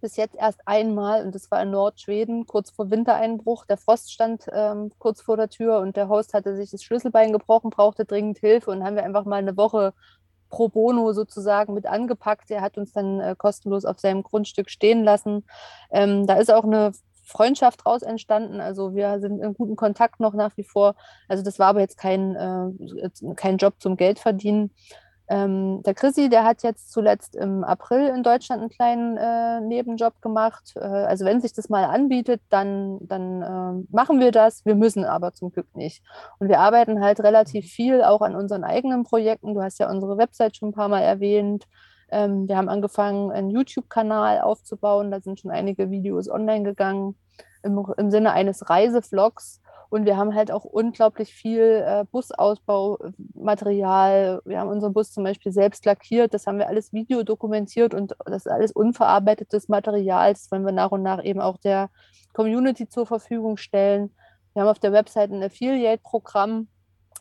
bis 0.00 0.16
jetzt 0.16 0.34
erst 0.34 0.60
einmal, 0.66 1.24
und 1.24 1.34
das 1.34 1.50
war 1.50 1.62
in 1.62 1.70
Nordschweden, 1.70 2.46
kurz 2.46 2.70
vor 2.70 2.90
Wintereinbruch. 2.90 3.66
Der 3.66 3.76
Frost 3.76 4.12
stand 4.12 4.46
ähm, 4.52 4.92
kurz 4.98 5.20
vor 5.20 5.36
der 5.36 5.48
Tür 5.48 5.78
und 5.80 5.96
der 5.96 6.08
Host 6.08 6.34
hatte 6.34 6.56
sich 6.56 6.70
das 6.70 6.82
Schlüsselbein 6.82 7.32
gebrochen, 7.32 7.70
brauchte 7.70 8.04
dringend 8.04 8.38
Hilfe 8.38 8.70
und 8.70 8.84
haben 8.84 8.96
wir 8.96 9.04
einfach 9.04 9.24
mal 9.24 9.36
eine 9.36 9.56
Woche 9.56 9.92
pro 10.48 10.68
bono 10.68 11.12
sozusagen 11.12 11.74
mit 11.74 11.86
angepackt. 11.86 12.50
Er 12.50 12.60
hat 12.60 12.78
uns 12.78 12.92
dann 12.92 13.20
äh, 13.20 13.34
kostenlos 13.36 13.84
auf 13.84 13.98
seinem 13.98 14.22
Grundstück 14.22 14.70
stehen 14.70 15.04
lassen. 15.04 15.44
Ähm, 15.90 16.26
da 16.26 16.34
ist 16.34 16.52
auch 16.52 16.64
eine 16.64 16.92
Freundschaft 17.24 17.84
raus 17.84 18.02
entstanden. 18.02 18.60
Also 18.60 18.94
wir 18.94 19.18
sind 19.20 19.40
in 19.42 19.54
gutem 19.54 19.76
Kontakt 19.76 20.20
noch 20.20 20.32
nach 20.34 20.56
wie 20.56 20.64
vor. 20.64 20.94
Also 21.28 21.42
das 21.42 21.58
war 21.58 21.68
aber 21.68 21.80
jetzt 21.80 21.98
kein, 21.98 22.36
äh, 22.36 23.10
kein 23.34 23.56
Job 23.56 23.74
zum 23.78 23.96
Geld 23.96 24.18
verdienen. 24.18 24.70
Ähm, 25.28 25.82
der 25.82 25.94
Chrissy, 25.94 26.28
der 26.28 26.44
hat 26.44 26.62
jetzt 26.62 26.92
zuletzt 26.92 27.34
im 27.34 27.64
April 27.64 28.08
in 28.08 28.22
Deutschland 28.22 28.60
einen 28.60 28.70
kleinen 28.70 29.16
äh, 29.16 29.60
Nebenjob 29.60 30.22
gemacht. 30.22 30.74
Äh, 30.76 30.84
also 30.84 31.24
wenn 31.24 31.40
sich 31.40 31.52
das 31.52 31.68
mal 31.68 31.84
anbietet, 31.84 32.40
dann, 32.48 32.98
dann 33.00 33.42
äh, 33.42 33.86
machen 33.90 34.20
wir 34.20 34.30
das. 34.30 34.64
Wir 34.64 34.76
müssen 34.76 35.04
aber 35.04 35.32
zum 35.32 35.50
Glück 35.50 35.74
nicht. 35.74 36.02
Und 36.38 36.48
wir 36.48 36.60
arbeiten 36.60 37.02
halt 37.02 37.20
relativ 37.20 37.66
viel 37.66 38.02
auch 38.04 38.20
an 38.20 38.36
unseren 38.36 38.62
eigenen 38.62 39.02
Projekten. 39.02 39.54
Du 39.54 39.62
hast 39.62 39.80
ja 39.80 39.90
unsere 39.90 40.16
Website 40.16 40.56
schon 40.56 40.68
ein 40.68 40.74
paar 40.74 40.88
Mal 40.88 41.02
erwähnt. 41.02 41.64
Ähm, 42.08 42.46
wir 42.46 42.56
haben 42.56 42.68
angefangen, 42.68 43.32
einen 43.32 43.50
YouTube-Kanal 43.50 44.42
aufzubauen. 44.42 45.10
Da 45.10 45.20
sind 45.20 45.40
schon 45.40 45.50
einige 45.50 45.90
Videos 45.90 46.30
online 46.30 46.62
gegangen 46.62 47.16
im, 47.64 47.84
im 47.96 48.10
Sinne 48.12 48.32
eines 48.32 48.70
Reisevlogs. 48.70 49.60
Und 49.88 50.04
wir 50.04 50.16
haben 50.16 50.34
halt 50.34 50.50
auch 50.50 50.64
unglaublich 50.64 51.32
viel 51.32 51.84
äh, 51.86 52.04
Busausbaumaterial. 52.10 54.42
Wir 54.44 54.60
haben 54.60 54.70
unseren 54.70 54.92
Bus 54.92 55.12
zum 55.12 55.24
Beispiel 55.24 55.52
selbst 55.52 55.84
lackiert. 55.84 56.34
Das 56.34 56.46
haben 56.46 56.58
wir 56.58 56.68
alles 56.68 56.92
videodokumentiert 56.92 57.94
und 57.94 58.14
das 58.24 58.46
ist 58.46 58.52
alles 58.52 58.72
unverarbeitetes 58.72 59.68
Material. 59.68 60.32
Das 60.32 60.50
wollen 60.50 60.64
wir 60.64 60.72
nach 60.72 60.90
und 60.90 61.02
nach 61.02 61.22
eben 61.22 61.40
auch 61.40 61.58
der 61.58 61.90
Community 62.32 62.88
zur 62.88 63.06
Verfügung 63.06 63.56
stellen. 63.56 64.14
Wir 64.52 64.62
haben 64.62 64.68
auf 64.68 64.78
der 64.78 64.92
Website 64.92 65.30
ein 65.30 65.42
Affiliate-Programm, 65.42 66.68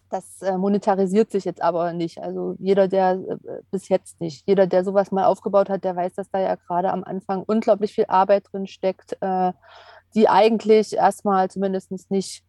das 0.10 0.42
äh, 0.42 0.58
monetarisiert 0.58 1.32
sich 1.32 1.46
jetzt 1.46 1.62
aber 1.62 1.94
nicht. 1.94 2.22
Also 2.22 2.56
jeder, 2.60 2.88
der 2.88 3.14
äh, 3.14 3.62
bis 3.72 3.90
jetzt 3.90 4.22
nicht, 4.22 4.48
jeder, 4.48 4.68
der 4.68 4.84
sowas 4.84 5.12
mal 5.12 5.26
aufgebaut 5.26 5.70
hat, 5.70 5.84
der 5.84 5.96
weiß, 5.96 6.14
dass 6.14 6.30
da 6.30 6.40
ja 6.40 6.56
gerade 6.56 6.92
am 6.92 7.04
Anfang 7.04 7.44
unglaublich 7.44 7.94
viel 7.94 8.06
Arbeit 8.08 8.46
drin 8.52 8.68
steckt, 8.68 9.18
äh, 9.22 9.52
die 10.14 10.30
eigentlich 10.30 10.96
erstmal 10.96 11.50
zumindest 11.50 11.92
nicht 12.10 12.44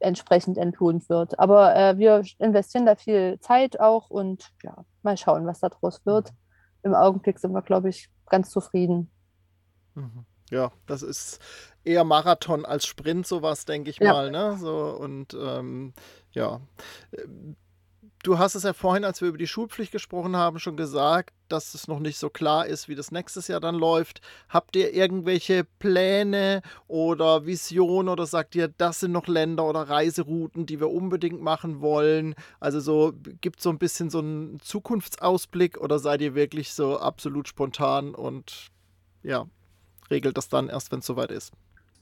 entsprechend 0.00 0.58
entlohnt 0.58 1.08
wird. 1.08 1.38
Aber 1.38 1.74
äh, 1.74 1.98
wir 1.98 2.22
investieren 2.38 2.86
da 2.86 2.96
viel 2.96 3.38
Zeit 3.40 3.80
auch 3.80 4.10
und 4.10 4.50
ja, 4.62 4.84
mal 5.02 5.16
schauen, 5.16 5.46
was 5.46 5.60
daraus 5.60 6.04
wird. 6.06 6.30
Im 6.82 6.94
Augenblick 6.94 7.38
sind 7.38 7.52
wir, 7.52 7.62
glaube 7.62 7.88
ich, 7.88 8.08
ganz 8.28 8.50
zufrieden. 8.50 9.10
Mhm. 9.94 10.24
Ja, 10.50 10.72
das 10.86 11.02
ist 11.02 11.40
eher 11.84 12.04
Marathon 12.04 12.64
als 12.64 12.86
Sprint, 12.86 13.26
sowas, 13.26 13.64
denke 13.64 13.90
ich 13.90 13.98
ja. 13.98 14.12
mal. 14.12 14.30
Ne? 14.30 14.56
So, 14.58 14.96
und 14.98 15.34
ähm, 15.34 15.92
ja. 16.32 16.60
Du 18.24 18.36
hast 18.38 18.56
es 18.56 18.64
ja 18.64 18.72
vorhin, 18.72 19.04
als 19.04 19.20
wir 19.20 19.28
über 19.28 19.38
die 19.38 19.46
Schulpflicht 19.46 19.92
gesprochen 19.92 20.34
haben, 20.34 20.58
schon 20.58 20.76
gesagt, 20.76 21.34
dass 21.48 21.74
es 21.74 21.86
noch 21.86 22.00
nicht 22.00 22.18
so 22.18 22.28
klar 22.28 22.66
ist, 22.66 22.88
wie 22.88 22.96
das 22.96 23.12
nächstes 23.12 23.46
Jahr 23.46 23.60
dann 23.60 23.76
läuft. 23.76 24.20
Habt 24.48 24.74
ihr 24.74 24.92
irgendwelche 24.92 25.64
Pläne 25.78 26.62
oder 26.88 27.46
Visionen 27.46 28.08
oder 28.08 28.26
sagt 28.26 28.56
ihr, 28.56 28.66
das 28.66 29.00
sind 29.00 29.12
noch 29.12 29.28
Länder 29.28 29.64
oder 29.64 29.82
Reiserouten, 29.82 30.66
die 30.66 30.80
wir 30.80 30.90
unbedingt 30.90 31.40
machen 31.40 31.80
wollen? 31.80 32.34
Also 32.58 32.80
so 32.80 33.12
gibt 33.40 33.58
es 33.58 33.62
so 33.62 33.70
ein 33.70 33.78
bisschen 33.78 34.10
so 34.10 34.18
einen 34.18 34.58
Zukunftsausblick 34.60 35.78
oder 35.78 36.00
seid 36.00 36.20
ihr 36.20 36.34
wirklich 36.34 36.74
so 36.74 36.98
absolut 36.98 37.46
spontan 37.46 38.16
und 38.16 38.66
ja, 39.22 39.46
regelt 40.10 40.36
das 40.36 40.48
dann 40.48 40.68
erst, 40.68 40.90
wenn 40.90 40.98
es 41.00 41.06
soweit 41.06 41.30
ist? 41.30 41.52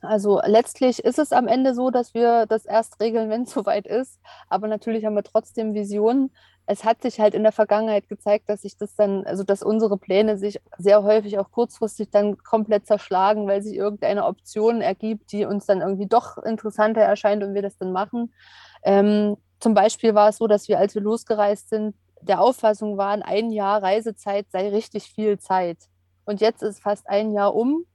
Also 0.00 0.40
letztlich 0.44 1.04
ist 1.04 1.18
es 1.18 1.32
am 1.32 1.48
Ende 1.48 1.74
so, 1.74 1.90
dass 1.90 2.14
wir 2.14 2.46
das 2.46 2.64
erst 2.64 3.00
regeln, 3.00 3.30
wenn 3.30 3.42
es 3.42 3.50
soweit 3.54 3.87
ist. 3.87 4.20
Aber 4.48 4.68
natürlich 4.68 5.04
haben 5.04 5.14
wir 5.14 5.22
trotzdem 5.22 5.74
Visionen. 5.74 6.30
Es 6.66 6.85
hat 6.85 7.02
sich 7.02 7.20
halt 7.20 7.35
in 7.35 7.44
der 7.44 7.52
Vergangenheit 7.52 8.09
gezeigt, 8.09 8.48
dass 8.48 8.62
sich 8.62 8.76
das 8.76 8.96
dann, 8.96 9.24
also 9.24 9.44
dass 9.44 9.62
unsere 9.62 9.96
Pläne 9.96 10.37
sich 10.37 10.61
sehr 10.78 11.04
häufig 11.04 11.38
auch 11.38 11.52
kurzfristig 11.52 12.11
dann 12.11 12.38
komplett 12.38 12.87
zerschlagen, 12.87 13.46
weil 13.46 13.62
sich 13.62 13.76
irgendeine 13.76 14.24
Option 14.24 14.80
ergibt, 14.80 15.30
die 15.30 15.44
uns 15.44 15.66
dann 15.66 15.80
irgendwie 15.80 16.06
doch 16.06 16.38
interessanter 16.38 17.02
erscheint 17.02 17.44
und 17.44 17.54
wir 17.54 17.62
das 17.62 17.78
dann 17.78 17.92
machen. 17.92 18.35
Ähm, 18.82 19.37
zum 19.61 19.74
Beispiel 19.74 20.14
war 20.14 20.28
es 20.28 20.38
so, 20.38 20.48
dass 20.48 20.68
wir, 20.68 20.78
als 20.78 20.94
wir 20.94 21.02
losgereist 21.02 21.70
sind, 21.70 21.94
der 22.20 22.40
Auffassung 22.40 22.96
waren, 22.96 23.22
ein 23.22 23.50
Jahr 23.50 23.82
Reisezeit 23.82 24.46
sei 24.50 24.68
richtig 24.70 25.04
viel 25.12 25.38
Zeit. 25.38 25.78
Und 26.24 26.40
jetzt 26.40 26.62
ist 26.62 26.82
fast 26.82 27.09
ein 27.09 27.30
Jahr 27.30 27.54
um 27.54 27.87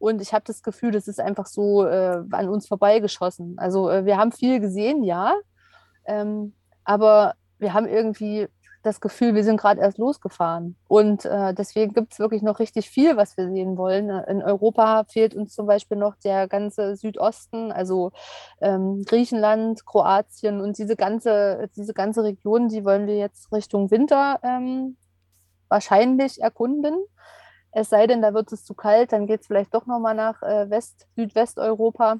und 0.00 0.22
ich 0.22 0.32
habe 0.32 0.44
das 0.46 0.62
Gefühl, 0.62 0.92
das 0.92 1.06
ist 1.08 1.20
einfach 1.20 1.46
so 1.46 1.84
äh, 1.84 2.22
an 2.30 2.48
uns 2.48 2.66
vorbeigeschossen. 2.66 3.58
Also 3.58 3.90
äh, 3.90 4.06
wir 4.06 4.16
haben 4.16 4.32
viel 4.32 4.58
gesehen, 4.58 5.04
ja. 5.04 5.34
Ähm, 6.06 6.54
aber 6.84 7.34
wir 7.58 7.74
haben 7.74 7.86
irgendwie 7.86 8.48
das 8.82 9.02
Gefühl, 9.02 9.34
wir 9.34 9.44
sind 9.44 9.60
gerade 9.60 9.82
erst 9.82 9.98
losgefahren. 9.98 10.76
Und 10.88 11.26
äh, 11.26 11.52
deswegen 11.52 11.92
gibt 11.92 12.14
es 12.14 12.18
wirklich 12.18 12.40
noch 12.40 12.60
richtig 12.60 12.88
viel, 12.88 13.18
was 13.18 13.36
wir 13.36 13.50
sehen 13.50 13.76
wollen. 13.76 14.08
In 14.08 14.42
Europa 14.42 15.04
fehlt 15.04 15.34
uns 15.34 15.54
zum 15.54 15.66
Beispiel 15.66 15.98
noch 15.98 16.16
der 16.24 16.48
ganze 16.48 16.96
Südosten, 16.96 17.70
also 17.70 18.12
ähm, 18.62 19.04
Griechenland, 19.04 19.84
Kroatien 19.84 20.62
und 20.62 20.78
diese 20.78 20.96
ganze, 20.96 21.68
diese 21.76 21.92
ganze 21.92 22.24
Region, 22.24 22.68
die 22.68 22.86
wollen 22.86 23.06
wir 23.06 23.18
jetzt 23.18 23.52
Richtung 23.52 23.90
Winter 23.90 24.40
ähm, 24.42 24.96
wahrscheinlich 25.68 26.40
erkunden. 26.40 27.04
Es 27.72 27.90
sei 27.90 28.06
denn, 28.06 28.22
da 28.22 28.34
wird 28.34 28.52
es 28.52 28.64
zu 28.64 28.74
kalt, 28.74 29.12
dann 29.12 29.26
geht 29.26 29.42
es 29.42 29.46
vielleicht 29.46 29.74
doch 29.74 29.86
nochmal 29.86 30.14
nach 30.14 30.42
äh, 30.42 30.68
West, 30.70 31.06
Südwesteuropa. 31.16 32.18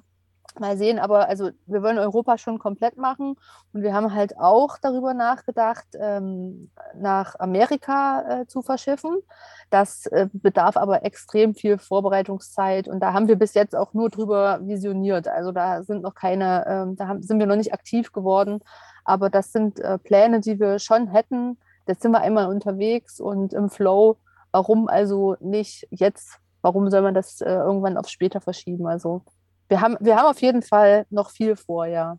Mal 0.59 0.77
sehen, 0.77 0.99
aber 0.99 1.29
also 1.29 1.51
wir 1.67 1.81
wollen 1.81 1.99
Europa 1.99 2.37
schon 2.37 2.59
komplett 2.59 2.97
machen 2.97 3.37
und 3.73 3.83
wir 3.83 3.95
haben 3.95 4.13
halt 4.13 4.37
auch 4.37 4.79
darüber 4.79 5.15
nachgedacht, 5.15 5.87
ähm, 5.95 6.71
nach 6.97 7.39
Amerika 7.39 8.41
äh, 8.41 8.47
zu 8.47 8.61
verschiffen. 8.61 9.19
Das 9.71 10.07
äh, 10.07 10.29
bedarf 10.33 10.77
aber 10.77 11.05
extrem 11.05 11.55
viel 11.55 11.79
Vorbereitungszeit 11.79 12.89
und 12.89 12.99
da 12.99 13.13
haben 13.13 13.29
wir 13.29 13.37
bis 13.37 13.55
jetzt 13.55 13.77
auch 13.77 13.95
nur 13.95 14.11
drüber 14.11 14.59
visioniert. 14.67 15.29
Also 15.29 15.53
da 15.53 15.85
sind 15.85 16.03
noch 16.03 16.17
keine, 16.17 16.67
äh, 16.67 16.97
da 16.97 17.07
haben, 17.07 17.23
sind 17.23 17.39
wir 17.39 17.47
noch 17.47 17.55
nicht 17.55 17.73
aktiv 17.73 18.11
geworden, 18.11 18.61
aber 19.05 19.31
das 19.31 19.53
sind 19.53 19.79
äh, 19.79 19.99
Pläne, 19.99 20.41
die 20.41 20.59
wir 20.59 20.81
schon 20.81 21.07
hätten. 21.07 21.59
Jetzt 21.87 22.03
sind 22.03 22.11
wir 22.11 22.23
einmal 22.23 22.49
unterwegs 22.49 23.21
und 23.21 23.53
im 23.53 23.71
Flow 23.71 24.17
Warum 24.53 24.89
also 24.89 25.37
nicht 25.41 25.87
jetzt? 25.91 26.39
Warum 26.63 26.91
soll 26.91 27.03
man 27.03 27.15
das 27.15 27.41
äh, 27.41 27.51
irgendwann 27.51 27.97
auf 27.97 28.09
später 28.09 28.41
verschieben? 28.41 28.87
Also 28.87 29.23
wir 29.69 29.81
haben, 29.81 29.97
wir 30.01 30.17
haben 30.17 30.27
auf 30.27 30.43
jeden 30.43 30.63
Fall 30.63 31.07
noch 31.11 31.31
viel 31.31 31.57
vor, 31.57 31.87
ja. 31.87 32.19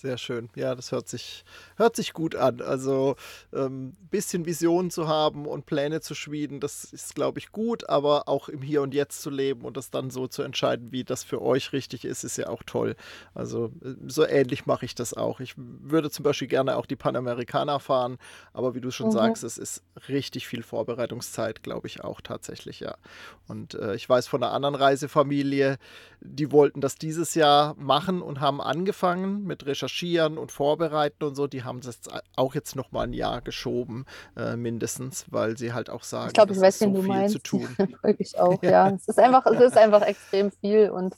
Sehr 0.00 0.16
schön. 0.16 0.48
Ja, 0.54 0.76
das 0.76 0.92
hört 0.92 1.08
sich, 1.08 1.44
hört 1.74 1.96
sich 1.96 2.12
gut 2.12 2.36
an. 2.36 2.60
Also 2.60 3.16
ein 3.52 3.64
ähm, 3.64 3.92
bisschen 4.12 4.46
Vision 4.46 4.92
zu 4.92 5.08
haben 5.08 5.44
und 5.44 5.66
Pläne 5.66 6.00
zu 6.00 6.14
schmieden, 6.14 6.60
das 6.60 6.84
ist, 6.84 7.16
glaube 7.16 7.40
ich, 7.40 7.50
gut, 7.50 7.88
aber 7.88 8.28
auch 8.28 8.48
im 8.48 8.62
Hier 8.62 8.80
und 8.82 8.94
Jetzt 8.94 9.22
zu 9.22 9.28
leben 9.28 9.62
und 9.62 9.76
das 9.76 9.90
dann 9.90 10.10
so 10.10 10.28
zu 10.28 10.42
entscheiden, 10.42 10.92
wie 10.92 11.02
das 11.02 11.24
für 11.24 11.42
euch 11.42 11.72
richtig 11.72 12.04
ist, 12.04 12.22
ist 12.22 12.38
ja 12.38 12.46
auch 12.48 12.62
toll. 12.62 12.94
Also 13.34 13.72
äh, 13.82 13.94
so 14.06 14.24
ähnlich 14.24 14.66
mache 14.66 14.84
ich 14.84 14.94
das 14.94 15.14
auch. 15.14 15.40
Ich 15.40 15.54
würde 15.56 16.12
zum 16.12 16.22
Beispiel 16.22 16.46
gerne 16.46 16.76
auch 16.76 16.86
die 16.86 16.94
Panamerikaner 16.94 17.80
fahren, 17.80 18.18
aber 18.52 18.76
wie 18.76 18.80
du 18.80 18.92
schon 18.92 19.08
mhm. 19.08 19.12
sagst, 19.12 19.42
es 19.42 19.58
ist 19.58 19.82
richtig 20.08 20.46
viel 20.46 20.62
Vorbereitungszeit, 20.62 21.64
glaube 21.64 21.88
ich 21.88 22.04
auch 22.04 22.20
tatsächlich, 22.20 22.78
ja. 22.78 22.94
Und 23.48 23.74
äh, 23.74 23.96
ich 23.96 24.08
weiß 24.08 24.28
von 24.28 24.44
einer 24.44 24.52
anderen 24.52 24.76
Reisefamilie, 24.76 25.76
die 26.20 26.52
wollten 26.52 26.80
das 26.80 26.94
dieses 26.94 27.34
Jahr 27.34 27.74
machen 27.76 28.22
und 28.22 28.40
haben 28.40 28.60
angefangen 28.60 29.42
mit 29.42 29.66
Recherchen 29.66 29.87
recherchieren 29.88 30.38
und 30.38 30.52
vorbereiten 30.52 31.24
und 31.24 31.34
so, 31.34 31.46
die 31.46 31.64
haben 31.64 31.78
es 31.78 32.00
auch 32.36 32.54
jetzt 32.54 32.76
noch 32.76 32.92
mal 32.92 33.02
ein 33.02 33.12
Jahr 33.12 33.40
geschoben, 33.40 34.04
äh, 34.36 34.56
mindestens, 34.56 35.26
weil 35.30 35.56
sie 35.56 35.72
halt 35.72 35.90
auch 35.90 36.02
sagen, 36.02 36.28
ich 36.28 36.34
glaube, 36.34 36.52
ich 36.52 36.60
weiß, 36.60 36.80
so 36.80 36.90
du 36.90 37.02
meinst. 37.02 37.32
zu 37.32 37.38
tun. 37.40 37.68
ich 38.18 38.38
auch, 38.38 38.62
ja. 38.62 38.70
ja. 38.88 38.90
Es 38.90 39.08
ist 39.08 39.18
einfach, 39.18 39.46
es 39.46 39.60
ist 39.60 39.78
einfach 39.78 40.02
extrem 40.02 40.50
viel 40.50 40.90
und 40.90 41.14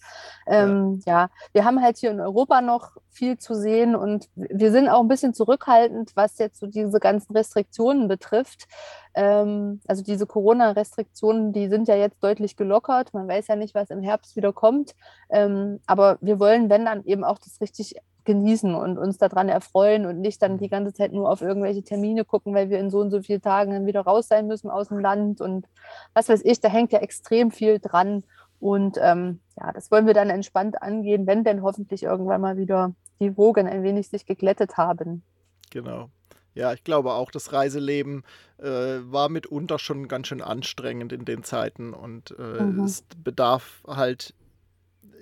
ähm, 0.46 1.00
ja. 1.04 1.22
ja, 1.22 1.30
wir 1.52 1.64
haben 1.64 1.82
halt 1.82 1.98
hier 1.98 2.10
in 2.10 2.20
Europa 2.20 2.60
noch 2.60 2.96
viel 3.08 3.38
zu 3.38 3.54
sehen 3.54 3.96
und 3.96 4.28
wir 4.34 4.70
sind 4.70 4.88
auch 4.88 5.00
ein 5.00 5.08
bisschen 5.08 5.34
zurückhaltend, 5.34 6.12
was 6.14 6.38
jetzt 6.38 6.60
so 6.60 6.66
diese 6.66 7.00
ganzen 7.00 7.36
Restriktionen 7.36 8.08
betrifft. 8.08 8.66
Ähm, 9.14 9.80
also 9.88 10.02
diese 10.02 10.26
Corona-Restriktionen, 10.26 11.52
die 11.52 11.68
sind 11.68 11.88
ja 11.88 11.96
jetzt 11.96 12.22
deutlich 12.22 12.56
gelockert. 12.56 13.12
Man 13.12 13.26
weiß 13.26 13.48
ja 13.48 13.56
nicht, 13.56 13.74
was 13.74 13.90
im 13.90 14.02
Herbst 14.02 14.36
wieder 14.36 14.52
kommt. 14.52 14.94
Ähm, 15.28 15.80
aber 15.86 16.18
wir 16.20 16.38
wollen, 16.38 16.70
wenn 16.70 16.84
dann 16.84 17.04
eben 17.04 17.24
auch 17.24 17.38
das 17.38 17.60
richtig 17.60 17.96
genießen 18.24 18.74
und 18.74 18.98
uns 18.98 19.18
daran 19.18 19.48
erfreuen 19.48 20.06
und 20.06 20.20
nicht 20.20 20.42
dann 20.42 20.58
die 20.58 20.68
ganze 20.68 20.92
Zeit 20.92 21.12
nur 21.12 21.30
auf 21.30 21.42
irgendwelche 21.42 21.82
Termine 21.82 22.24
gucken, 22.24 22.54
weil 22.54 22.70
wir 22.70 22.78
in 22.78 22.90
so 22.90 23.00
und 23.00 23.10
so 23.10 23.22
vielen 23.22 23.42
Tagen 23.42 23.72
dann 23.72 23.86
wieder 23.86 24.02
raus 24.02 24.28
sein 24.28 24.46
müssen 24.46 24.70
aus 24.70 24.88
dem 24.88 24.98
Land 24.98 25.40
und 25.40 25.66
was 26.14 26.28
weiß 26.28 26.42
ich, 26.44 26.60
da 26.60 26.68
hängt 26.68 26.92
ja 26.92 27.00
extrem 27.00 27.50
viel 27.50 27.78
dran. 27.78 28.24
Und 28.60 28.98
ähm, 29.00 29.40
ja, 29.58 29.72
das 29.72 29.90
wollen 29.90 30.06
wir 30.06 30.14
dann 30.14 30.28
entspannt 30.28 30.82
angehen, 30.82 31.26
wenn 31.26 31.44
denn 31.44 31.62
hoffentlich 31.62 32.02
irgendwann 32.02 32.42
mal 32.42 32.58
wieder 32.58 32.94
die 33.20 33.36
Wogen 33.36 33.66
ein 33.66 33.82
wenig 33.82 34.08
sich 34.08 34.26
geglättet 34.26 34.76
haben. 34.76 35.22
Genau. 35.70 36.10
Ja, 36.54 36.72
ich 36.72 36.84
glaube 36.84 37.12
auch, 37.12 37.30
das 37.30 37.52
Reiseleben 37.52 38.24
äh, 38.58 38.66
war 38.66 39.28
mitunter 39.28 39.78
schon 39.78 40.08
ganz 40.08 40.26
schön 40.26 40.42
anstrengend 40.42 41.12
in 41.12 41.24
den 41.24 41.44
Zeiten 41.44 41.94
und 41.94 42.34
äh, 42.38 42.62
mhm. 42.62 42.84
es 42.84 43.04
bedarf 43.22 43.82
halt 43.86 44.34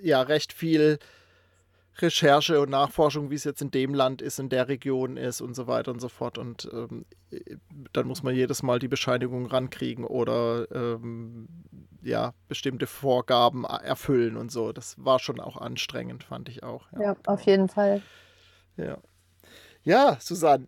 ja 0.01 0.21
recht 0.21 0.53
viel 0.53 0.97
Recherche 2.01 2.59
und 2.59 2.69
Nachforschung, 2.69 3.29
wie 3.29 3.35
es 3.35 3.43
jetzt 3.43 3.61
in 3.61 3.71
dem 3.71 3.93
Land 3.93 4.21
ist, 4.21 4.39
in 4.39 4.49
der 4.49 4.67
Region 4.67 5.17
ist 5.17 5.41
und 5.41 5.55
so 5.55 5.67
weiter 5.67 5.91
und 5.91 5.99
so 5.99 6.09
fort. 6.09 6.37
Und 6.37 6.69
ähm, 6.71 7.05
dann 7.93 8.07
muss 8.07 8.23
man 8.23 8.35
jedes 8.35 8.63
Mal 8.63 8.79
die 8.79 8.87
Bescheinigung 8.87 9.45
rankriegen 9.45 10.05
oder 10.05 10.67
ähm, 10.71 11.47
ja, 12.01 12.33
bestimmte 12.47 12.87
Vorgaben 12.87 13.63
erfüllen 13.63 14.37
und 14.37 14.51
so. 14.51 14.71
Das 14.71 14.95
war 14.97 15.19
schon 15.19 15.39
auch 15.39 15.57
anstrengend, 15.57 16.23
fand 16.23 16.49
ich 16.49 16.63
auch. 16.63 16.91
Ja, 16.93 17.01
ja 17.01 17.15
auf 17.25 17.41
jeden 17.41 17.67
Fall. 17.67 18.01
Ja. 18.77 18.97
Ja, 19.83 20.17
Susanne, 20.19 20.67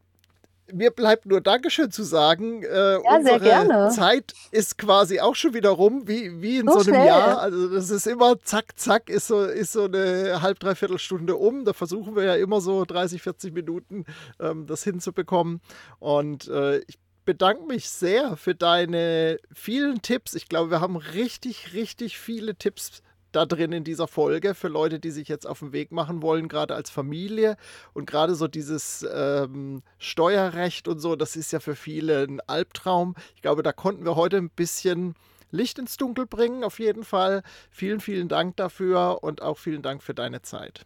mir 0.73 0.91
bleibt 0.91 1.25
nur 1.25 1.41
Dankeschön 1.41 1.91
zu 1.91 2.03
sagen. 2.03 2.63
Äh, 2.63 2.93
ja, 2.93 2.97
unsere 2.97 3.89
Zeit 3.89 4.33
ist 4.51 4.77
quasi 4.77 5.19
auch 5.19 5.35
schon 5.35 5.53
wieder 5.53 5.69
rum, 5.69 6.07
wie, 6.07 6.41
wie 6.41 6.57
in 6.57 6.67
so, 6.67 6.79
so 6.79 6.91
einem 6.91 7.01
schnell. 7.01 7.07
Jahr. 7.07 7.39
Also 7.39 7.69
das 7.69 7.89
ist 7.89 8.07
immer 8.07 8.39
zack, 8.41 8.77
zack, 8.77 9.09
ist 9.09 9.27
so, 9.27 9.43
ist 9.43 9.73
so 9.73 9.85
eine 9.85 10.41
halb, 10.41 10.59
dreiviertel 10.59 10.99
Stunde 10.99 11.35
um. 11.35 11.65
Da 11.65 11.73
versuchen 11.73 12.15
wir 12.15 12.23
ja 12.23 12.35
immer 12.35 12.61
so 12.61 12.85
30, 12.85 13.21
40 13.21 13.53
Minuten 13.53 14.05
ähm, 14.39 14.67
das 14.67 14.83
hinzubekommen. 14.83 15.61
Und 15.99 16.47
äh, 16.47 16.79
ich 16.79 16.99
bedanke 17.25 17.65
mich 17.65 17.89
sehr 17.89 18.35
für 18.37 18.55
deine 18.55 19.39
vielen 19.53 20.01
Tipps. 20.01 20.33
Ich 20.33 20.49
glaube, 20.49 20.71
wir 20.71 20.81
haben 20.81 20.95
richtig, 20.95 21.73
richtig 21.73 22.17
viele 22.17 22.55
Tipps 22.55 23.01
da 23.31 23.45
drin 23.45 23.71
in 23.71 23.83
dieser 23.83 24.07
Folge 24.07 24.53
für 24.53 24.67
Leute, 24.67 24.99
die 24.99 25.11
sich 25.11 25.27
jetzt 25.27 25.47
auf 25.47 25.59
den 25.59 25.73
Weg 25.73 25.91
machen 25.91 26.21
wollen, 26.21 26.47
gerade 26.47 26.75
als 26.75 26.89
Familie. 26.89 27.57
Und 27.93 28.05
gerade 28.05 28.35
so 28.35 28.47
dieses 28.47 29.05
ähm, 29.13 29.83
Steuerrecht 29.97 30.87
und 30.87 30.99
so, 30.99 31.15
das 31.15 31.35
ist 31.35 31.51
ja 31.51 31.59
für 31.59 31.75
viele 31.75 32.23
ein 32.23 32.41
Albtraum. 32.47 33.15
Ich 33.35 33.41
glaube, 33.41 33.63
da 33.63 33.71
konnten 33.71 34.05
wir 34.05 34.15
heute 34.15 34.37
ein 34.37 34.49
bisschen 34.49 35.15
Licht 35.51 35.79
ins 35.79 35.97
Dunkel 35.97 36.25
bringen, 36.25 36.63
auf 36.63 36.79
jeden 36.79 37.03
Fall. 37.03 37.43
Vielen, 37.69 37.99
vielen 37.99 38.27
Dank 38.27 38.55
dafür 38.57 39.19
und 39.21 39.41
auch 39.41 39.57
vielen 39.57 39.81
Dank 39.81 40.01
für 40.01 40.13
deine 40.13 40.41
Zeit. 40.41 40.85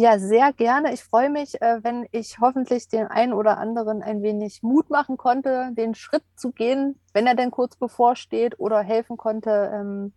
Ja, 0.00 0.20
sehr 0.20 0.52
gerne. 0.52 0.94
Ich 0.94 1.02
freue 1.02 1.28
mich, 1.28 1.60
äh, 1.60 1.82
wenn 1.82 2.06
ich 2.12 2.38
hoffentlich 2.38 2.86
den 2.86 3.08
einen 3.08 3.32
oder 3.32 3.58
anderen 3.58 4.00
ein 4.00 4.22
wenig 4.22 4.62
Mut 4.62 4.90
machen 4.90 5.16
konnte, 5.16 5.70
den 5.72 5.96
Schritt 5.96 6.22
zu 6.36 6.52
gehen, 6.52 7.00
wenn 7.12 7.26
er 7.26 7.34
denn 7.34 7.50
kurz 7.50 7.74
bevorsteht 7.74 8.60
oder 8.60 8.80
helfen 8.80 9.16
konnte, 9.16 9.72
ähm, 9.74 10.12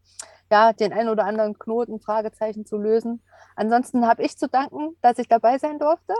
ja, 0.52 0.74
den 0.74 0.92
einen 0.94 1.10
oder 1.10 1.26
anderen 1.26 1.58
Knoten, 1.58 2.00
Fragezeichen 2.00 2.66
zu 2.66 2.78
lösen. 2.78 3.22
Ansonsten 3.56 4.06
habe 4.06 4.24
ich 4.24 4.38
zu 4.38 4.48
danken, 4.50 4.96
dass 5.02 5.18
ich 5.18 5.28
dabei 5.28 5.58
sein 5.58 5.80
durfte. 5.80 6.14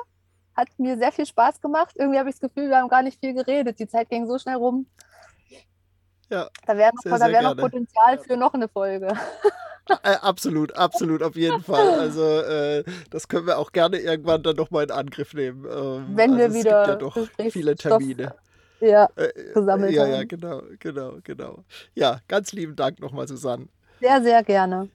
Hat 0.56 0.68
mir 0.78 0.98
sehr 0.98 1.12
viel 1.12 1.26
Spaß 1.26 1.62
gemacht. 1.62 1.96
Irgendwie 1.98 2.18
habe 2.18 2.30
ich 2.30 2.40
das 2.40 2.50
Gefühl, 2.50 2.70
wir 2.70 2.78
haben 2.78 2.90
gar 2.90 3.04
nicht 3.04 3.20
viel 3.20 3.34
geredet. 3.34 3.80
Die 3.80 3.88
Zeit 3.88 4.10
ging 4.10 4.28
so 4.28 4.40
schnell 4.40 4.56
rum. 4.56 4.88
Ja, 6.30 6.48
da 6.66 6.78
wäre 6.78 6.92
noch, 6.96 7.20
wär 7.20 7.42
noch 7.42 7.58
Potenzial 7.58 8.18
für 8.20 8.38
noch 8.38 8.54
eine 8.54 8.68
Folge. 8.68 9.14
Äh, 10.04 10.16
absolut, 10.22 10.74
absolut, 10.78 11.22
auf 11.24 11.36
jeden 11.36 11.64
Fall. 11.64 12.00
Also 12.00 12.24
äh, 12.24 12.84
das 13.10 13.28
können 13.28 13.48
wir 13.48 13.58
auch 13.58 13.72
gerne 13.72 13.98
irgendwann 13.98 14.42
dann 14.44 14.56
nochmal 14.56 14.86
in 14.86 14.92
Angriff 14.92 15.34
nehmen. 15.34 15.66
Ähm, 15.66 16.06
Wenn 16.16 16.34
also 16.34 16.38
wir 16.38 16.54
wieder 16.54 16.88
ja 16.88 16.96
doch 16.96 17.18
viele 17.50 17.76
Termine. 17.76 18.34
Ja, 18.80 19.10
äh, 19.16 19.54
gesammelt 19.54 19.92
ja, 19.92 20.04
haben. 20.04 20.12
Ja, 20.12 20.24
genau, 20.24 20.62
genau, 20.80 21.18
genau. 21.24 21.66
Ja, 21.94 22.20
ganz 22.28 22.54
lieben 22.54 22.76
Dank 22.76 23.00
nochmal, 23.00 23.28
Susanne. 23.28 23.68
Sehr, 24.02 24.22
sehr 24.22 24.44
gerne. 24.44 24.90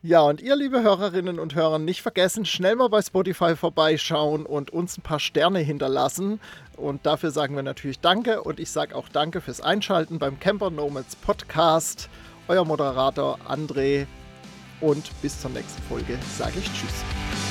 Ja, 0.00 0.22
und 0.22 0.40
ihr, 0.40 0.56
liebe 0.56 0.82
Hörerinnen 0.82 1.38
und 1.38 1.54
Hörer, 1.54 1.78
nicht 1.78 2.02
vergessen, 2.02 2.46
schnell 2.46 2.76
mal 2.76 2.88
bei 2.88 3.02
Spotify 3.02 3.56
vorbeischauen 3.56 4.46
und 4.46 4.70
uns 4.70 4.96
ein 4.96 5.02
paar 5.02 5.18
Sterne 5.20 5.58
hinterlassen. 5.58 6.40
Und 6.76 7.04
dafür 7.04 7.32
sagen 7.32 7.56
wir 7.56 7.62
natürlich 7.62 8.00
Danke 8.00 8.42
und 8.42 8.60
ich 8.60 8.70
sage 8.70 8.94
auch 8.94 9.08
Danke 9.08 9.40
fürs 9.40 9.60
Einschalten 9.60 10.18
beim 10.18 10.40
Camper 10.40 10.70
Nomads 10.70 11.16
Podcast. 11.16 12.08
Euer 12.46 12.64
Moderator 12.64 13.38
André 13.46 14.06
und 14.80 15.10
bis 15.20 15.40
zur 15.40 15.50
nächsten 15.50 15.82
Folge 15.82 16.16
sage 16.38 16.60
ich 16.60 16.66
Tschüss. 16.72 17.47